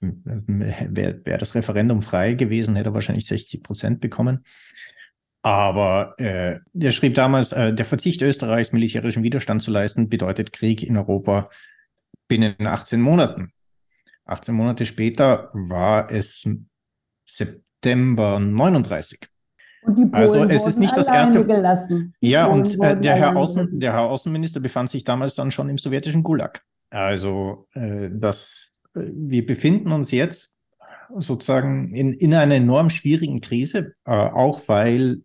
Wäre 0.00 1.20
wär 1.26 1.36
das 1.36 1.54
Referendum 1.54 2.00
frei 2.00 2.32
gewesen, 2.32 2.76
hätte 2.76 2.88
er 2.88 2.94
wahrscheinlich 2.94 3.26
60 3.26 3.62
Prozent 3.62 4.00
bekommen. 4.00 4.44
Aber 5.42 6.14
äh, 6.18 6.60
der 6.72 6.92
schrieb 6.92 7.14
damals, 7.14 7.52
äh, 7.52 7.74
der 7.74 7.84
Verzicht 7.84 8.22
Österreichs, 8.22 8.72
militärischen 8.72 9.22
Widerstand 9.22 9.60
zu 9.60 9.70
leisten, 9.70 10.08
bedeutet 10.08 10.52
Krieg 10.52 10.82
in 10.82 10.96
Europa 10.96 11.50
binnen 12.28 12.54
18 12.58 13.00
Monaten. 13.00 13.52
18 14.24 14.54
Monate 14.54 14.86
später 14.86 15.50
war 15.52 16.10
es 16.10 16.48
September 17.26 18.38
39. 18.38 19.20
also 20.12 20.44
es 20.44 20.66
ist 20.66 20.78
nicht 20.78 20.96
das 20.96 21.08
erste. 21.08 21.44
Gelassen. 21.44 22.14
Ja, 22.20 22.46
und 22.46 22.80
äh, 22.82 22.98
der, 22.98 23.16
Herr 23.16 23.36
Außen, 23.36 23.80
der 23.80 23.92
Herr 23.92 24.02
Außenminister 24.02 24.60
befand 24.60 24.90
sich 24.90 25.04
damals 25.04 25.34
dann 25.34 25.50
schon 25.50 25.68
im 25.68 25.78
sowjetischen 25.78 26.22
Gulag. 26.22 26.62
Also 26.90 27.66
äh, 27.74 28.10
das, 28.12 28.70
wir 28.94 29.44
befinden 29.44 29.90
uns 29.92 30.10
jetzt 30.10 30.58
sozusagen 31.16 31.94
in, 31.94 32.12
in 32.12 32.34
einer 32.34 32.54
enorm 32.54 32.90
schwierigen 32.90 33.40
Krise, 33.40 33.94
äh, 34.04 34.12
auch 34.12 34.62
weil 34.66 35.22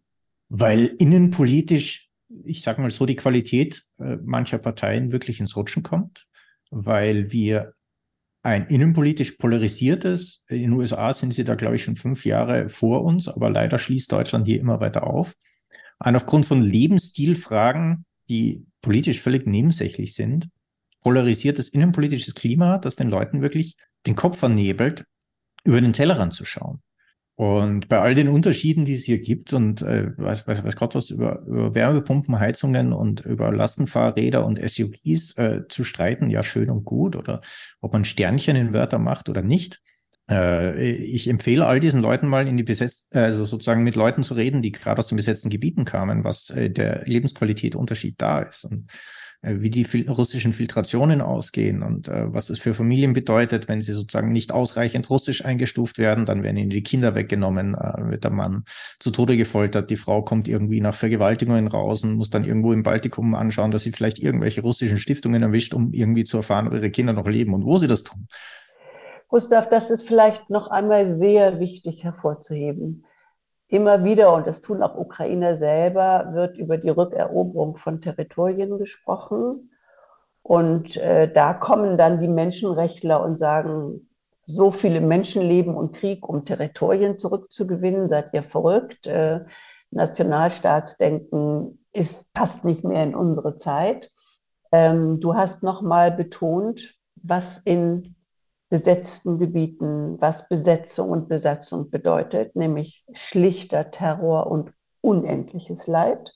weil 0.49 0.85
innenpolitisch, 0.97 2.09
ich 2.43 2.61
sage 2.61 2.81
mal 2.81 2.91
so, 2.91 3.05
die 3.05 3.15
Qualität 3.15 3.83
äh, 3.99 4.17
mancher 4.23 4.57
Parteien 4.57 5.11
wirklich 5.11 5.39
ins 5.39 5.55
Rutschen 5.55 5.83
kommt, 5.83 6.27
weil 6.69 7.31
wir 7.31 7.73
ein 8.47 8.67
innenpolitisch 8.67 9.31
polarisiertes, 9.31 10.45
in 10.47 10.61
den 10.61 10.71
USA 10.71 11.11
sind 11.11 11.33
sie 11.33 11.43
da, 11.43 11.55
glaube 11.55 11.75
ich, 11.75 11.83
schon 11.83 11.97
fünf 11.97 12.25
Jahre 12.25 12.69
vor 12.69 13.03
uns, 13.03 13.27
aber 13.27 13.49
leider 13.49 13.77
schließt 13.77 14.09
Deutschland 14.09 14.47
hier 14.47 14.61
immer 14.61 14.79
weiter 14.79 15.05
auf. 15.05 15.35
Und 15.99 16.15
aufgrund 16.15 16.45
von 16.45 16.63
Lebensstilfragen, 16.63 18.05
die 18.29 18.65
politisch 18.81 19.19
völlig 19.19 19.47
nebensächlich 19.47 20.15
sind, 20.15 20.47
polarisiertes 21.01 21.67
innenpolitisches 21.67 22.35
Klima, 22.35 22.77
das 22.77 22.95
den 22.95 23.09
Leuten 23.09 23.41
wirklich 23.41 23.75
den 24.05 24.15
Kopf 24.15 24.39
vernebelt, 24.39 25.03
über 25.65 25.81
den 25.81 25.91
Tellerrand 25.91 26.31
zu 26.31 26.45
schauen. 26.45 26.81
Und 27.37 27.87
bei 27.87 27.99
all 27.99 28.15
den 28.15 28.29
Unterschieden, 28.29 28.83
die 28.83 28.95
es 28.95 29.03
hier 29.03 29.19
gibt 29.19 29.53
und 29.53 29.83
äh, 29.83 30.07
weiß, 30.17 30.47
weiß, 30.47 30.63
weiß 30.63 30.75
Gott 30.75 30.95
was 30.95 31.11
über, 31.11 31.43
über 31.45 31.75
Wärmepumpen, 31.75 32.39
Heizungen 32.39 32.93
und 32.93 33.21
über 33.21 33.51
Lastenfahrräder 33.51 34.43
und 34.43 34.59
SUVs 34.59 35.37
äh, 35.37 35.61
zu 35.69 35.83
streiten, 35.83 36.31
ja 36.31 36.41
schön 36.41 36.71
und 36.71 36.83
gut, 36.83 37.15
oder 37.15 37.41
ob 37.79 37.93
man 37.93 38.05
Sternchen 38.05 38.55
in 38.55 38.73
Wörter 38.73 38.97
macht 38.97 39.29
oder 39.29 39.43
nicht. 39.43 39.83
Äh, 40.27 40.83
ich 40.83 41.27
empfehle 41.27 41.67
all 41.67 41.79
diesen 41.79 42.01
Leuten 42.01 42.27
mal 42.27 42.47
in 42.47 42.57
die 42.57 42.63
besetzten, 42.63 43.19
also 43.19 43.45
sozusagen 43.45 43.83
mit 43.83 43.95
Leuten 43.95 44.23
zu 44.23 44.33
reden, 44.33 44.63
die 44.63 44.71
gerade 44.71 44.97
aus 44.97 45.07
den 45.07 45.17
besetzten 45.17 45.51
Gebieten 45.51 45.85
kamen, 45.85 46.23
was 46.23 46.49
äh, 46.49 46.71
der 46.71 47.05
Lebensqualität 47.05 47.75
Unterschied 47.75 48.15
da 48.17 48.39
ist. 48.39 48.65
Und 48.65 48.89
wie 49.43 49.69
die 49.69 49.85
russischen 50.07 50.51
Filtrationen 50.51 51.21
ausgehen 51.21 51.83
und 51.83 52.07
äh, 52.07 52.33
was 52.33 52.49
es 52.49 52.59
für 52.59 52.73
Familien 52.73 53.13
bedeutet, 53.13 53.67
wenn 53.67 53.81
sie 53.81 53.93
sozusagen 53.93 54.31
nicht 54.31 54.51
ausreichend 54.51 55.09
russisch 55.09 55.45
eingestuft 55.45 55.99
werden, 55.99 56.25
dann 56.25 56.41
werden 56.43 56.57
ihnen 56.57 56.69
die 56.71 56.83
Kinder 56.83 57.13
weggenommen, 57.13 57.75
äh, 57.75 58.09
wird 58.09 58.23
der 58.23 58.31
Mann 58.31 58.63
zu 58.99 59.11
Tode 59.11 59.37
gefoltert, 59.37 59.89
die 59.89 59.95
Frau 59.95 60.23
kommt 60.23 60.47
irgendwie 60.47 60.81
nach 60.81 60.95
Vergewaltigungen 60.95 61.67
raus 61.67 62.03
und 62.03 62.15
muss 62.15 62.29
dann 62.31 62.45
irgendwo 62.45 62.73
im 62.73 62.83
Baltikum 62.83 63.35
anschauen, 63.35 63.71
dass 63.71 63.83
sie 63.83 63.91
vielleicht 63.91 64.19
irgendwelche 64.19 64.61
russischen 64.61 64.97
Stiftungen 64.97 65.43
erwischt, 65.43 65.73
um 65.73 65.93
irgendwie 65.93 66.23
zu 66.23 66.37
erfahren, 66.37 66.67
ob 66.67 66.73
ihre 66.73 66.89
Kinder 66.89 67.13
noch 67.13 67.27
leben 67.27 67.53
und 67.53 67.63
wo 67.63 67.77
sie 67.77 67.87
das 67.87 68.03
tun. 68.03 68.27
Gustav, 69.27 69.69
das 69.69 69.89
ist 69.89 70.07
vielleicht 70.07 70.49
noch 70.49 70.67
einmal 70.67 71.05
sehr 71.05 71.59
wichtig 71.59 72.03
hervorzuheben. 72.03 73.05
Immer 73.69 74.03
wieder, 74.05 74.33
und 74.33 74.47
das 74.47 74.61
tun 74.61 74.81
auch 74.81 74.95
Ukrainer 74.95 75.57
selber, 75.57 76.29
wird 76.31 76.57
über 76.57 76.77
die 76.77 76.89
Rückeroberung 76.89 77.75
von 77.75 78.01
Territorien 78.01 78.77
gesprochen. 78.77 79.71
Und 80.41 80.95
äh, 80.95 81.31
da 81.31 81.53
kommen 81.53 81.97
dann 81.97 82.21
die 82.21 82.29
Menschenrechtler 82.29 83.21
und 83.21 83.35
sagen, 83.35 84.07
so 84.45 84.71
viele 84.71 85.01
Menschen 85.01 85.41
leben 85.41 85.75
und 85.75 85.93
Krieg, 85.93 86.27
um 86.27 86.45
Territorien 86.45 87.19
zurückzugewinnen, 87.19 88.07
seid 88.07 88.33
ihr 88.33 88.43
verrückt. 88.43 89.05
Äh, 89.05 89.41
Nationalstaatsdenken 89.91 91.85
ist, 91.91 92.23
passt 92.33 92.63
nicht 92.63 92.85
mehr 92.85 93.03
in 93.03 93.15
unsere 93.15 93.57
Zeit. 93.57 94.09
Ähm, 94.71 95.19
du 95.19 95.35
hast 95.35 95.63
nochmal 95.63 96.11
betont, 96.11 96.95
was 97.15 97.57
in 97.59 98.15
besetzten 98.69 99.39
Gebieten, 99.39 100.19
was 100.19 100.47
Besetzung 100.47 101.09
und 101.09 101.29
Besatzung 101.29 101.89
bedeutet, 101.89 102.55
nämlich 102.55 103.05
schlichter 103.13 103.91
Terror 103.91 104.47
und 104.47 104.73
unendliches 105.01 105.87
Leid. 105.87 106.33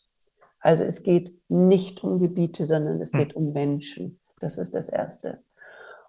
Also 0.60 0.84
es 0.84 1.04
geht 1.04 1.36
nicht 1.50 2.04
um 2.04 2.20
Gebiete, 2.20 2.66
sondern 2.66 3.02
es 3.02 3.12
hm. 3.12 3.20
geht 3.20 3.36
um 3.36 3.52
Menschen. 3.52 4.20
Das 4.40 4.58
ist 4.58 4.74
das 4.74 4.90
Erste. 4.90 5.44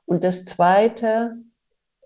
Und 0.04 0.24
das 0.24 0.44
Zweite, 0.44 1.36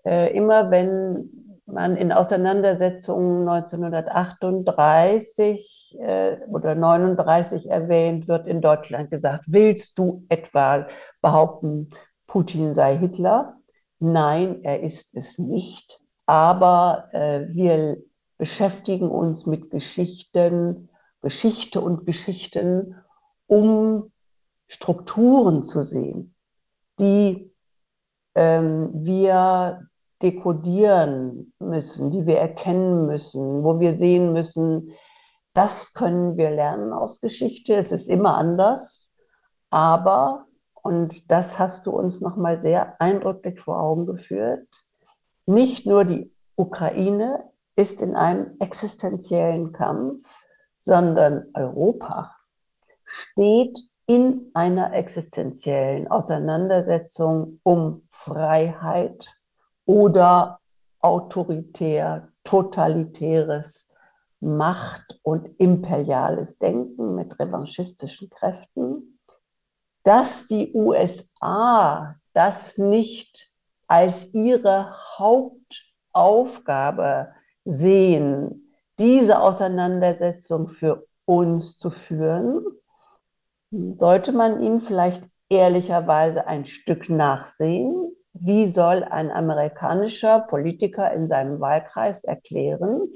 äh, 0.05 0.35
immer 0.35 0.71
wenn 0.71 1.29
man 1.65 1.97
in 1.97 2.11
Auseinandersetzungen 2.11 3.47
1938 3.47 5.97
äh, 5.99 6.37
oder 6.47 6.75
39 6.75 7.69
erwähnt, 7.69 8.27
wird 8.27 8.47
in 8.47 8.61
Deutschland 8.61 9.11
gesagt, 9.11 9.45
willst 9.47 9.99
du 9.99 10.25
etwa 10.29 10.87
behaupten, 11.21 11.89
Putin 12.25 12.73
sei 12.73 12.97
Hitler? 12.97 13.57
Nein, 13.99 14.63
er 14.63 14.81
ist 14.81 15.15
es 15.15 15.37
nicht. 15.37 16.01
Aber 16.25 17.09
äh, 17.13 17.47
wir 17.49 17.97
beschäftigen 18.37 19.09
uns 19.09 19.45
mit 19.45 19.71
Geschichten, 19.71 20.89
Geschichte 21.21 21.81
und 21.81 22.05
Geschichten, 22.05 22.95
um 23.47 24.11
Strukturen 24.67 25.63
zu 25.63 25.81
sehen, 25.81 26.35
die 26.99 27.51
ähm, 28.35 28.91
wir 28.93 29.87
dekodieren 30.21 31.53
müssen, 31.59 32.11
die 32.11 32.25
wir 32.25 32.37
erkennen 32.39 33.05
müssen, 33.05 33.63
wo 33.63 33.79
wir 33.79 33.97
sehen 33.97 34.33
müssen, 34.33 34.91
das 35.53 35.93
können 35.93 36.37
wir 36.37 36.51
lernen 36.51 36.93
aus 36.93 37.19
Geschichte. 37.19 37.75
Es 37.75 37.91
ist 37.91 38.09
immer 38.09 38.35
anders, 38.35 39.11
aber 39.69 40.46
und 40.87 41.29
das 41.29 41.59
hast 41.59 41.85
du 41.85 41.91
uns 41.91 42.21
nochmal 42.21 42.57
sehr 42.57 43.01
eindrücklich 43.01 43.59
vor 43.59 43.77
Augen 43.81 44.05
geführt. 44.05 44.69
Nicht 45.45 45.85
nur 45.85 46.05
die 46.05 46.33
Ukraine 46.55 47.43
ist 47.75 48.01
in 48.01 48.15
einem 48.15 48.55
existenziellen 48.59 49.73
Kampf, 49.73 50.23
sondern 50.79 51.47
Europa 51.53 52.33
steht 53.03 53.77
in 54.05 54.49
einer 54.53 54.93
existenziellen 54.93 56.07
Auseinandersetzung 56.07 57.59
um 57.63 58.07
Freiheit 58.09 59.35
oder 59.85 60.61
autoritär, 61.01 62.29
totalitäres 62.45 63.89
Macht- 64.39 65.19
und 65.21 65.49
imperiales 65.59 66.57
Denken 66.59 67.13
mit 67.15 67.37
revanchistischen 67.37 68.29
Kräften 68.29 69.16
dass 70.07 70.47
die 70.47 70.71
USA 70.73 72.15
das 72.31 72.77
nicht 72.77 73.49
als 73.87 74.33
ihre 74.33 74.95
Hauptaufgabe 76.13 77.33
sehen, 77.65 78.71
diese 78.99 79.41
Auseinandersetzung 79.41 80.69
für 80.69 81.05
uns 81.25 81.77
zu 81.77 81.89
führen, 81.89 82.63
sollte 83.69 84.31
man 84.31 84.63
ihnen 84.63 84.79
vielleicht 84.79 85.27
ehrlicherweise 85.49 86.47
ein 86.47 86.65
Stück 86.65 87.09
nachsehen. 87.09 88.15
Wie 88.31 88.67
soll 88.67 89.03
ein 89.03 89.29
amerikanischer 89.29 90.39
Politiker 90.39 91.11
in 91.11 91.27
seinem 91.27 91.59
Wahlkreis 91.59 92.23
erklären, 92.23 93.09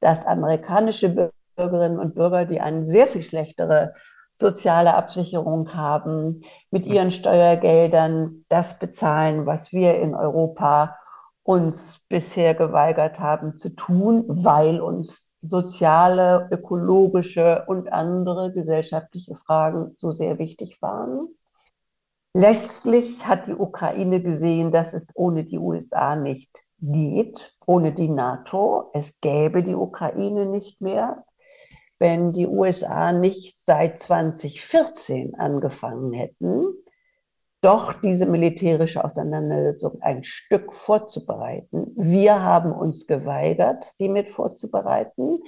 dass 0.00 0.26
amerikanische 0.26 1.32
Bürgerinnen 1.56 1.98
und 1.98 2.14
Bürger, 2.14 2.44
die 2.44 2.60
eine 2.60 2.84
sehr 2.84 3.06
viel 3.06 3.22
schlechtere 3.22 3.94
soziale 4.38 4.94
Absicherung 4.94 5.74
haben, 5.74 6.42
mit 6.70 6.86
ihren 6.86 7.10
Steuergeldern 7.10 8.44
das 8.48 8.78
bezahlen, 8.78 9.46
was 9.46 9.72
wir 9.72 9.98
in 10.00 10.14
Europa 10.14 10.96
uns 11.42 12.00
bisher 12.08 12.54
geweigert 12.54 13.20
haben 13.20 13.56
zu 13.58 13.70
tun, 13.70 14.24
weil 14.26 14.80
uns 14.80 15.32
soziale, 15.40 16.48
ökologische 16.50 17.64
und 17.66 17.92
andere 17.92 18.52
gesellschaftliche 18.52 19.34
Fragen 19.34 19.92
so 19.96 20.10
sehr 20.10 20.38
wichtig 20.38 20.80
waren. 20.80 21.28
Letztlich 22.32 23.26
hat 23.26 23.46
die 23.46 23.54
Ukraine 23.54 24.20
gesehen, 24.20 24.72
dass 24.72 24.92
es 24.92 25.06
ohne 25.14 25.44
die 25.44 25.58
USA 25.58 26.16
nicht 26.16 26.50
geht, 26.80 27.54
ohne 27.64 27.92
die 27.92 28.08
NATO. 28.08 28.90
Es 28.92 29.20
gäbe 29.20 29.62
die 29.62 29.76
Ukraine 29.76 30.46
nicht 30.46 30.80
mehr 30.80 31.24
wenn 32.04 32.34
die 32.34 32.46
USA 32.46 33.12
nicht 33.12 33.56
seit 33.56 33.98
2014 33.98 35.36
angefangen 35.36 36.12
hätten, 36.12 36.74
doch 37.62 37.94
diese 37.94 38.26
militärische 38.26 39.02
Auseinandersetzung 39.02 40.02
ein 40.02 40.22
Stück 40.22 40.74
vorzubereiten. 40.74 41.94
Wir 41.96 42.42
haben 42.42 42.72
uns 42.72 43.06
geweigert, 43.06 43.84
sie 43.84 44.10
mit 44.10 44.30
vorzubereiten. 44.30 45.38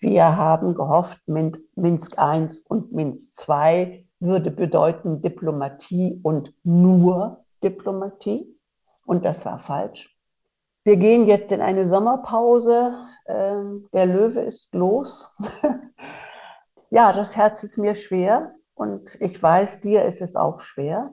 Wir 0.00 0.36
haben 0.36 0.74
gehofft, 0.74 1.20
Minsk 1.28 2.16
I 2.18 2.48
und 2.68 2.90
Minsk 2.90 3.48
II 3.48 4.04
würde 4.18 4.50
bedeuten 4.50 5.22
Diplomatie 5.22 6.18
und 6.24 6.52
nur 6.64 7.44
Diplomatie. 7.62 8.52
Und 9.06 9.24
das 9.24 9.46
war 9.46 9.60
falsch. 9.60 10.09
Wir 10.90 10.96
gehen 10.96 11.28
jetzt 11.28 11.52
in 11.52 11.60
eine 11.60 11.86
Sommerpause. 11.86 12.96
Ähm, 13.28 13.88
der 13.92 14.06
Löwe 14.06 14.40
ist 14.40 14.74
los. 14.74 15.32
ja, 16.90 17.12
das 17.12 17.36
Herz 17.36 17.62
ist 17.62 17.78
mir 17.78 17.94
schwer 17.94 18.56
und 18.74 19.16
ich 19.20 19.40
weiß, 19.40 19.82
dir 19.82 20.04
ist 20.04 20.20
es 20.20 20.34
auch 20.34 20.58
schwer. 20.58 21.12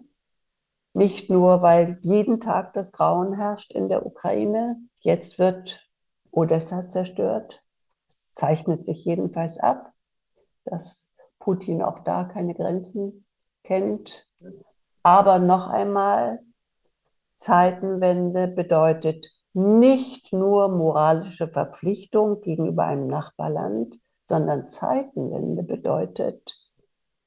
Nicht 0.94 1.30
nur, 1.30 1.62
weil 1.62 2.00
jeden 2.02 2.40
Tag 2.42 2.74
das 2.74 2.92
Grauen 2.92 3.34
herrscht 3.34 3.72
in 3.72 3.88
der 3.88 4.04
Ukraine. 4.04 4.78
Jetzt 4.98 5.38
wird 5.38 5.88
Odessa 6.32 6.90
zerstört. 6.90 7.64
Zeichnet 8.34 8.84
sich 8.84 9.06
jedenfalls 9.06 9.60
ab, 9.60 9.94
dass 10.66 11.14
Putin 11.38 11.84
auch 11.84 12.00
da 12.00 12.24
keine 12.24 12.56
Grenzen 12.56 13.28
kennt. 13.64 14.28
Aber 15.04 15.38
noch 15.38 15.68
einmal, 15.68 16.40
Zeitenwende 17.36 18.48
bedeutet 18.48 19.37
nicht 19.58 20.34
nur 20.34 20.70
moralische 20.70 21.48
Verpflichtung 21.48 22.42
gegenüber 22.42 22.84
einem 22.86 23.08
Nachbarland, 23.08 24.00
sondern 24.26 24.70
Zeitenwende 24.70 25.64
bedeutet 25.64 26.56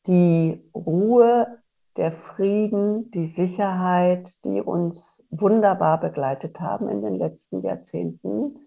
die 0.06 0.62
Ruhe, 0.72 1.58
der 1.96 2.12
Frieden, 2.12 3.10
die 3.10 3.26
Sicherheit, 3.26 4.44
die 4.44 4.60
uns 4.60 5.26
wunderbar 5.30 5.98
begleitet 5.98 6.60
haben 6.60 6.88
in 6.88 7.02
den 7.02 7.16
letzten 7.16 7.62
Jahrzehnten, 7.62 8.60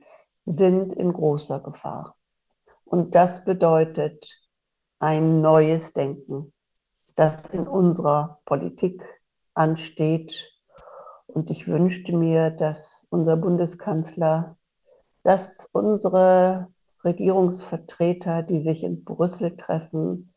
sind 0.46 0.92
in 0.92 1.14
großer 1.14 1.62
Gefahr. 1.62 2.18
Und 2.84 3.16
das 3.16 3.46
bedeutet 3.46 4.42
ein 5.00 5.40
neues 5.40 5.94
Denken, 5.94 6.54
das 7.16 7.48
in 7.48 7.66
unserer 7.66 8.42
Politik 8.44 9.02
ansteht 9.54 10.53
und 11.34 11.50
ich 11.50 11.68
wünschte 11.68 12.16
mir, 12.16 12.52
dass 12.52 13.08
unser 13.10 13.38
Bundeskanzler, 13.38 14.56
dass 15.24 15.66
unsere 15.74 16.68
Regierungsvertreter, 17.04 18.44
die 18.44 18.62
sich 18.62 18.84
in 18.84 19.04
Brüssel 19.04 19.58
treffen, 19.58 20.34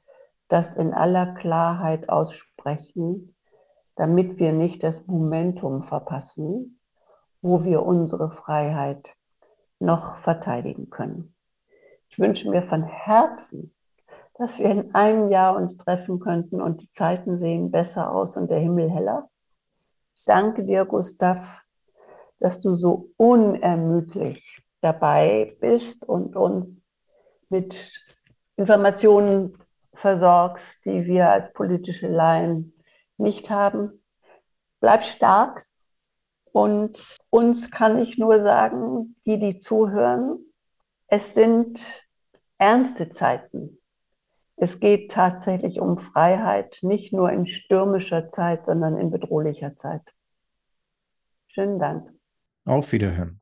das 0.49 0.74
in 0.74 0.94
aller 0.94 1.34
Klarheit 1.34 2.09
aussprechen, 2.09 3.34
damit 3.94 4.38
wir 4.38 4.53
nicht 4.53 4.82
das 4.82 5.07
Momentum 5.07 5.82
verpassen, 5.82 6.80
wo 7.42 7.64
wir 7.64 7.84
unsere 7.84 8.30
Freiheit 8.30 9.16
noch 9.78 10.16
verteidigen 10.16 10.88
können. 10.88 11.34
Ich 12.09 12.18
wünsche 12.18 12.49
mir 12.49 12.62
von 12.62 12.84
Herzen, 12.84 13.74
dass 14.34 14.59
wir 14.59 14.70
in 14.70 14.94
einem 14.94 15.30
Jahr 15.30 15.57
uns 15.57 15.76
treffen 15.76 16.20
könnten 16.20 16.61
und 16.61 16.80
die 16.80 16.90
Zeiten 16.90 17.36
sehen 17.36 17.70
besser 17.70 18.12
aus 18.12 18.36
und 18.36 18.51
der 18.51 18.61
Himmel 18.61 18.90
heller 18.90 19.28
danke 20.27 20.64
dir, 20.64 20.85
Gustav, 20.85 21.64
dass 22.39 22.61
du 22.61 22.74
so 22.74 23.11
unermüdlich 23.16 24.62
dabei 24.83 25.57
bist 25.61 26.05
und 26.05 26.37
uns 26.37 26.79
mit 27.49 28.01
Informationen 28.57 29.57
versorgst, 29.95 30.85
die 30.85 31.07
wir 31.07 31.31
als 31.31 31.53
politische 31.53 32.09
Laien 32.09 32.74
nicht 33.16 33.51
haben. 33.51 34.03
Bleib 34.81 35.03
stark 35.05 35.66
und 36.53 37.16
uns 37.31 37.70
kann 37.70 37.99
ich 37.99 38.18
nur 38.18 38.43
sagen, 38.43 39.16
die, 39.27 39.39
die 39.39 39.59
zuhören, 39.59 40.39
es 41.07 41.35
sind 41.35 41.85
ernste 42.59 43.11
Zeiten. 43.11 43.79
Es 44.57 44.81
geht 44.81 45.11
tatsächlich 45.12 45.81
um 45.81 45.99
Freiheit, 45.99 46.79
nicht 46.83 47.12
nur 47.12 47.31
in 47.31 47.45
stürmischer 47.45 48.29
Zeit, 48.29 48.66
sondern 48.66 48.97
in 48.97 49.11
bedrohlicher 49.11 49.77
Zeit. 49.77 50.16
Schönen 51.57 51.78
Dank. 51.78 52.12
Auf 52.66 52.92
Wiederhören. 52.92 53.34